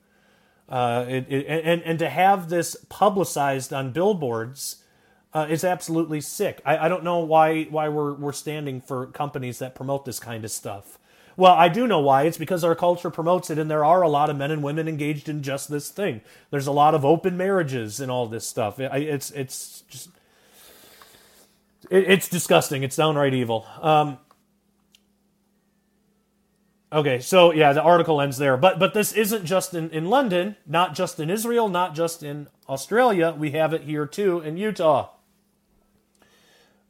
Uh, 0.68 1.04
it, 1.08 1.26
and 1.48 1.82
and 1.82 1.98
to 1.98 2.08
have 2.08 2.48
this 2.48 2.76
publicized 2.88 3.72
on 3.72 3.90
billboards 3.92 4.84
uh, 5.34 5.46
is 5.50 5.64
absolutely 5.64 6.20
sick. 6.20 6.60
I, 6.64 6.78
I 6.86 6.88
don't 6.88 7.04
know 7.04 7.18
why 7.20 7.64
why 7.64 7.88
we're 7.88 8.14
we're 8.14 8.32
standing 8.32 8.80
for 8.80 9.06
companies 9.06 9.58
that 9.58 9.74
promote 9.74 10.04
this 10.04 10.20
kind 10.20 10.44
of 10.44 10.50
stuff. 10.50 10.98
Well, 11.36 11.52
I 11.52 11.68
do 11.68 11.86
know 11.86 12.00
why. 12.00 12.24
It's 12.24 12.38
because 12.38 12.64
our 12.64 12.74
culture 12.74 13.10
promotes 13.10 13.48
it, 13.48 13.58
and 13.58 13.70
there 13.70 13.84
are 13.84 14.02
a 14.02 14.08
lot 14.08 14.28
of 14.28 14.36
men 14.36 14.50
and 14.50 14.62
women 14.62 14.88
engaged 14.88 15.28
in 15.28 15.42
just 15.42 15.70
this 15.70 15.88
thing. 15.88 16.20
There's 16.50 16.66
a 16.66 16.72
lot 16.72 16.94
of 16.94 17.04
open 17.04 17.36
marriages 17.36 18.00
and 18.00 18.10
all 18.10 18.26
this 18.26 18.46
stuff. 18.46 18.80
It, 18.80 18.90
it's 18.94 19.30
it's 19.30 19.82
just 19.88 20.10
it, 21.90 22.10
it's 22.10 22.28
disgusting. 22.28 22.82
It's 22.82 22.96
downright 22.96 23.34
evil. 23.34 23.66
Um, 23.80 24.18
Okay, 26.90 27.20
so 27.20 27.52
yeah, 27.52 27.74
the 27.74 27.82
article 27.82 28.20
ends 28.20 28.38
there. 28.38 28.56
But 28.56 28.78
but 28.78 28.94
this 28.94 29.12
isn't 29.12 29.44
just 29.44 29.74
in, 29.74 29.90
in 29.90 30.06
London, 30.06 30.56
not 30.66 30.94
just 30.94 31.20
in 31.20 31.28
Israel, 31.28 31.68
not 31.68 31.94
just 31.94 32.22
in 32.22 32.48
Australia. 32.68 33.34
We 33.36 33.50
have 33.50 33.74
it 33.74 33.82
here 33.82 34.06
too 34.06 34.40
in 34.40 34.56
Utah. 34.56 35.10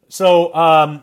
So 0.08 0.54
um, 0.54 1.02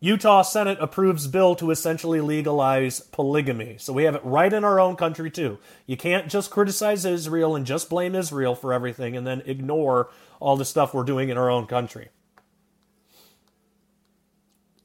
Utah 0.00 0.42
Senate 0.42 0.78
approves 0.80 1.28
bill 1.28 1.54
to 1.56 1.70
essentially 1.70 2.20
legalize 2.20 3.00
polygamy. 3.00 3.76
So 3.78 3.92
we 3.92 4.04
have 4.04 4.16
it 4.16 4.24
right 4.24 4.52
in 4.52 4.64
our 4.64 4.80
own 4.80 4.96
country 4.96 5.30
too. 5.30 5.58
You 5.86 5.96
can't 5.96 6.28
just 6.28 6.50
criticize 6.50 7.04
Israel 7.04 7.54
and 7.54 7.64
just 7.64 7.88
blame 7.88 8.16
Israel 8.16 8.56
for 8.56 8.72
everything 8.72 9.16
and 9.16 9.26
then 9.26 9.42
ignore 9.46 10.10
all 10.40 10.56
the 10.56 10.64
stuff 10.64 10.92
we're 10.92 11.04
doing 11.04 11.28
in 11.28 11.38
our 11.38 11.48
own 11.48 11.66
country 11.66 12.08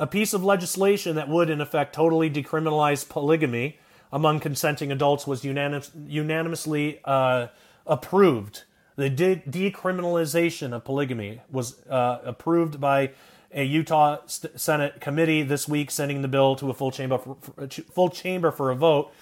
a 0.02 0.08
piece 0.08 0.34
of 0.34 0.44
legislation 0.44 1.16
that 1.16 1.30
would, 1.30 1.52
in 1.52 1.62
effect, 1.62 1.94
totally 1.94 2.28
decriminalize 2.28 3.08
polygamy 3.08 3.78
among 4.12 4.40
consenting 4.40 4.92
adults 4.92 5.28
was 5.28 5.46
unanimous, 5.46 5.92
unanimously 6.08 7.00
uh, 7.06 7.48
approved. 7.86 8.64
The 8.96 9.12
de- 9.12 9.44
decriminalization 9.48 10.74
of 10.74 10.84
polygamy 10.84 11.42
was 11.52 11.86
uh, 11.88 12.18
approved 12.26 12.82
by 12.82 13.12
a 13.54 13.64
Utah 13.64 14.18
St- 14.26 14.60
Senate 14.60 15.00
committee 15.00 15.44
this 15.44 15.68
week, 15.68 15.92
sending 15.92 16.24
the 16.24 16.28
bill 16.28 16.56
to 16.56 16.72
a 16.72 16.74
full 16.74 16.92
chamber 16.92 17.20
for, 17.20 17.38
for, 17.40 17.68
full 17.68 18.10
chamber 18.10 18.50
for 18.50 18.72
a 18.72 18.76
vote. 18.76 19.14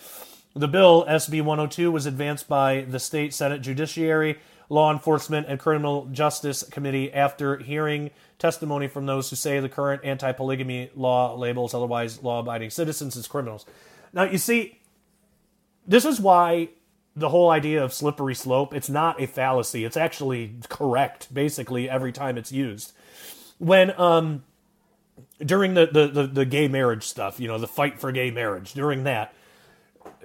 The 0.55 0.69
bill, 0.69 1.05
SB 1.05 1.41
102, 1.41 1.91
was 1.91 2.05
advanced 2.05 2.47
by 2.47 2.81
the 2.81 2.99
state 2.99 3.33
Senate 3.33 3.61
Judiciary, 3.61 4.39
Law 4.69 4.91
Enforcement, 4.91 5.47
and 5.49 5.59
Criminal 5.59 6.05
Justice 6.11 6.63
Committee 6.63 7.11
after 7.11 7.57
hearing 7.57 8.11
testimony 8.37 8.87
from 8.87 9.07
those 9.07 9.29
who 9.29 9.35
say 9.35 9.59
the 9.59 9.69
current 9.69 10.05
anti 10.05 10.31
polygamy 10.31 10.91
law 10.95 11.35
labels 11.35 11.73
otherwise 11.73 12.21
law 12.23 12.39
abiding 12.39 12.69
citizens 12.69 13.17
as 13.17 13.27
criminals. 13.27 13.65
Now, 14.13 14.23
you 14.23 14.37
see, 14.37 14.79
this 15.87 16.05
is 16.05 16.21
why 16.21 16.69
the 17.15 17.29
whole 17.29 17.49
idea 17.49 17.83
of 17.83 17.91
slippery 17.91 18.35
slope 18.35 18.73
it's 18.73 18.89
not 18.89 19.21
a 19.21 19.27
fallacy 19.27 19.83
it's 19.83 19.97
actually 19.97 20.55
correct 20.69 21.33
basically 21.33 21.89
every 21.89 22.11
time 22.11 22.37
it's 22.37 22.51
used 22.51 22.93
when 23.57 23.99
um 23.99 24.43
during 25.43 25.73
the, 25.73 25.87
the, 25.91 26.07
the, 26.07 26.27
the 26.27 26.45
gay 26.45 26.67
marriage 26.67 27.03
stuff 27.03 27.39
you 27.39 27.47
know 27.47 27.57
the 27.57 27.67
fight 27.67 27.99
for 27.99 28.11
gay 28.11 28.31
marriage 28.31 28.73
during 28.73 29.03
that 29.03 29.33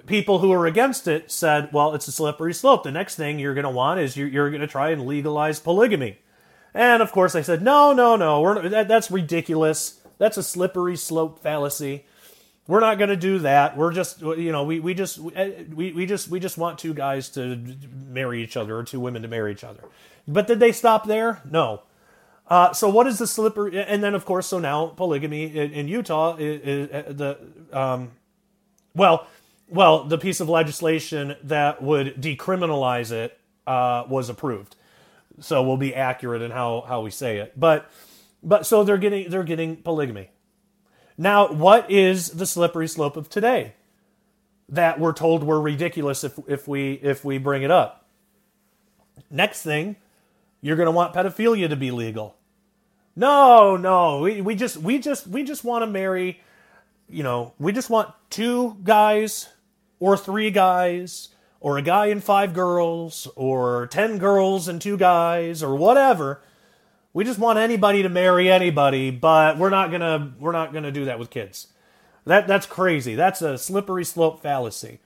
people 0.05 0.39
who 0.39 0.51
are 0.51 0.65
against 0.65 1.07
it 1.07 1.31
said 1.31 1.69
well 1.71 1.93
it's 1.93 2.07
a 2.07 2.11
slippery 2.11 2.53
slope 2.53 2.83
the 2.83 2.91
next 2.91 3.15
thing 3.15 3.39
you're 3.39 3.53
going 3.53 3.63
to 3.63 3.69
want 3.69 3.99
is 3.99 4.15
you're, 4.15 4.27
you're 4.27 4.49
going 4.49 4.61
to 4.61 4.67
try 4.67 4.91
and 4.91 5.05
legalize 5.05 5.59
polygamy 5.59 6.19
and 6.73 7.01
of 7.01 7.11
course 7.11 7.35
i 7.35 7.41
said 7.41 7.61
no 7.61 7.91
no 7.91 8.15
no 8.15 8.41
we're, 8.41 8.69
that, 8.69 8.87
that's 8.87 9.09
ridiculous 9.09 9.99
that's 10.17 10.37
a 10.37 10.43
slippery 10.43 10.95
slope 10.95 11.39
fallacy 11.41 12.05
we're 12.67 12.79
not 12.79 12.97
going 12.97 13.09
to 13.09 13.15
do 13.15 13.39
that. 13.39 13.77
We're 13.77 13.93
just, 13.93 14.21
you 14.21 14.51
know, 14.51 14.63
we, 14.63 14.79
we 14.79 14.93
just, 14.93 15.19
we, 15.19 15.91
we 15.91 16.05
just, 16.05 16.29
we 16.29 16.39
just 16.39 16.57
want 16.57 16.79
two 16.79 16.93
guys 16.93 17.29
to 17.29 17.61
marry 18.07 18.43
each 18.43 18.57
other 18.57 18.75
or 18.75 18.83
two 18.83 18.99
women 18.99 19.21
to 19.21 19.27
marry 19.27 19.51
each 19.51 19.63
other. 19.63 19.83
But 20.27 20.47
did 20.47 20.59
they 20.59 20.71
stop 20.71 21.05
there? 21.05 21.41
No. 21.49 21.83
Uh, 22.47 22.73
so 22.73 22.89
what 22.89 23.05
is 23.05 23.19
the 23.19 23.27
slippery? 23.27 23.79
And 23.79 24.03
then 24.03 24.15
of 24.15 24.25
course, 24.25 24.47
so 24.47 24.57
now 24.57 24.87
polygamy 24.87 25.55
in, 25.55 25.71
in 25.73 25.87
Utah 25.87 26.37
is, 26.37 26.89
is 26.89 27.15
the, 27.15 27.37
um, 27.71 28.11
well, 28.95 29.27
well, 29.67 30.03
the 30.03 30.17
piece 30.17 30.39
of 30.39 30.49
legislation 30.49 31.35
that 31.43 31.81
would 31.81 32.21
decriminalize 32.21 33.11
it 33.11 33.37
uh, 33.65 34.03
was 34.07 34.29
approved. 34.29 34.75
So 35.39 35.63
we'll 35.63 35.77
be 35.77 35.93
accurate 35.93 36.41
in 36.41 36.51
how, 36.51 36.85
how 36.87 37.01
we 37.01 37.11
say 37.11 37.37
it. 37.37 37.59
But, 37.59 37.89
but 38.41 38.65
so 38.65 38.83
they're 38.83 38.97
getting, 38.97 39.29
they're 39.29 39.43
getting 39.43 39.77
polygamy. 39.77 40.29
Now, 41.17 41.51
what 41.51 41.89
is 41.89 42.29
the 42.31 42.45
slippery 42.45 42.87
slope 42.87 43.17
of 43.17 43.29
today? 43.29 43.73
That 44.69 44.99
we're 44.99 45.13
told 45.13 45.43
we're 45.43 45.61
ridiculous 45.61 46.23
if, 46.23 46.39
if 46.47 46.67
we 46.67 46.93
if 46.93 47.23
we 47.23 47.37
bring 47.37 47.61
it 47.61 47.69
up. 47.69 48.07
Next 49.29 49.61
thing, 49.61 49.95
you're 50.59 50.75
going 50.75 50.87
to 50.87 50.91
want 50.91 51.13
pedophilia 51.13 51.69
to 51.69 51.75
be 51.75 51.91
legal. 51.91 52.35
No, 53.15 53.77
no, 53.77 54.21
we, 54.21 54.41
we 54.41 54.55
just 54.55 54.77
we 54.77 54.97
just 54.97 55.27
we 55.27 55.43
just 55.43 55.63
want 55.63 55.83
to 55.83 55.87
marry, 55.87 56.41
you 57.09 57.23
know, 57.23 57.53
we 57.59 57.71
just 57.71 57.89
want 57.89 58.13
two 58.29 58.77
guys 58.83 59.49
or 59.99 60.17
three 60.17 60.51
guys 60.51 61.29
or 61.59 61.77
a 61.77 61.81
guy 61.81 62.07
and 62.07 62.23
five 62.23 62.53
girls 62.53 63.27
or 63.35 63.87
10 63.87 64.17
girls 64.17 64.67
and 64.67 64.81
two 64.81 64.97
guys 64.97 65.63
or 65.63 65.75
whatever 65.75 66.41
we 67.15 67.23
just 67.23 67.39
want 67.39 67.57
anybody 67.57 68.03
to 68.03 68.09
marry 68.09 68.51
anybody, 68.51 69.09
but 69.09 69.57
we're 69.57 69.69
not 69.69 69.89
gonna 69.89 70.33
we're 70.37 70.51
not 70.51 70.73
gonna 70.73 70.91
do 70.91 71.05
that 71.05 71.17
with 71.17 71.29
kids. 71.29 71.67
That 72.25 72.45
that's 72.45 72.65
crazy. 72.65 73.15
That's 73.15 73.41
a 73.41 73.57
slippery 73.57 74.03
slope 74.03 74.41
fallacy. 74.43 74.99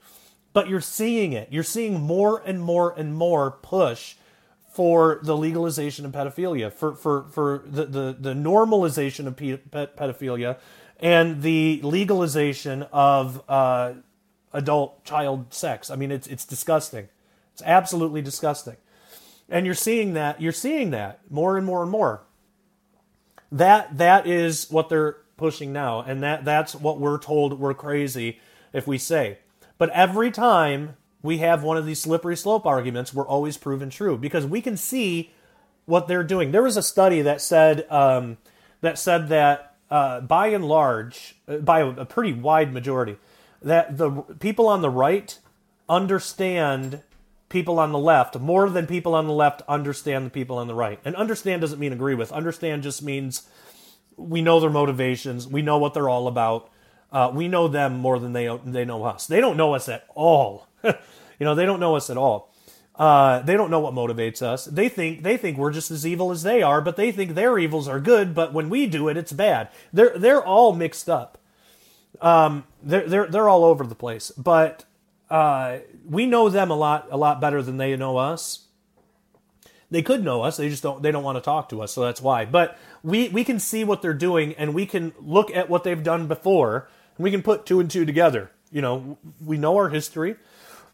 But 0.52 0.68
you're 0.68 0.80
seeing 0.80 1.32
it. 1.32 1.52
You're 1.52 1.62
seeing 1.62 2.00
more 2.00 2.42
and 2.44 2.60
more 2.60 2.92
and 2.98 3.14
more 3.14 3.52
push 3.52 4.16
for 4.72 5.20
the 5.22 5.36
legalization 5.36 6.04
of 6.04 6.10
pedophilia, 6.10 6.72
for 6.72 6.96
for 6.96 7.26
for 7.30 7.62
the 7.64 7.84
the, 7.84 8.16
the 8.18 8.34
normalization 8.34 9.28
of 9.28 9.36
pedophilia, 9.36 10.58
and 11.00 11.42
the 11.42 11.80
legalization 11.82 12.82
of 12.92 13.42
uh, 13.48 13.94
adult 14.52 15.04
child 15.04 15.52
sex. 15.52 15.90
I 15.90 15.96
mean, 15.96 16.10
it's 16.12 16.26
it's 16.26 16.44
disgusting. 16.44 17.08
It's 17.54 17.62
absolutely 17.62 18.22
disgusting. 18.22 18.76
And 19.48 19.66
you're 19.66 19.74
seeing 19.74 20.14
that, 20.14 20.40
you're 20.40 20.52
seeing 20.52 20.90
that 20.90 21.20
more 21.28 21.56
and 21.56 21.66
more 21.66 21.82
and 21.82 21.90
more. 21.90 22.22
That 23.50 23.98
that 23.98 24.26
is 24.26 24.70
what 24.70 24.88
they're 24.88 25.16
pushing 25.36 25.72
now, 25.72 26.02
and 26.02 26.22
that 26.22 26.44
that's 26.44 26.74
what 26.74 27.00
we're 27.00 27.18
told 27.18 27.58
we're 27.58 27.74
crazy 27.74 28.38
if 28.72 28.86
we 28.86 28.98
say. 28.98 29.38
But 29.78 29.90
every 29.90 30.30
time 30.30 30.96
we 31.22 31.38
have 31.38 31.62
one 31.62 31.76
of 31.76 31.86
these 31.86 32.00
slippery 32.00 32.36
slope 32.36 32.66
arguments, 32.66 33.12
we're 33.12 33.26
always 33.26 33.56
proven 33.56 33.90
true 33.90 34.16
because 34.16 34.46
we 34.46 34.60
can 34.60 34.76
see 34.76 35.32
what 35.86 36.06
they're 36.06 36.22
doing. 36.22 36.52
There 36.52 36.62
was 36.62 36.76
a 36.76 36.82
study 36.82 37.22
that 37.22 37.40
said 37.40 37.90
um, 37.90 38.36
that 38.82 38.98
said 38.98 39.28
that 39.30 39.69
uh, 39.90 40.20
by 40.20 40.48
and 40.48 40.64
large, 40.64 41.36
uh, 41.48 41.56
by 41.58 41.80
a 41.80 42.04
pretty 42.04 42.32
wide 42.32 42.72
majority, 42.72 43.16
that 43.62 43.98
the 43.98 44.10
people 44.38 44.68
on 44.68 44.82
the 44.82 44.90
right 44.90 45.38
understand 45.88 47.02
people 47.48 47.80
on 47.80 47.90
the 47.90 47.98
left 47.98 48.38
more 48.38 48.70
than 48.70 48.86
people 48.86 49.14
on 49.14 49.26
the 49.26 49.32
left 49.32 49.60
understand 49.68 50.24
the 50.24 50.30
people 50.30 50.56
on 50.56 50.68
the 50.68 50.74
right. 50.74 51.00
And 51.04 51.16
understand 51.16 51.60
doesn't 51.60 51.80
mean 51.80 51.92
agree 51.92 52.14
with. 52.14 52.32
Understand 52.32 52.82
just 52.82 53.02
means 53.02 53.48
we 54.16 54.40
know 54.40 54.60
their 54.60 54.70
motivations, 54.70 55.46
we 55.46 55.62
know 55.62 55.78
what 55.78 55.92
they're 55.94 56.08
all 56.08 56.28
about. 56.28 56.70
Uh, 57.12 57.30
we 57.34 57.48
know 57.48 57.66
them 57.66 57.98
more 57.98 58.20
than 58.20 58.32
they 58.32 58.48
they 58.64 58.84
know 58.84 59.02
us. 59.02 59.26
They 59.26 59.40
don't 59.40 59.56
know 59.56 59.74
us 59.74 59.88
at 59.88 60.06
all. 60.14 60.68
you 60.84 60.94
know, 61.40 61.56
they 61.56 61.66
don't 61.66 61.80
know 61.80 61.96
us 61.96 62.08
at 62.08 62.16
all. 62.16 62.49
Uh, 63.00 63.40
they 63.40 63.56
don't 63.56 63.70
know 63.70 63.80
what 63.80 63.94
motivates 63.94 64.42
us. 64.42 64.66
They 64.66 64.90
think 64.90 65.22
they 65.22 65.38
think 65.38 65.56
we're 65.56 65.72
just 65.72 65.90
as 65.90 66.06
evil 66.06 66.30
as 66.30 66.42
they 66.42 66.60
are, 66.60 66.82
but 66.82 66.96
they 66.96 67.10
think 67.10 67.34
their 67.34 67.58
evils 67.58 67.88
are 67.88 67.98
good. 67.98 68.34
But 68.34 68.52
when 68.52 68.68
we 68.68 68.86
do 68.86 69.08
it, 69.08 69.16
it's 69.16 69.32
bad. 69.32 69.70
They're 69.90 70.12
they're 70.18 70.44
all 70.44 70.74
mixed 70.74 71.08
up. 71.08 71.38
Um, 72.20 72.64
they're 72.82 73.08
they're 73.08 73.26
they're 73.26 73.48
all 73.48 73.64
over 73.64 73.86
the 73.86 73.94
place. 73.94 74.30
But 74.32 74.84
uh, 75.30 75.78
we 76.06 76.26
know 76.26 76.50
them 76.50 76.70
a 76.70 76.76
lot 76.76 77.08
a 77.10 77.16
lot 77.16 77.40
better 77.40 77.62
than 77.62 77.78
they 77.78 77.96
know 77.96 78.18
us. 78.18 78.66
They 79.90 80.02
could 80.02 80.22
know 80.22 80.42
us, 80.42 80.58
they 80.58 80.68
just 80.68 80.82
don't 80.82 81.02
they 81.02 81.10
don't 81.10 81.24
want 81.24 81.36
to 81.36 81.42
talk 81.42 81.70
to 81.70 81.80
us, 81.80 81.92
so 81.92 82.02
that's 82.02 82.20
why. 82.20 82.44
But 82.44 82.78
we 83.02 83.30
we 83.30 83.44
can 83.44 83.58
see 83.58 83.82
what 83.82 84.02
they're 84.02 84.12
doing 84.12 84.52
and 84.58 84.74
we 84.74 84.84
can 84.84 85.14
look 85.18 85.50
at 85.56 85.70
what 85.70 85.84
they've 85.84 86.02
done 86.02 86.28
before 86.28 86.86
and 87.16 87.24
we 87.24 87.30
can 87.30 87.42
put 87.42 87.64
two 87.64 87.80
and 87.80 87.90
two 87.90 88.04
together. 88.04 88.50
You 88.70 88.82
know, 88.82 89.16
we 89.42 89.56
know 89.56 89.78
our 89.78 89.88
history. 89.88 90.36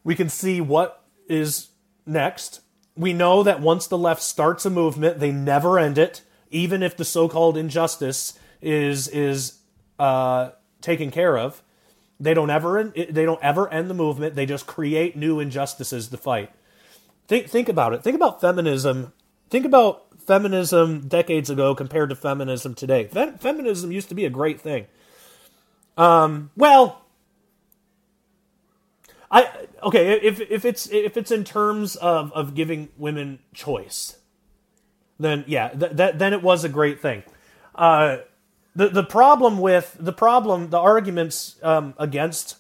We 0.04 0.14
can 0.14 0.28
see 0.28 0.61
what 0.61 1.02
is 1.28 1.70
next. 2.07 2.61
We 2.96 3.12
know 3.12 3.42
that 3.42 3.61
once 3.61 3.86
the 3.86 3.98
left 3.98 4.22
starts 4.22 4.64
a 4.64 4.70
movement, 4.70 5.18
they 5.18 5.30
never 5.30 5.78
end 5.78 5.98
it, 5.98 6.22
even 6.50 6.82
if 6.82 6.96
the 6.96 7.04
so-called 7.04 7.57
injustice 7.57 8.38
is 8.62 9.09
is 9.09 9.59
uh, 9.98 10.50
taken 10.80 11.11
care 11.11 11.36
of. 11.36 11.62
They 12.18 12.32
don't 12.32 12.50
ever 12.50 12.84
they 12.84 13.24
don't 13.24 13.42
ever 13.42 13.68
end 13.68 13.90
the 13.90 13.94
movement. 13.94 14.34
They 14.34 14.46
just 14.46 14.66
create 14.66 15.16
new 15.16 15.40
injustices 15.40 16.09
to 16.09 16.16
fight. 16.16 16.50
Think 17.28 17.48
think 17.48 17.68
about 17.68 17.92
it. 17.92 18.02
Think 18.02 18.16
about 18.16 18.40
feminism. 18.40 19.12
Think 19.50 19.66
about 19.66 20.07
feminism 20.18 21.07
decades 21.09 21.50
ago 21.50 21.74
compared 21.74 22.09
to 22.09 22.16
feminism 22.16 22.74
today. 22.74 23.04
Fe- 23.09 23.34
feminism 23.38 23.92
used 23.92 24.09
to 24.09 24.14
be 24.14 24.24
a 24.24 24.30
great 24.30 24.61
thing. 24.61 24.86
Um, 25.96 26.50
well, 26.57 27.05
I 29.31 29.66
okay 29.83 30.12
if 30.20 30.41
if 30.41 30.64
it's 30.64 30.89
if 30.91 31.16
it's 31.16 31.31
in 31.31 31.45
terms 31.45 31.97
of 31.97 32.33
of 32.33 32.55
giving 32.55 32.89
women 32.97 33.41
choice, 33.53 34.18
then 35.18 35.45
yeah, 35.47 35.68
th- 35.68 35.93
that 35.93 36.18
then 36.18 36.33
it 36.33 36.43
was 36.43 36.64
a 36.64 36.68
great 36.68 37.01
thing. 37.01 37.22
Uh, 37.74 38.18
the 38.74 38.89
the 38.89 39.03
problem 39.03 39.59
with 39.59 39.97
the 39.99 40.12
problem 40.12 40.70
the 40.70 40.79
arguments 40.79 41.57
um, 41.62 41.95
against 41.99 42.57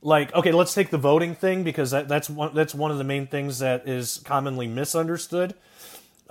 like 0.00 0.32
okay 0.34 0.52
let's 0.52 0.72
take 0.72 0.90
the 0.90 0.98
voting 0.98 1.34
thing 1.34 1.64
because 1.64 1.90
that, 1.90 2.08
that's 2.08 2.30
one 2.30 2.54
that's 2.54 2.74
one 2.74 2.90
of 2.90 2.98
the 2.98 3.04
main 3.04 3.26
things 3.26 3.58
that 3.58 3.86
is 3.88 4.22
commonly 4.24 4.66
misunderstood. 4.66 5.54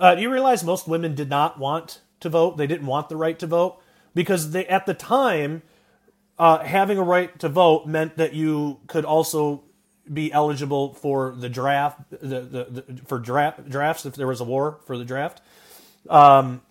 Uh, 0.00 0.14
do 0.14 0.22
you 0.22 0.30
realize 0.30 0.64
most 0.64 0.88
women 0.88 1.14
did 1.14 1.28
not 1.28 1.58
want 1.58 2.00
to 2.20 2.28
vote? 2.28 2.56
They 2.56 2.66
didn't 2.66 2.86
want 2.86 3.08
the 3.08 3.16
right 3.16 3.38
to 3.38 3.46
vote? 3.46 3.80
Because 4.14 4.50
they 4.52 4.66
at 4.66 4.86
the 4.86 4.94
time 4.94 5.62
uh, 6.38 6.58
having 6.58 6.98
a 6.98 7.02
right 7.02 7.36
to 7.40 7.48
vote 7.48 7.86
meant 7.86 8.16
that 8.16 8.34
you 8.34 8.78
could 8.86 9.04
also 9.04 9.64
be 10.12 10.32
eligible 10.32 10.94
for 10.94 11.34
the 11.36 11.48
draft 11.48 12.00
the, 12.10 12.40
the, 12.40 12.64
the 12.64 13.00
for 13.04 13.18
draft 13.18 13.68
drafts 13.68 14.06
if 14.06 14.14
there 14.14 14.26
was 14.26 14.40
a 14.40 14.44
war 14.44 14.80
for 14.86 14.96
the 14.96 15.04
draft 15.04 15.42
um, 16.08 16.62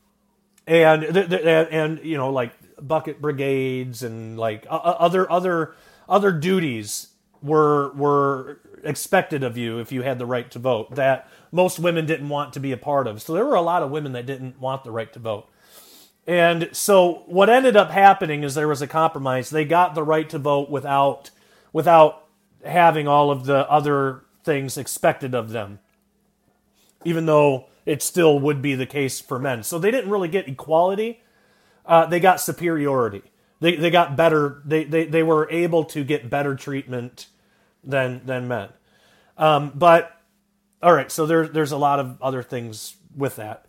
and 0.66 1.04
and 1.04 2.00
you 2.04 2.18
know 2.18 2.32
like 2.32 2.52
bucket 2.82 3.22
brigades 3.22 4.02
and 4.02 4.40
like 4.40 4.66
other 4.70 5.32
other 5.32 5.76
other 6.10 6.32
duties 6.32 7.10
were 7.44 7.94
were 7.94 8.60
expected 8.84 9.44
of 9.44 9.58
you 9.58 9.80
if 9.80 9.92
you 9.92 10.02
had 10.02 10.18
the 10.18 10.26
right 10.26 10.50
to 10.52 10.60
vote 10.60 10.96
that 10.96 11.30
most 11.52 11.80
women 11.80 12.06
didn't 12.06 12.30
want 12.30 12.54
to 12.54 12.60
be 12.60 12.72
a 12.72 12.78
part 12.78 13.08
of. 13.08 13.22
So 13.22 13.34
there 13.34 13.46
were 13.46 13.56
a 13.56 13.62
lot 13.62 13.84
of 13.84 13.92
women 13.92 14.14
that 14.14 14.26
didn't 14.26 14.60
want 14.60 14.84
the 14.84 14.92
right 14.92 15.12
to 15.14 15.20
vote. 15.20 15.50
And 16.28 16.70
so 16.74 17.24
what 17.28 17.50
ended 17.50 17.78
up 17.78 17.92
happening 17.92 18.44
is 18.44 18.56
there 18.56 18.68
was 18.68 18.82
a 18.84 18.88
compromise. 18.88 19.50
They 19.52 19.66
got 19.66 19.96
the 19.96 20.04
right 20.04 20.30
to 20.32 20.40
vote 20.40 20.70
without 20.70 21.32
without 21.74 22.26
having 22.66 23.08
all 23.08 23.32
of 23.32 23.46
the 23.46 23.70
other 23.72 24.24
things 24.44 24.78
expected 24.78 25.36
of 25.36 25.50
them. 25.52 25.80
even 27.06 27.26
though 27.26 27.68
it 27.86 28.02
still 28.04 28.40
would 28.40 28.62
be 28.62 28.76
the 28.76 28.86
case 28.86 29.20
for 29.20 29.40
men. 29.40 29.64
So 29.64 29.80
they 29.80 29.92
didn't 29.92 30.12
really 30.12 30.28
get 30.30 30.48
equality. 30.48 31.22
Uh, 31.86 32.06
they 32.08 32.20
got 32.20 32.42
superiority. 32.42 33.24
They, 33.62 33.76
they 33.76 33.90
got 33.90 34.16
better. 34.18 34.62
They, 34.66 34.84
they, 34.86 35.06
they 35.06 35.24
were 35.24 35.50
able 35.52 35.86
to 35.86 36.04
get 36.04 36.30
better 36.30 36.56
treatment 36.56 37.28
than 37.84 38.22
than 38.26 38.48
men. 38.48 38.70
Um, 39.38 39.72
but 39.76 40.20
all 40.84 40.94
right, 40.94 41.12
so 41.12 41.26
there, 41.26 41.48
there's 41.48 41.72
a 41.74 41.78
lot 41.78 42.00
of 42.00 42.22
other 42.22 42.44
things 42.44 42.98
with 43.16 43.38
that. 43.38 43.66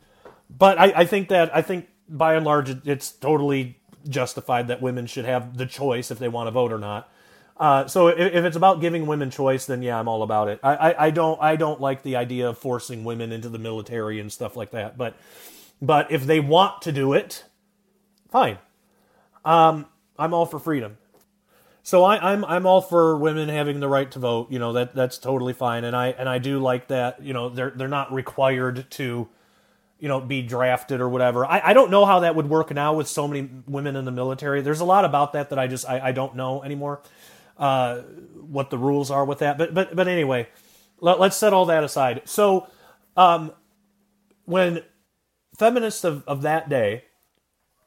But 0.50 0.78
I, 0.78 0.92
I 0.96 1.06
think 1.06 1.28
that 1.30 1.54
I 1.56 1.62
think 1.62 1.88
by 2.08 2.34
and 2.34 2.44
large 2.44 2.86
it's 2.86 3.10
totally 3.10 3.78
justified 4.08 4.68
that 4.68 4.80
women 4.80 5.06
should 5.06 5.24
have 5.24 5.56
the 5.56 5.66
choice 5.66 6.10
if 6.10 6.18
they 6.18 6.28
want 6.28 6.46
to 6.46 6.50
vote 6.50 6.72
or 6.72 6.78
not. 6.78 7.10
Uh, 7.56 7.86
so 7.88 8.06
if, 8.06 8.18
if, 8.34 8.44
it's 8.44 8.56
about 8.56 8.80
giving 8.80 9.06
women 9.06 9.30
choice, 9.30 9.66
then 9.66 9.82
yeah, 9.82 9.98
I'm 9.98 10.06
all 10.06 10.22
about 10.22 10.48
it. 10.48 10.60
I, 10.62 10.76
I, 10.76 11.06
I, 11.06 11.10
don't 11.10 11.42
I 11.42 11.56
don't 11.56 11.80
like 11.80 12.04
the 12.04 12.14
idea 12.14 12.48
of 12.48 12.58
forcing 12.58 13.04
women 13.04 13.32
into 13.32 13.48
the 13.48 13.58
military 13.58 14.20
and 14.20 14.32
stuff 14.32 14.56
like 14.56 14.70
that. 14.70 14.96
But 14.96 15.16
but 15.82 16.10
if 16.10 16.24
they 16.24 16.38
want 16.38 16.82
to 16.82 16.92
do 16.92 17.12
it, 17.12 17.44
fine. 18.30 18.58
Um, 19.44 19.86
I'm 20.16 20.34
all 20.34 20.46
for 20.46 20.60
freedom. 20.60 20.98
So 21.82 22.04
I, 22.04 22.32
I'm 22.32 22.44
I'm 22.44 22.66
all 22.66 22.82
for 22.82 23.16
women 23.16 23.48
having 23.48 23.80
the 23.80 23.88
right 23.88 24.10
to 24.10 24.18
vote. 24.18 24.52
You 24.52 24.58
know 24.58 24.74
that 24.74 24.94
that's 24.94 25.18
totally 25.18 25.54
fine, 25.54 25.84
and 25.84 25.96
I 25.96 26.08
and 26.08 26.28
I 26.28 26.38
do 26.38 26.58
like 26.58 26.88
that. 26.88 27.22
You 27.22 27.32
know 27.32 27.48
they're 27.48 27.70
they're 27.70 27.88
not 27.88 28.12
required 28.12 28.90
to 28.90 29.28
you 29.98 30.08
know, 30.08 30.20
be 30.20 30.42
drafted 30.42 31.00
or 31.00 31.08
whatever. 31.08 31.44
I, 31.44 31.60
I 31.64 31.72
don't 31.72 31.90
know 31.90 32.04
how 32.04 32.20
that 32.20 32.36
would 32.36 32.48
work 32.48 32.70
now 32.72 32.94
with 32.94 33.08
so 33.08 33.26
many 33.26 33.48
women 33.66 33.96
in 33.96 34.04
the 34.04 34.12
military. 34.12 34.60
There's 34.60 34.80
a 34.80 34.84
lot 34.84 35.04
about 35.04 35.32
that 35.32 35.50
that 35.50 35.58
I 35.58 35.66
just 35.66 35.88
I, 35.88 36.08
I 36.08 36.12
don't 36.12 36.36
know 36.36 36.62
anymore. 36.62 37.02
Uh, 37.56 38.02
what 38.48 38.70
the 38.70 38.78
rules 38.78 39.10
are 39.10 39.24
with 39.24 39.40
that, 39.40 39.58
but 39.58 39.74
but 39.74 39.94
but 39.94 40.06
anyway, 40.06 40.48
let, 41.00 41.20
us 41.20 41.36
set 41.36 41.52
all 41.52 41.66
that 41.66 41.82
aside. 41.82 42.22
So, 42.24 42.68
um, 43.16 43.52
when 44.44 44.82
feminists 45.58 46.04
of, 46.04 46.22
of 46.28 46.42
that 46.42 46.68
day, 46.68 47.04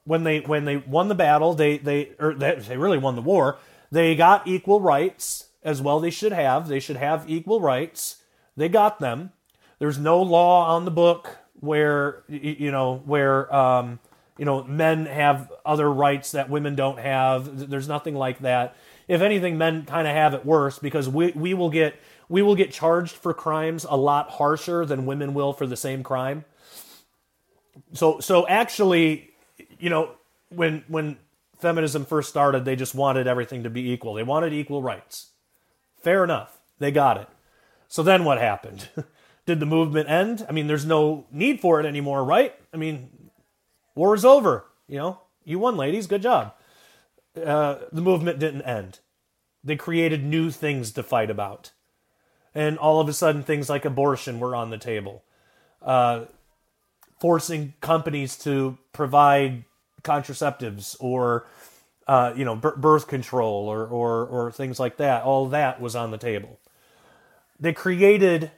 when 0.03 0.24
they 0.24 0.41
when 0.41 0.66
they 0.66 0.78
won 0.78 1.07
the 1.07 1.16
battle, 1.16 1.53
they 1.53 1.78
they 1.78 2.12
or 2.20 2.34
they, 2.34 2.55
they 2.55 2.78
really 2.78 2.97
won 2.97 3.16
the 3.16 3.22
war. 3.22 3.59
They 3.91 4.16
got 4.16 4.45
equal 4.45 4.82
rights 4.82 5.49
as 5.64 5.82
well. 5.82 5.99
They 5.99 6.09
should 6.09 6.34
have. 6.34 6.68
They 6.68 6.80
should 6.80 6.97
have 6.97 7.30
equal 7.30 7.62
rights. 7.62 8.18
They 8.57 8.68
got 8.68 8.99
them. 8.99 9.32
There's 9.80 9.97
no 9.97 10.22
law 10.22 10.68
on 10.76 10.86
the 10.86 10.91
book 10.91 11.38
where 11.62 12.24
you 12.28 12.72
know 12.72 13.01
where 13.05 13.53
um, 13.55 13.99
you 14.38 14.45
know 14.45 14.64
men 14.64 15.05
have 15.05 15.51
other 15.66 15.91
rights 15.91 16.34
that 16.34 16.49
women 16.49 16.76
don't 16.76 16.99
have. 16.99 17.70
There's 17.70 17.88
nothing 17.88 18.16
like 18.16 18.39
that. 18.39 18.76
If 19.07 19.22
anything, 19.22 19.57
men 19.57 19.86
kind 19.86 20.07
of 20.07 20.14
have 20.14 20.34
it 20.34 20.45
worse 20.45 20.80
because 20.80 21.07
we 21.07 21.32
we 21.32 21.53
will 21.53 21.70
get 21.70 21.95
we 22.28 22.41
will 22.41 22.55
get 22.55 22.72
charged 22.72 23.16
for 23.16 23.34
crimes 23.34 23.86
a 23.88 23.95
lot 23.95 24.30
harsher 24.32 24.86
than 24.86 25.05
women 25.05 25.34
will 25.34 25.53
for 25.53 25.66
the 25.66 25.78
same 25.78 26.03
crime. 26.03 26.43
So 27.93 28.20
so 28.20 28.47
actually, 28.47 29.30
you 29.80 29.89
know, 29.89 30.12
when 30.49 30.84
when 30.88 31.18
feminism 31.59 32.05
first 32.05 32.30
started, 32.30 32.66
they 32.66 32.76
just 32.76 32.95
wanted 32.95 33.28
everything 33.28 33.64
to 33.64 33.70
be 33.70 33.91
equal. 33.91 34.16
They 34.16 34.24
wanted 34.24 34.53
equal 34.53 34.82
rights. 34.82 35.28
Fair 36.01 36.24
enough. 36.24 36.59
They 36.80 36.91
got 36.91 37.18
it. 37.18 37.28
So 37.88 38.01
then 38.01 38.24
what 38.24 38.39
happened? 38.39 38.89
Did 39.45 39.59
the 39.59 39.65
movement 39.65 40.09
end? 40.09 40.45
I 40.47 40.51
mean, 40.51 40.67
there's 40.67 40.85
no 40.85 41.25
need 41.31 41.59
for 41.59 41.79
it 41.79 41.85
anymore, 41.85 42.23
right? 42.23 42.53
I 42.73 42.77
mean, 42.77 43.09
war 43.95 44.13
is 44.13 44.23
over. 44.23 44.65
You 44.87 44.97
know, 44.97 45.21
you 45.43 45.59
won, 45.59 45.77
ladies. 45.77 46.07
Good 46.07 46.21
job. 46.21 46.53
Uh, 47.35 47.75
the 47.91 48.01
movement 48.01 48.39
didn't 48.39 48.63
end. 48.63 48.99
They 49.63 49.75
created 49.75 50.23
new 50.23 50.51
things 50.51 50.91
to 50.91 51.03
fight 51.03 51.29
about. 51.29 51.71
And 52.53 52.77
all 52.77 52.99
of 52.99 53.07
a 53.07 53.13
sudden, 53.13 53.43
things 53.43 53.69
like 53.69 53.85
abortion 53.85 54.39
were 54.39 54.55
on 54.55 54.69
the 54.69 54.77
table. 54.77 55.23
Uh, 55.81 56.25
forcing 57.19 57.73
companies 57.81 58.35
to 58.39 58.77
provide 58.91 59.63
contraceptives 60.03 60.95
or, 60.99 61.47
uh, 62.07 62.33
you 62.35 62.43
know, 62.43 62.55
b- 62.55 62.69
birth 62.75 63.07
control 63.07 63.67
or, 63.69 63.85
or, 63.85 64.25
or 64.25 64.51
things 64.51 64.79
like 64.79 64.97
that. 64.97 65.23
All 65.23 65.47
that 65.49 65.79
was 65.79 65.95
on 65.95 66.11
the 66.11 66.17
table. 66.17 66.59
They 67.59 67.73
created 67.73 68.51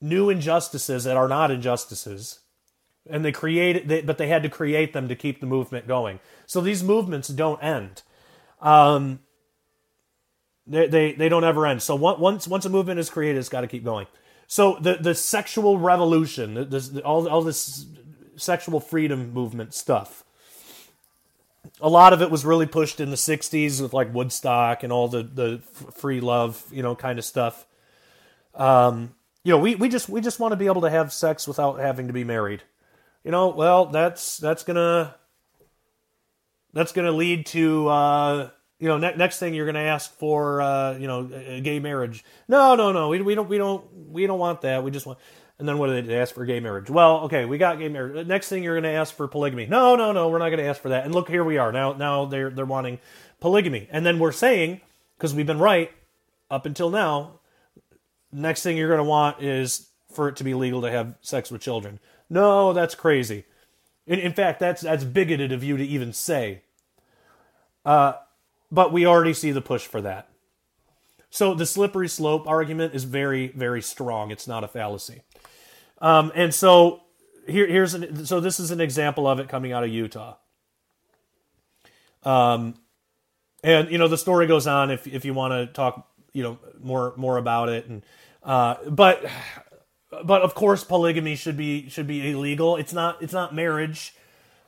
new 0.00 0.30
injustices 0.30 1.04
that 1.04 1.16
are 1.16 1.28
not 1.28 1.50
injustices. 1.50 2.40
And 3.08 3.24
they 3.24 3.32
create 3.32 3.86
they, 3.86 4.00
but 4.02 4.18
they 4.18 4.28
had 4.28 4.42
to 4.42 4.48
create 4.48 4.92
them 4.92 5.08
to 5.08 5.14
keep 5.14 5.40
the 5.40 5.46
movement 5.46 5.86
going. 5.86 6.18
So 6.44 6.60
these 6.60 6.82
movements 6.82 7.28
don't 7.28 7.62
end. 7.62 8.02
Um, 8.60 9.20
they, 10.66 10.88
they, 10.88 11.12
they 11.12 11.28
don't 11.28 11.44
ever 11.44 11.66
end. 11.66 11.82
So 11.82 11.94
once 11.94 12.48
once 12.48 12.64
a 12.64 12.68
movement 12.68 12.98
is 12.98 13.08
created 13.08 13.38
it's 13.38 13.48
got 13.48 13.60
to 13.60 13.68
keep 13.68 13.84
going. 13.84 14.08
So 14.48 14.76
the 14.80 14.94
the 14.94 15.14
sexual 15.14 15.78
revolution 15.78 16.68
this, 16.68 16.96
all, 16.98 17.28
all 17.28 17.42
this 17.42 17.86
sexual 18.36 18.80
freedom 18.80 19.32
movement 19.32 19.72
stuff 19.72 20.24
a 21.80 21.88
lot 21.88 22.12
of 22.12 22.22
it 22.22 22.30
was 22.30 22.44
really 22.44 22.66
pushed 22.66 23.00
in 23.00 23.10
the 23.10 23.16
60s 23.16 23.80
with 23.80 23.92
like 23.92 24.12
Woodstock 24.14 24.82
and 24.82 24.92
all 24.92 25.08
the 25.08 25.22
the 25.22 25.60
free 25.92 26.20
love 26.20 26.64
you 26.70 26.82
know 26.82 26.94
kind 26.94 27.18
of 27.18 27.24
stuff. 27.24 27.66
Um, 28.54 29.14
you 29.46 29.52
know, 29.52 29.58
we, 29.58 29.76
we 29.76 29.88
just 29.88 30.08
we 30.08 30.20
just 30.20 30.40
want 30.40 30.50
to 30.50 30.56
be 30.56 30.66
able 30.66 30.80
to 30.80 30.90
have 30.90 31.12
sex 31.12 31.46
without 31.46 31.78
having 31.78 32.08
to 32.08 32.12
be 32.12 32.24
married. 32.24 32.64
You 33.22 33.30
know, 33.30 33.50
well, 33.50 33.86
that's 33.86 34.38
that's 34.38 34.64
gonna 34.64 35.14
that's 36.72 36.90
gonna 36.90 37.12
lead 37.12 37.46
to 37.46 37.86
uh, 37.86 38.50
you 38.80 38.88
know 38.88 38.98
ne- 38.98 39.14
next 39.14 39.38
thing 39.38 39.54
you're 39.54 39.66
gonna 39.66 39.78
ask 39.78 40.12
for 40.18 40.60
uh, 40.60 40.98
you 40.98 41.06
know 41.06 41.60
gay 41.60 41.78
marriage. 41.78 42.24
No, 42.48 42.74
no, 42.74 42.90
no, 42.90 43.08
we, 43.08 43.22
we 43.22 43.36
don't 43.36 43.48
we 43.48 43.56
don't 43.56 43.84
we 44.10 44.26
don't 44.26 44.40
want 44.40 44.62
that. 44.62 44.82
We 44.82 44.90
just 44.90 45.06
want. 45.06 45.20
And 45.60 45.68
then 45.68 45.78
what 45.78 45.86
do 45.86 46.02
they 46.02 46.18
ask 46.18 46.34
for 46.34 46.44
gay 46.44 46.58
marriage? 46.58 46.90
Well, 46.90 47.20
okay, 47.20 47.44
we 47.44 47.56
got 47.56 47.78
gay 47.78 47.88
marriage. 47.88 48.26
Next 48.26 48.48
thing 48.48 48.64
you're 48.64 48.74
going 48.74 48.92
to 48.92 48.98
ask 48.98 49.14
for 49.14 49.26
polygamy. 49.26 49.64
No, 49.64 49.96
no, 49.96 50.12
no, 50.12 50.28
we're 50.28 50.38
not 50.38 50.50
going 50.50 50.58
to 50.58 50.66
ask 50.66 50.82
for 50.82 50.90
that. 50.90 51.06
And 51.06 51.14
look, 51.14 51.30
here 51.30 51.44
we 51.44 51.56
are 51.56 51.72
now. 51.72 51.92
Now 51.92 52.26
they're 52.26 52.50
they're 52.50 52.66
wanting 52.66 52.98
polygamy, 53.38 53.86
and 53.92 54.04
then 54.04 54.18
we're 54.18 54.32
saying 54.32 54.80
because 55.16 55.34
we've 55.34 55.46
been 55.46 55.60
right 55.60 55.92
up 56.50 56.66
until 56.66 56.90
now 56.90 57.38
next 58.32 58.62
thing 58.62 58.76
you're 58.76 58.88
going 58.88 58.98
to 58.98 59.04
want 59.04 59.42
is 59.42 59.88
for 60.12 60.28
it 60.28 60.36
to 60.36 60.44
be 60.44 60.54
legal 60.54 60.82
to 60.82 60.90
have 60.90 61.16
sex 61.20 61.50
with 61.50 61.60
children. 61.60 61.98
No, 62.28 62.72
that's 62.72 62.94
crazy. 62.94 63.44
In, 64.06 64.18
in 64.18 64.32
fact, 64.32 64.60
that's 64.60 64.82
that's 64.82 65.04
bigoted 65.04 65.52
of 65.52 65.62
you 65.64 65.76
to 65.76 65.84
even 65.84 66.12
say. 66.12 66.62
Uh, 67.84 68.14
but 68.70 68.92
we 68.92 69.06
already 69.06 69.34
see 69.34 69.52
the 69.52 69.60
push 69.60 69.86
for 69.86 70.00
that. 70.00 70.28
So 71.30 71.54
the 71.54 71.66
slippery 71.66 72.08
slope 72.08 72.48
argument 72.48 72.94
is 72.94 73.04
very, 73.04 73.48
very 73.48 73.82
strong. 73.82 74.30
It's 74.30 74.48
not 74.48 74.64
a 74.64 74.68
fallacy. 74.68 75.22
Um, 76.00 76.32
and 76.34 76.54
so 76.54 77.02
here, 77.46 77.66
here's 77.66 77.94
an, 77.94 78.26
so 78.26 78.40
this 78.40 78.58
is 78.58 78.70
an 78.70 78.80
example 78.80 79.26
of 79.26 79.38
it 79.38 79.48
coming 79.48 79.72
out 79.72 79.84
of 79.84 79.90
Utah. 79.90 80.36
Um, 82.22 82.74
and 83.62 83.90
you 83.90 83.98
know 83.98 84.08
the 84.08 84.18
story 84.18 84.46
goes 84.46 84.66
on 84.66 84.90
if 84.90 85.06
if 85.06 85.24
you 85.24 85.34
want 85.34 85.52
to 85.52 85.72
talk 85.72 86.08
you 86.36 86.42
know 86.42 86.58
more 86.82 87.14
more 87.16 87.38
about 87.38 87.70
it 87.70 87.86
and 87.86 88.02
uh, 88.42 88.76
but 88.88 89.24
but 90.24 90.42
of 90.42 90.54
course 90.54 90.84
polygamy 90.84 91.34
should 91.34 91.56
be 91.56 91.88
should 91.88 92.06
be 92.06 92.30
illegal. 92.30 92.76
It's 92.76 92.92
not 92.92 93.22
it's 93.22 93.32
not 93.32 93.54
marriage. 93.54 94.14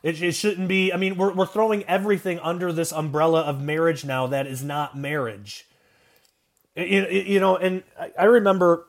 It, 0.02 0.22
it 0.22 0.32
shouldn't 0.32 0.68
be. 0.68 0.92
I 0.92 0.96
mean, 0.96 1.16
we're 1.16 1.32
we're 1.32 1.46
throwing 1.46 1.84
everything 1.84 2.38
under 2.40 2.72
this 2.72 2.92
umbrella 2.92 3.42
of 3.42 3.60
marriage 3.60 4.04
now 4.04 4.26
that 4.28 4.46
is 4.46 4.64
not 4.64 4.96
marriage. 4.96 5.66
You, 6.74 7.06
you 7.06 7.40
know, 7.40 7.56
and 7.56 7.82
I 8.16 8.24
remember 8.24 8.86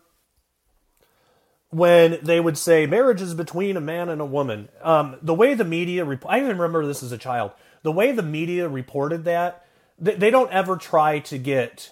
when 1.72 2.20
they 2.22 2.40
would 2.40 2.58
say 2.58 2.86
marriage 2.86 3.22
is 3.22 3.34
between 3.34 3.78
a 3.78 3.82
man 3.82 4.10
and 4.10 4.22
a 4.22 4.26
woman. 4.26 4.70
Um, 4.84 5.18
the 5.22 5.34
way 5.34 5.56
the 5.56 5.66
media, 5.66 6.06
rep- 6.06 6.26
I 6.28 6.38
even 6.40 6.52
remember 6.52 6.86
this 6.86 7.02
as 7.02 7.12
a 7.12 7.18
child. 7.18 7.52
The 7.82 7.92
way 7.92 8.12
the 8.12 8.24
media 8.24 8.68
reported 8.68 9.24
that, 9.26 9.66
they, 9.98 10.16
they 10.16 10.30
don't 10.30 10.52
ever 10.52 10.78
try 10.78 11.20
to 11.20 11.38
get 11.40 11.92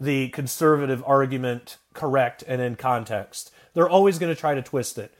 the 0.00 0.28
conservative 0.28 1.02
argument 1.06 1.76
correct 1.94 2.44
and 2.46 2.60
in 2.60 2.76
context. 2.76 3.50
They're 3.74 3.88
always 3.88 4.18
going 4.18 4.34
to 4.34 4.40
try 4.40 4.54
to 4.54 4.62
twist 4.62 4.98
it. 4.98 5.12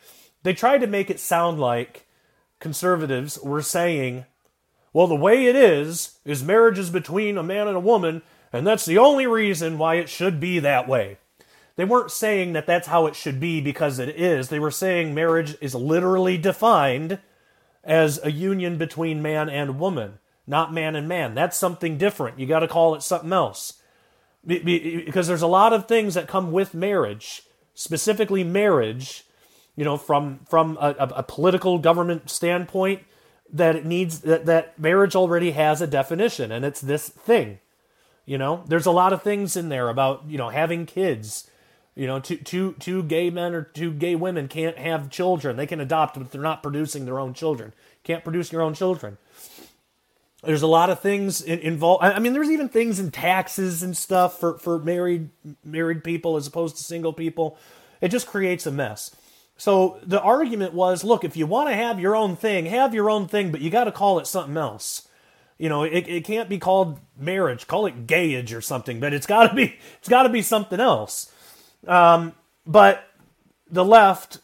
They 0.43 0.55
tried 0.55 0.79
to 0.79 0.87
make 0.87 1.11
it 1.11 1.20
sound 1.20 1.59
like 1.59 2.07
conservatives 2.61 3.39
were 3.41 3.62
saying, 3.62 4.24
well, 4.93 5.07
the 5.07 5.16
way 5.16 5.47
it 5.47 5.57
is, 5.57 6.18
is 6.24 6.43
marriage 6.43 6.79
is 6.79 6.91
between 6.91 7.37
a 7.37 7.43
man 7.43 7.68
and 7.68 7.76
a 7.76 7.81
woman, 7.81 8.22
and 8.53 8.66
that's 8.66 8.85
the 8.85 8.99
only 8.99 9.26
reason 9.26 9.79
why 9.79 9.97
it 9.97 10.09
should 10.09 10.41
be 10.41 10.59
that 10.61 10.89
way. 10.89 11.18
They 11.76 11.85
weren't 11.85 12.11
saying 12.11 12.55
that 12.55 12.66
that's 12.66 12.89
how 12.89 13.07
it 13.07 13.14
should 13.14 13.39
be 13.39 13.61
because 13.61 13.99
it 13.99 14.09
is. 14.09 14.49
They 14.49 14.59
were 14.59 14.70
saying 14.70 15.14
marriage 15.14 15.57
is 15.61 15.74
literally 15.74 16.37
defined 16.37 17.18
as 17.85 18.18
a 18.24 18.33
union 18.33 18.79
between 18.79 19.22
man 19.22 19.49
and 19.49 19.79
woman, 19.79 20.18
not 20.47 20.72
man 20.72 20.97
and 20.97 21.07
man. 21.07 21.35
That's 21.35 21.57
something 21.57 21.97
different. 21.97 22.39
You 22.39 22.47
got 22.47 22.61
to 22.61 22.68
call 22.68 22.95
it 22.95 23.03
something 23.03 23.33
else 23.33 23.78
because 24.49 25.28
there's 25.28 25.42
a 25.42 25.46
lot 25.46 25.72
of 25.72 25.86
things 25.86 26.14
that 26.14 26.26
come 26.26 26.51
with 26.51 26.72
marriage, 26.72 27.42
specifically 27.74 28.42
marriage, 28.42 29.24
you 29.76 29.84
know, 29.84 29.99
from 29.99 30.40
from 30.49 30.78
a, 30.80 30.94
a, 30.99 31.22
political 31.22 31.78
government 31.78 32.30
standpoint, 32.30 33.03
that 33.53 33.76
it 33.76 33.84
needs 33.84 34.20
that, 34.20 34.46
that 34.46 34.78
marriage 34.78 35.14
already 35.14 35.51
has 35.51 35.82
a 35.82 35.86
definition, 35.86 36.51
and 36.51 36.64
it's 36.64 36.80
this 36.80 37.11
thing. 37.11 37.59
You 38.24 38.38
know, 38.38 38.64
there's 38.66 38.86
a 38.86 38.90
lot 38.90 39.12
of 39.12 39.22
things 39.22 39.55
in 39.55 39.68
there 39.68 39.90
about 39.90 40.24
you 40.26 40.38
know 40.38 40.49
having 40.49 40.86
kids, 40.86 41.51
You 41.94 42.07
know, 42.07 42.18
two, 42.18 42.38
two, 42.38 42.74
two 42.78 43.03
gay 43.03 43.28
men 43.28 43.55
or 43.55 43.62
two 43.62 43.92
gay 43.92 44.14
women 44.14 44.49
can't 44.49 44.78
have 44.78 45.11
children. 45.11 45.57
They 45.57 45.66
can 45.66 45.80
adopt, 45.80 46.18
but 46.18 46.32
they're 46.32 46.40
not 46.40 46.62
producing 46.62 47.05
their 47.05 47.18
own 47.18 47.34
children. 47.34 47.74
Can't 48.03 48.24
produce 48.24 48.51
your 48.51 48.62
own 48.62 48.72
children. 48.72 49.18
There's 50.43 50.62
a 50.62 50.68
lot 50.68 50.89
of 50.89 51.01
things 51.01 51.41
in, 51.41 51.59
involved. 51.59 52.05
I 52.05 52.18
mean, 52.20 52.32
there's 52.32 52.51
even 52.51 52.68
things 52.68 53.01
in 53.01 53.11
taxes 53.11 53.82
and 53.82 53.97
stuff 53.97 54.39
for, 54.39 54.59
for 54.59 54.78
married 54.78 55.30
married 55.64 56.05
people 56.05 56.36
as 56.36 56.47
opposed 56.47 56.76
to 56.76 56.84
single 56.84 57.12
people. 57.12 57.59
It 58.01 58.09
just 58.09 58.28
creates 58.28 58.66
a 58.66 58.70
mess. 58.70 59.14
So 59.57 59.99
the 60.05 60.20
argument 60.20 60.72
was, 60.72 61.03
look, 61.03 61.24
if 61.24 61.36
you 61.36 61.47
want 61.47 61.68
to 61.68 61.74
have 61.74 61.99
your 61.99 62.14
own 62.14 62.36
thing, 62.36 62.66
have 62.66 62.95
your 62.95 63.11
own 63.11 63.26
thing, 63.26 63.51
but 63.51 63.61
you 63.61 63.70
got 63.70 63.84
to 63.84 63.93
call 63.93 64.20
it 64.20 64.28
something 64.28 64.57
else. 64.57 65.09
You 65.59 65.68
know, 65.68 65.82
it, 65.82 66.07
it 66.07 66.24
can't 66.24 66.49
be 66.49 66.59
called 66.59 67.01
marriage. 67.18 67.66
Call 67.66 67.86
it 67.86 68.07
gayage 68.07 68.57
or 68.57 68.61
something, 68.61 69.01
but 69.01 69.12
it's 69.12 69.26
got 69.26 69.49
to 69.49 69.55
be 69.55 69.76
it's 69.99 70.09
got 70.09 70.22
to 70.22 70.28
be 70.28 70.43
something 70.43 70.78
else. 70.78 71.32
Um, 71.89 72.34
but 72.64 73.05
the 73.68 73.84
left 73.84 74.39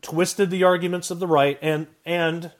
twisted 0.00 0.48
the 0.48 0.64
arguments 0.64 1.10
of 1.10 1.18
the 1.18 1.26
right, 1.26 1.58
and 1.60 1.88
and 2.06 2.52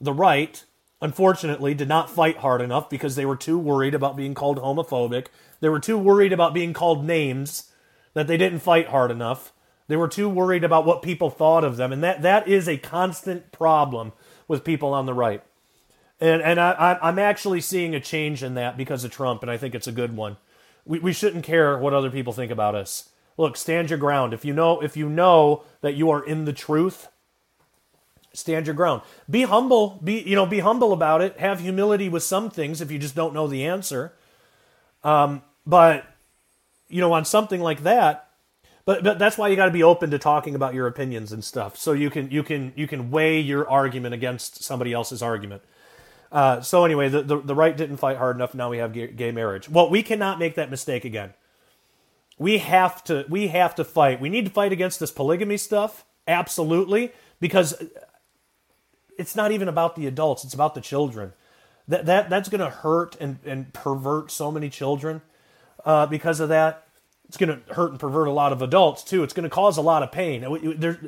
the 0.00 0.12
right, 0.12 0.64
unfortunately, 1.02 1.74
did 1.74 1.88
not 1.88 2.08
fight 2.08 2.38
hard 2.38 2.62
enough 2.62 2.88
because 2.88 3.16
they 3.16 3.26
were 3.26 3.36
too 3.36 3.58
worried 3.58 3.92
about 3.94 4.16
being 4.16 4.32
called 4.32 4.58
homophobic. 4.58 5.26
They 5.60 5.68
were 5.68 5.80
too 5.80 5.98
worried 5.98 6.32
about 6.32 6.54
being 6.54 6.72
called 6.72 7.04
names 7.04 7.72
that 8.14 8.28
they 8.28 8.36
didn't 8.36 8.60
fight 8.60 8.88
hard 8.88 9.10
enough. 9.10 9.52
They 9.88 9.96
were 9.96 10.08
too 10.08 10.28
worried 10.28 10.64
about 10.64 10.86
what 10.86 11.02
people 11.02 11.28
thought 11.28 11.64
of 11.64 11.76
them, 11.76 11.92
and 11.92 12.02
that 12.04 12.22
that 12.22 12.48
is 12.48 12.68
a 12.68 12.78
constant 12.78 13.52
problem 13.52 14.12
with 14.46 14.64
people 14.64 14.94
on 14.94 15.04
the 15.04 15.12
right. 15.12 15.42
And 16.20 16.40
and 16.40 16.60
I, 16.60 16.98
I'm 17.02 17.18
actually 17.18 17.60
seeing 17.60 17.94
a 17.94 18.00
change 18.00 18.44
in 18.44 18.54
that 18.54 18.76
because 18.76 19.02
of 19.02 19.10
Trump, 19.10 19.42
and 19.42 19.50
I 19.50 19.56
think 19.56 19.74
it's 19.74 19.88
a 19.88 19.92
good 19.92 20.16
one. 20.16 20.36
We 20.86 21.00
we 21.00 21.12
shouldn't 21.12 21.44
care 21.44 21.76
what 21.76 21.92
other 21.92 22.10
people 22.10 22.32
think 22.32 22.52
about 22.52 22.76
us. 22.76 23.10
Look, 23.36 23.56
stand 23.56 23.90
your 23.90 23.98
ground. 23.98 24.32
If 24.32 24.44
you 24.44 24.54
know 24.54 24.80
if 24.80 24.96
you 24.96 25.08
know 25.08 25.64
that 25.80 25.94
you 25.94 26.10
are 26.10 26.24
in 26.24 26.44
the 26.44 26.52
truth, 26.52 27.08
stand 28.34 28.66
your 28.66 28.74
ground. 28.74 29.02
Be 29.28 29.42
humble. 29.42 30.00
Be 30.02 30.20
you 30.20 30.34
know 30.34 30.46
be 30.46 30.60
humble 30.60 30.92
about 30.92 31.20
it. 31.20 31.38
Have 31.38 31.60
humility 31.60 32.08
with 32.08 32.22
some 32.22 32.50
things 32.50 32.80
if 32.80 32.90
you 32.90 32.98
just 32.98 33.14
don't 33.14 33.34
know 33.34 33.46
the 33.46 33.64
answer. 33.64 34.12
Um, 35.04 35.42
but 35.66 36.04
you 36.88 37.00
know 37.00 37.12
on 37.12 37.24
something 37.24 37.60
like 37.60 37.82
that, 37.82 38.28
but 38.84 39.04
but 39.04 39.18
that's 39.18 39.38
why 39.38 39.48
you 39.48 39.56
got 39.56 39.66
to 39.66 39.72
be 39.72 39.82
open 39.82 40.10
to 40.10 40.18
talking 40.18 40.54
about 40.54 40.74
your 40.74 40.86
opinions 40.86 41.32
and 41.32 41.44
stuff, 41.44 41.76
so 41.76 41.92
you 41.92 42.10
can 42.10 42.30
you 42.30 42.42
can 42.42 42.72
you 42.76 42.86
can 42.86 43.10
weigh 43.10 43.40
your 43.40 43.68
argument 43.68 44.14
against 44.14 44.62
somebody 44.62 44.92
else's 44.92 45.22
argument. 45.22 45.62
Uh, 46.32 46.62
so 46.62 46.84
anyway, 46.84 47.10
the, 47.10 47.22
the, 47.22 47.38
the 47.38 47.54
right 47.54 47.76
didn't 47.76 47.98
fight 47.98 48.16
hard 48.16 48.36
enough. 48.36 48.54
Now 48.54 48.70
we 48.70 48.78
have 48.78 48.94
gay, 48.94 49.06
gay 49.08 49.32
marriage. 49.32 49.68
Well, 49.68 49.90
we 49.90 50.02
cannot 50.02 50.38
make 50.38 50.54
that 50.54 50.70
mistake 50.70 51.04
again. 51.04 51.34
We 52.38 52.58
have 52.58 53.04
to 53.04 53.26
we 53.28 53.48
have 53.48 53.74
to 53.74 53.84
fight. 53.84 54.20
We 54.20 54.30
need 54.30 54.46
to 54.46 54.50
fight 54.50 54.72
against 54.72 54.98
this 54.98 55.10
polygamy 55.10 55.58
stuff, 55.58 56.04
absolutely, 56.26 57.12
because 57.38 57.74
it's 59.18 59.36
not 59.36 59.52
even 59.52 59.68
about 59.68 59.96
the 59.96 60.06
adults; 60.06 60.44
it's 60.44 60.54
about 60.54 60.74
the 60.74 60.80
children. 60.80 61.32
That 61.88 62.06
that 62.06 62.30
that's 62.30 62.48
going 62.48 62.60
to 62.60 62.70
hurt 62.70 63.16
and 63.20 63.38
and 63.44 63.72
pervert 63.72 64.30
so 64.30 64.50
many 64.50 64.70
children 64.70 65.22
uh, 65.84 66.06
because 66.06 66.40
of 66.40 66.48
that. 66.48 66.86
It's 67.28 67.36
going 67.36 67.48
to 67.48 67.74
hurt 67.74 67.90
and 67.90 68.00
pervert 68.00 68.28
a 68.28 68.32
lot 68.32 68.52
of 68.52 68.60
adults 68.60 69.02
too. 69.02 69.22
It's 69.22 69.32
going 69.32 69.44
to 69.44 69.50
cause 69.50 69.78
a 69.78 69.82
lot 69.82 70.02
of 70.02 70.12
pain. 70.12 70.44
There, 70.78 71.00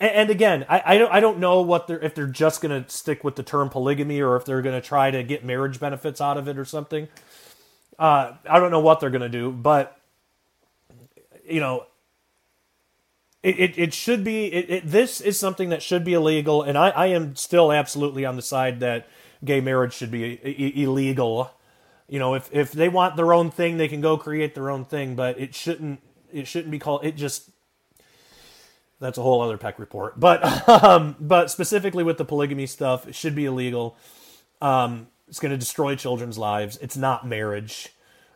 and 0.00 0.30
again, 0.30 0.64
I, 0.68 0.82
I 0.86 0.98
don't 0.98 1.12
I 1.12 1.20
don't 1.20 1.38
know 1.38 1.60
what 1.60 1.86
they're 1.86 2.00
if 2.00 2.14
they're 2.14 2.26
just 2.26 2.62
going 2.62 2.82
to 2.82 2.88
stick 2.88 3.22
with 3.22 3.36
the 3.36 3.42
term 3.42 3.68
polygamy 3.68 4.20
or 4.20 4.36
if 4.36 4.44
they're 4.46 4.62
going 4.62 4.80
to 4.80 4.86
try 4.86 5.10
to 5.10 5.22
get 5.22 5.44
marriage 5.44 5.78
benefits 5.78 6.20
out 6.20 6.38
of 6.38 6.48
it 6.48 6.56
or 6.56 6.64
something. 6.64 7.08
Uh, 7.98 8.32
I 8.48 8.58
don't 8.58 8.70
know 8.70 8.80
what 8.80 9.00
they're 9.00 9.10
going 9.10 9.20
to 9.20 9.28
do, 9.28 9.50
but 9.50 10.00
you 11.44 11.60
know, 11.60 11.84
it, 13.42 13.58
it, 13.58 13.78
it 13.78 13.94
should 13.94 14.22
be 14.22 14.46
it, 14.46 14.70
it, 14.70 14.86
this 14.86 15.20
is 15.20 15.38
something 15.38 15.70
that 15.70 15.82
should 15.82 16.04
be 16.04 16.12
illegal, 16.14 16.62
and 16.62 16.76
I, 16.76 16.90
I 16.90 17.06
am 17.06 17.36
still 17.36 17.72
absolutely 17.72 18.24
on 18.24 18.36
the 18.36 18.42
side 18.42 18.80
that 18.80 19.08
gay 19.44 19.60
marriage 19.60 19.94
should 19.94 20.10
be 20.10 20.38
illegal. 20.82 21.50
You 22.08 22.18
know, 22.18 22.34
if 22.34 22.50
if 22.52 22.72
they 22.72 22.88
want 22.88 23.16
their 23.16 23.32
own 23.32 23.50
thing, 23.50 23.78
they 23.78 23.88
can 23.88 24.00
go 24.00 24.18
create 24.18 24.54
their 24.54 24.70
own 24.70 24.84
thing, 24.84 25.14
but 25.14 25.38
it 25.40 25.54
shouldn't 25.54 26.00
it 26.32 26.46
shouldn't 26.46 26.70
be 26.70 26.78
called 26.78 27.04
it 27.04 27.16
just 27.16 27.50
that's 29.00 29.16
a 29.16 29.22
whole 29.22 29.40
other 29.40 29.56
Peck 29.56 29.78
report. 29.78 30.20
But 30.20 30.68
um, 30.84 31.16
but 31.18 31.50
specifically 31.50 32.04
with 32.04 32.18
the 32.18 32.24
polygamy 32.24 32.66
stuff, 32.66 33.08
it 33.08 33.14
should 33.14 33.34
be 33.34 33.46
illegal. 33.46 33.96
Um, 34.60 35.08
it's 35.28 35.40
going 35.40 35.52
to 35.52 35.56
destroy 35.58 35.96
children's 35.96 36.36
lives. 36.36 36.78
It's 36.82 36.96
not 36.96 37.26
marriage. 37.26 37.94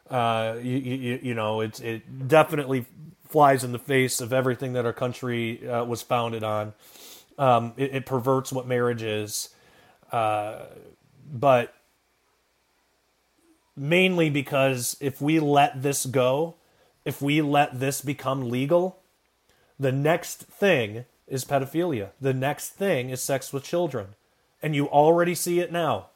Uh, 0.09 0.57
you, 0.63 0.77
you, 0.77 1.21
you 1.23 1.35
know, 1.35 1.61
it's 1.61 1.81
it 1.81 2.29
definitely 2.29 2.87
flies 3.35 3.65
in 3.65 3.73
the 3.73 3.81
face 3.81 4.21
of 4.21 4.33
everything 4.33 4.75
that 4.75 4.87
our 4.87 4.93
country 4.93 5.69
uh, 5.69 5.85
was 5.85 6.03
founded 6.03 6.45
on. 6.45 6.73
Um, 7.37 7.73
it, 7.77 7.93
it, 7.93 8.07
perverts 8.07 8.53
what 8.53 8.65
marriage 8.65 9.03
is, 9.03 9.49
uh, 10.13 10.67
but 11.33 11.75
mainly 13.77 14.31
because 14.31 14.97
if 15.01 15.21
we 15.21 15.41
let 15.41 15.83
this 15.83 16.07
go, 16.07 16.55
if 17.05 17.21
we 17.21 17.43
let 17.43 17.81
this 17.81 18.03
become 18.03 18.51
legal, 18.51 19.01
the 19.81 19.91
next 19.91 20.45
thing 20.45 21.05
is 21.27 21.45
pedophilia. 21.45 22.11
The 22.21 22.35
next 22.35 22.69
thing 22.69 23.11
is 23.11 23.21
sex 23.21 23.53
with 23.53 23.65
children. 23.65 24.15
And 24.63 24.77
you 24.77 24.87
already 24.87 25.35
see 25.35 25.59
it 25.59 25.73
now. 25.73 26.11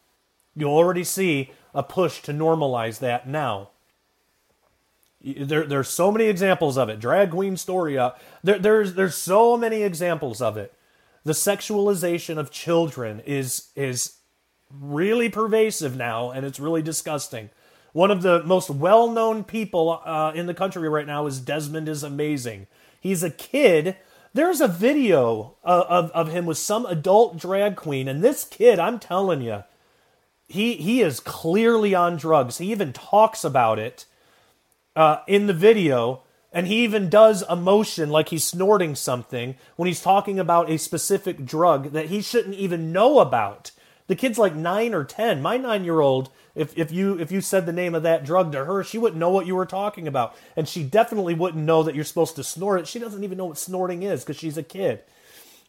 You 0.54 0.68
already 0.68 1.02
see 1.02 1.50
a 1.74 1.82
push 1.82 2.22
to 2.22 2.32
normalize 2.32 3.00
that 3.00 3.26
now. 3.26 3.70
There, 5.20 5.64
there's 5.64 5.88
so 5.88 6.12
many 6.12 6.26
examples 6.26 6.78
of 6.78 6.88
it. 6.88 7.00
Drag 7.00 7.30
queen 7.30 7.56
story. 7.56 7.98
Uh, 7.98 8.12
there, 8.44 8.58
there's 8.58 8.94
there's 8.94 9.16
so 9.16 9.56
many 9.56 9.82
examples 9.82 10.40
of 10.40 10.56
it. 10.56 10.72
The 11.24 11.32
sexualization 11.32 12.38
of 12.38 12.50
children 12.50 13.20
is 13.26 13.70
is 13.74 14.18
really 14.70 15.28
pervasive 15.28 15.96
now, 15.96 16.30
and 16.30 16.46
it's 16.46 16.60
really 16.60 16.82
disgusting. 16.82 17.50
One 17.92 18.10
of 18.10 18.22
the 18.22 18.44
most 18.44 18.70
well-known 18.70 19.44
people 19.44 20.00
uh, 20.04 20.32
in 20.34 20.46
the 20.46 20.54
country 20.54 20.88
right 20.88 21.06
now 21.06 21.26
is 21.26 21.40
Desmond 21.40 21.88
is 21.88 22.02
amazing. 22.02 22.66
He's 23.00 23.22
a 23.22 23.30
kid. 23.30 23.96
There's 24.34 24.60
a 24.60 24.68
video 24.68 25.56
of, 25.64 25.84
of, 25.84 26.10
of 26.10 26.32
him 26.32 26.46
with 26.46 26.58
some 26.58 26.86
adult 26.86 27.38
drag 27.38 27.76
queen, 27.76 28.06
and 28.06 28.22
this 28.22 28.44
kid, 28.44 28.78
I'm 28.78 28.98
telling 28.98 29.40
you, 29.40 29.64
he 30.46 30.74
he 30.74 31.00
is 31.00 31.18
clearly 31.18 31.94
on 31.94 32.16
drugs. 32.16 32.58
He 32.58 32.70
even 32.70 32.92
talks 32.92 33.42
about 33.42 33.78
it 33.78 34.06
uh, 34.98 35.22
in 35.28 35.46
the 35.46 35.54
video, 35.54 36.22
and 36.52 36.66
he 36.66 36.82
even 36.82 37.08
does 37.08 37.44
a 37.48 37.54
motion 37.54 38.10
like 38.10 38.30
he's 38.30 38.42
snorting 38.42 38.96
something 38.96 39.54
when 39.76 39.86
he's 39.86 40.02
talking 40.02 40.40
about 40.40 40.68
a 40.68 40.76
specific 40.76 41.46
drug 41.46 41.92
that 41.92 42.06
he 42.06 42.20
shouldn't 42.20 42.56
even 42.56 42.90
know 42.90 43.20
about. 43.20 43.70
The 44.08 44.16
kid's 44.16 44.38
like 44.38 44.56
nine 44.56 44.94
or 44.94 45.04
ten. 45.04 45.40
My 45.40 45.56
nine 45.56 45.84
year 45.84 46.00
old 46.00 46.30
if, 46.56 46.76
if 46.76 46.90
you 46.90 47.16
if 47.20 47.30
you 47.30 47.40
said 47.40 47.64
the 47.64 47.72
name 47.72 47.94
of 47.94 48.02
that 48.02 48.24
drug 48.24 48.50
to 48.50 48.64
her, 48.64 48.82
she 48.82 48.98
wouldn't 48.98 49.20
know 49.20 49.30
what 49.30 49.46
you 49.46 49.54
were 49.54 49.66
talking 49.66 50.08
about, 50.08 50.34
and 50.56 50.68
she 50.68 50.82
definitely 50.82 51.34
wouldn't 51.34 51.64
know 51.64 51.84
that 51.84 51.94
you're 51.94 52.02
supposed 52.02 52.34
to 52.34 52.42
snort 52.42 52.80
it. 52.80 52.88
She 52.88 52.98
doesn't 52.98 53.22
even 53.22 53.38
know 53.38 53.44
what 53.46 53.58
snorting 53.58 54.02
is 54.02 54.24
because 54.24 54.36
she's 54.36 54.58
a 54.58 54.64
kid. 54.64 55.02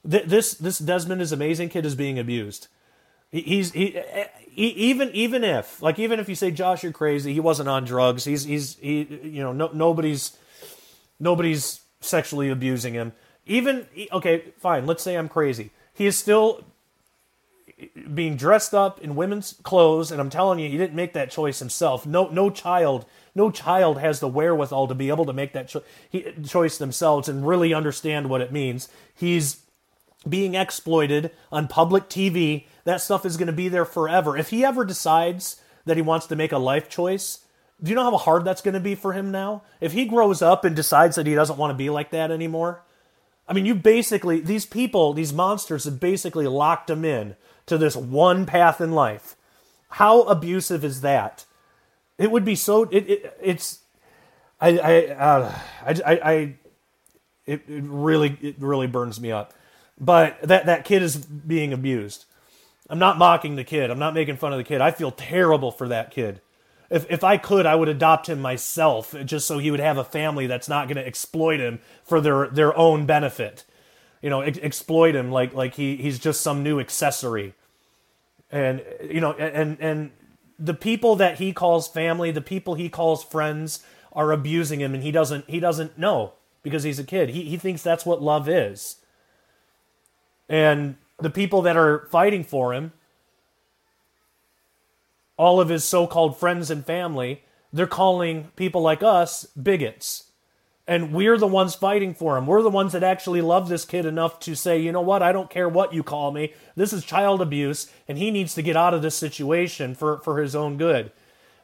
This 0.04 0.56
this 0.56 0.80
Desmond 0.80 1.22
is 1.22 1.32
amazing 1.32 1.70
kid 1.70 1.86
is 1.86 1.94
being 1.94 2.18
abused. 2.18 2.68
He, 3.32 3.42
he's 3.42 3.72
he, 3.72 3.98
eh, 3.98 4.04
eh, 4.12 4.28
he, 4.50 4.68
even 4.68 5.10
even 5.14 5.44
if 5.44 5.82
like 5.82 6.00
even 6.00 6.20
if 6.20 6.30
you 6.30 6.36
say 6.36 6.52
Josh 6.52 6.84
you're 6.84 6.92
crazy, 6.92 7.34
he 7.34 7.40
wasn't 7.40 7.70
on 7.70 7.86
drugs. 7.86 8.26
He's 8.26 8.44
he's 8.44 8.76
he 8.78 9.02
you 9.24 9.44
know 9.44 9.54
no, 9.54 9.70
nobody's 9.74 10.38
nobody's 11.20 11.82
sexually 12.02 12.50
abusing 12.50 12.94
him. 12.94 13.14
Even 13.46 13.88
okay, 14.12 14.46
fine. 14.58 14.86
Let's 14.86 15.04
say 15.04 15.16
I'm 15.16 15.30
crazy. 15.30 15.72
He 15.94 16.06
is 16.06 16.18
still 16.18 16.64
being 18.14 18.36
dressed 18.36 18.74
up 18.74 19.00
in 19.00 19.16
women's 19.16 19.56
clothes, 19.64 20.12
and 20.12 20.20
I'm 20.20 20.30
telling 20.30 20.60
you, 20.60 20.70
he 20.70 20.78
didn't 20.78 20.96
make 20.96 21.14
that 21.14 21.32
choice 21.32 21.60
himself. 21.60 22.06
No, 22.06 22.28
no 22.28 22.50
child, 22.50 23.06
no 23.34 23.52
child 23.52 24.00
has 24.00 24.20
the 24.20 24.28
wherewithal 24.28 24.88
to 24.88 24.96
be 24.96 25.10
able 25.10 25.26
to 25.26 25.34
make 25.34 25.54
that 25.54 25.70
cho- 25.70 25.84
he, 26.10 26.26
choice 26.46 26.78
themselves 26.78 27.30
and 27.30 27.48
really 27.48 27.74
understand 27.74 28.30
what 28.30 28.42
it 28.42 28.52
means. 28.52 28.90
He's 29.16 29.62
being 30.28 30.56
exploited 30.56 31.32
on 31.52 31.68
public 31.68 32.10
TV. 32.10 32.66
That 32.90 33.02
stuff 33.02 33.24
is 33.24 33.38
going 33.38 33.46
to 33.46 33.54
be 33.54 33.68
there 33.68 33.86
forever. 33.86 34.36
If 34.36 34.50
he 34.50 34.66
ever 34.66 34.84
decides 34.84 35.62
that 35.86 35.96
he 35.96 36.02
wants 36.02 36.26
to 36.26 36.36
make 36.36 36.52
a 36.52 36.58
life 36.58 36.90
choice, 36.90 37.42
do 37.84 37.92
you 37.92 37.96
know 37.96 38.10
how 38.10 38.18
hard 38.18 38.44
that's 38.44 38.64
going 38.64 38.74
to 38.74 38.80
be 38.80 38.96
for 38.96 39.14
him 39.14 39.30
now? 39.30 39.62
If 39.80 39.92
he 39.92 40.06
grows 40.06 40.42
up 40.42 40.66
and 40.66 40.76
decides 40.76 41.16
that 41.16 41.28
he 41.28 41.36
doesn't 41.36 41.60
want 41.60 41.70
to 41.70 41.78
be 41.78 41.92
like 41.92 42.10
that 42.10 42.32
anymore, 42.32 42.82
I 43.48 43.54
mean, 43.54 43.68
you 43.68 43.76
basically, 43.76 44.40
these 44.40 44.66
people, 44.66 45.14
these 45.14 45.32
monsters 45.32 45.84
have 45.84 46.00
basically 46.00 46.48
locked 46.48 46.90
him 46.90 47.06
in 47.06 47.36
to 47.68 47.78
this 47.78 47.96
one 47.96 48.48
path 48.48 48.82
in 48.82 48.92
life. 48.92 49.36
How 49.90 50.24
abusive 50.24 50.84
is 50.84 51.02
that? 51.02 51.46
It 52.18 52.32
would 52.32 52.44
be 52.44 52.56
so. 52.56 52.86
It, 52.86 53.08
it 53.08 53.38
it's. 53.40 53.82
I 54.60 54.80
I, 54.80 55.06
uh, 55.10 55.60
I 55.86 55.92
I 55.92 56.32
I 56.32 56.34
it, 57.46 57.62
it 57.68 57.84
really 57.84 58.36
it 58.42 58.56
really 58.58 58.88
burns 58.88 59.22
me 59.22 59.32
up. 59.32 59.54
But 60.02 60.42
that 60.42 60.66
that 60.66 60.86
kid 60.86 61.04
is 61.04 61.18
being 61.18 61.72
abused. 61.72 62.26
I'm 62.90 63.00
not 63.00 63.18
mocking 63.18 63.56
the 63.56 63.64
kid. 63.64 63.92
I'm 63.92 64.00
not 64.00 64.14
making 64.14 64.38
fun 64.38 64.52
of 64.52 64.58
the 64.58 64.64
kid. 64.64 64.82
I 64.82 64.92
feel 64.92 65.12
terrible 65.12 65.72
for 65.72 65.88
that 65.90 66.12
kid. 66.12 66.42
If 66.90 67.06
if 67.10 67.24
I 67.24 67.38
could, 67.38 67.66
I 67.66 67.76
would 67.76 67.88
adopt 67.88 68.28
him 68.28 68.42
myself, 68.42 69.14
just 69.26 69.46
so 69.46 69.60
he 69.60 69.70
would 69.70 69.80
have 69.80 69.98
a 69.98 70.04
family 70.04 70.48
that's 70.48 70.68
not 70.68 70.88
going 70.88 70.98
to 70.98 71.06
exploit 71.06 71.60
him 71.60 71.80
for 72.04 72.20
their 72.20 72.48
their 72.48 72.76
own 72.76 73.06
benefit. 73.06 73.64
You 74.22 74.30
know, 74.30 74.42
ex- 74.42 74.58
exploit 74.62 75.16
him 75.16 75.32
like 75.32 75.54
like 75.54 75.76
he 75.76 75.98
he's 75.98 76.18
just 76.18 76.42
some 76.42 76.64
new 76.64 76.80
accessory. 76.80 77.54
And 78.52 78.84
you 79.04 79.22
know, 79.22 79.34
and 79.34 79.78
and 79.80 80.12
the 80.58 80.74
people 80.74 81.16
that 81.18 81.38
he 81.38 81.54
calls 81.54 81.88
family, 81.88 82.32
the 82.32 82.42
people 82.42 82.74
he 82.74 82.90
calls 82.90 83.24
friends, 83.24 83.84
are 84.12 84.32
abusing 84.32 84.82
him, 84.82 84.96
and 84.96 85.04
he 85.04 85.12
doesn't 85.12 85.48
he 85.48 85.60
doesn't 85.60 86.00
know 86.00 86.34
because 86.64 86.82
he's 86.82 86.98
a 86.98 87.04
kid. 87.04 87.30
He 87.30 87.44
he 87.44 87.58
thinks 87.58 87.84
that's 87.84 88.06
what 88.06 88.22
love 88.22 88.50
is. 88.50 88.96
And 90.50 90.96
the 91.22 91.30
people 91.30 91.62
that 91.64 91.78
are 91.78 92.08
fighting 92.12 92.44
for 92.44 92.74
him 92.74 92.94
all 95.40 95.62
of 95.62 95.70
his 95.70 95.86
so 95.86 96.06
called 96.06 96.38
friends 96.38 96.70
and 96.70 96.86
family, 96.86 97.42
they're 97.72 97.88
calling 97.88 98.52
people 98.58 98.82
like 98.82 99.02
us 99.02 99.46
bigots. 99.46 100.32
And 100.86 101.14
we're 101.14 101.38
the 101.38 101.48
ones 101.48 101.76
fighting 101.76 102.14
for 102.14 102.38
him. 102.38 102.46
We're 102.46 102.62
the 102.62 102.70
ones 102.70 102.92
that 102.92 103.04
actually 103.04 103.42
love 103.42 103.70
this 103.70 103.86
kid 103.86 104.06
enough 104.06 104.42
to 104.42 104.54
say, 104.54 104.78
you 104.80 104.92
know 104.92 105.00
what, 105.00 105.24
I 105.24 105.32
don't 105.32 105.50
care 105.50 105.70
what 105.70 105.94
you 105.94 106.04
call 106.04 106.32
me. 106.32 106.54
This 106.76 106.92
is 106.92 107.06
child 107.06 107.42
abuse, 107.42 107.90
and 108.06 108.18
he 108.18 108.32
needs 108.32 108.54
to 108.56 108.62
get 108.62 108.76
out 108.76 108.94
of 108.94 109.02
this 109.02 109.16
situation 109.16 109.96
for, 109.96 110.20
for 110.20 110.42
his 110.42 110.56
own 110.56 110.76
good. 110.76 111.10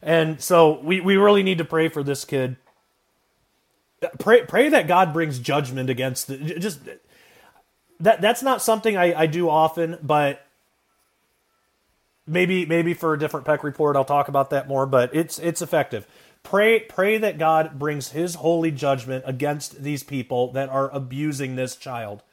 And 0.02 0.40
so 0.40 0.80
we, 0.80 1.02
we 1.02 1.18
really 1.18 1.44
need 1.44 1.58
to 1.58 1.66
pray 1.66 1.90
for 1.90 2.02
this 2.02 2.24
kid. 2.24 2.56
Pray, 4.20 4.44
pray 4.44 4.70
that 4.70 4.88
God 4.88 5.12
brings 5.12 5.38
judgment 5.38 5.90
against 5.90 6.28
the, 6.28 6.38
just 6.38 6.80
that 8.00 8.22
that's 8.22 8.44
not 8.44 8.62
something 8.62 8.98
I, 8.98 9.22
I 9.22 9.26
do 9.26 9.50
often, 9.50 9.98
but 10.02 10.46
maybe 12.28 12.66
maybe 12.66 12.94
for 12.94 13.14
a 13.14 13.20
different 13.20 13.46
Peck 13.46 13.64
report 13.64 13.96
I'll 13.96 14.06
talk 14.06 14.28
about 14.28 14.50
that 14.50 14.68
more, 14.68 14.86
but 14.86 15.16
it's 15.16 15.40
it's 15.40 15.62
effective. 15.62 16.08
Pray 16.44 16.82
pray 16.82 17.18
that 17.18 17.38
God 17.38 17.80
brings 17.80 18.12
his 18.12 18.36
holy 18.36 18.72
judgment 18.72 19.24
against 19.28 19.84
these 19.84 20.04
people 20.04 20.52
that 20.54 20.70
are 20.70 20.90
abusing 20.92 21.56
this 21.56 21.76
child. 21.76 22.24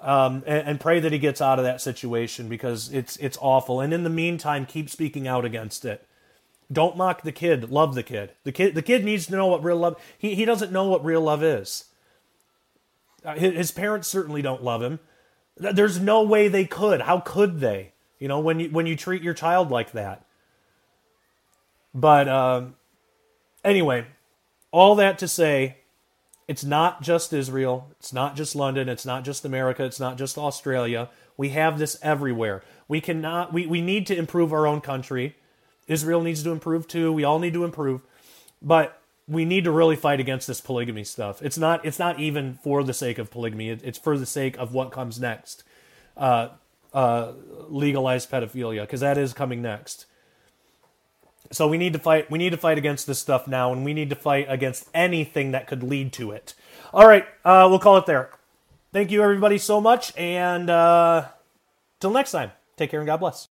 Um, 0.00 0.42
and, 0.46 0.68
and, 0.68 0.80
pray 0.80 1.00
that 1.00 1.12
he 1.12 1.18
gets 1.18 1.40
out 1.40 1.58
of 1.58 1.64
that 1.64 1.80
situation 1.80 2.48
because 2.48 2.92
it's 2.92 3.16
it's 3.18 3.38
awful. 3.40 3.80
And 3.80 3.94
in 3.94 4.02
the 4.02 4.10
meantime, 4.10 4.66
keep 4.66 4.90
speaking 4.90 5.26
out 5.26 5.46
against 5.46 5.86
it. 5.86 6.06
Don't 6.70 6.96
mock 6.96 7.22
the 7.22 7.32
kid. 7.32 7.70
Love 7.70 7.94
the 7.94 8.02
kid. 8.02 8.32
The 8.42 8.52
kid 8.52 8.74
the 8.74 8.82
kid 8.82 9.02
needs 9.02 9.26
to 9.26 9.32
know 9.32 9.46
what 9.46 9.64
real 9.64 9.78
love. 9.78 10.02
He 10.18 10.34
he 10.34 10.44
doesn't 10.44 10.72
know 10.72 10.88
what 10.88 11.04
real 11.04 11.22
love 11.22 11.42
is. 11.42 11.84
Uh, 13.24 13.34
his, 13.34 13.54
his 13.54 13.70
parents 13.70 14.08
certainly 14.08 14.42
don't 14.42 14.62
love 14.62 14.82
him. 14.82 15.00
There's 15.56 16.00
no 16.00 16.22
way 16.22 16.48
they 16.48 16.64
could. 16.64 17.02
How 17.02 17.20
could 17.20 17.60
they? 17.60 17.92
You 18.18 18.28
know, 18.28 18.40
when 18.40 18.60
you 18.60 18.68
when 18.70 18.86
you 18.86 18.96
treat 18.96 19.22
your 19.22 19.34
child 19.34 19.70
like 19.70 19.92
that. 19.92 20.24
But 21.94 22.28
um, 22.28 22.74
anyway, 23.64 24.06
all 24.72 24.96
that 24.96 25.18
to 25.18 25.28
say, 25.28 25.78
it's 26.48 26.64
not 26.64 27.02
just 27.02 27.32
Israel, 27.32 27.88
it's 27.98 28.12
not 28.12 28.36
just 28.36 28.56
London, 28.56 28.88
it's 28.88 29.06
not 29.06 29.24
just 29.24 29.44
America, 29.44 29.84
it's 29.84 30.00
not 30.00 30.18
just 30.18 30.36
Australia. 30.36 31.08
We 31.36 31.50
have 31.50 31.78
this 31.78 31.96
everywhere. 32.02 32.62
We 32.88 33.00
cannot 33.00 33.52
we, 33.52 33.66
we 33.66 33.80
need 33.80 34.06
to 34.08 34.16
improve 34.16 34.52
our 34.52 34.66
own 34.66 34.80
country. 34.80 35.36
Israel 35.86 36.22
needs 36.22 36.42
to 36.42 36.50
improve 36.50 36.88
too. 36.88 37.12
We 37.12 37.24
all 37.24 37.38
need 37.38 37.54
to 37.54 37.64
improve. 37.64 38.02
But 38.60 39.00
we 39.26 39.44
need 39.44 39.64
to 39.64 39.70
really 39.70 39.96
fight 39.96 40.20
against 40.20 40.46
this 40.46 40.60
polygamy 40.60 41.04
stuff. 41.04 41.42
It's 41.42 41.58
not 41.58 41.84
it's 41.84 41.98
not 41.98 42.20
even 42.20 42.54
for 42.54 42.82
the 42.82 42.94
sake 42.94 43.18
of 43.18 43.30
polygamy. 43.30 43.70
it's 43.70 43.98
for 43.98 44.18
the 44.18 44.26
sake 44.26 44.56
of 44.58 44.72
what 44.74 44.90
comes 44.90 45.20
next. 45.20 45.64
Uh, 46.16 46.48
uh, 46.92 47.32
legalize 47.68 48.26
pedophilia 48.26 48.82
because 48.82 49.00
that 49.00 49.18
is 49.18 49.32
coming 49.32 49.60
next. 49.60 50.06
So 51.50 51.68
we 51.68 51.78
need 51.78 51.92
to 51.92 51.98
fight. 51.98 52.30
We 52.30 52.38
need 52.38 52.50
to 52.50 52.56
fight 52.56 52.78
against 52.78 53.06
this 53.06 53.18
stuff 53.18 53.46
now, 53.46 53.72
and 53.72 53.84
we 53.84 53.94
need 53.94 54.10
to 54.10 54.16
fight 54.16 54.46
against 54.48 54.88
anything 54.94 55.52
that 55.52 55.66
could 55.66 55.82
lead 55.82 56.12
to 56.14 56.30
it. 56.30 56.54
All 56.92 57.06
right, 57.06 57.26
uh, 57.44 57.66
we'll 57.68 57.78
call 57.78 57.96
it 57.98 58.06
there. 58.06 58.30
Thank 58.92 59.10
you, 59.10 59.22
everybody, 59.22 59.58
so 59.58 59.80
much, 59.80 60.16
and 60.16 60.70
uh, 60.70 61.26
till 62.00 62.10
next 62.10 62.30
time. 62.30 62.52
Take 62.76 62.90
care 62.90 63.00
and 63.00 63.06
God 63.06 63.18
bless. 63.18 63.53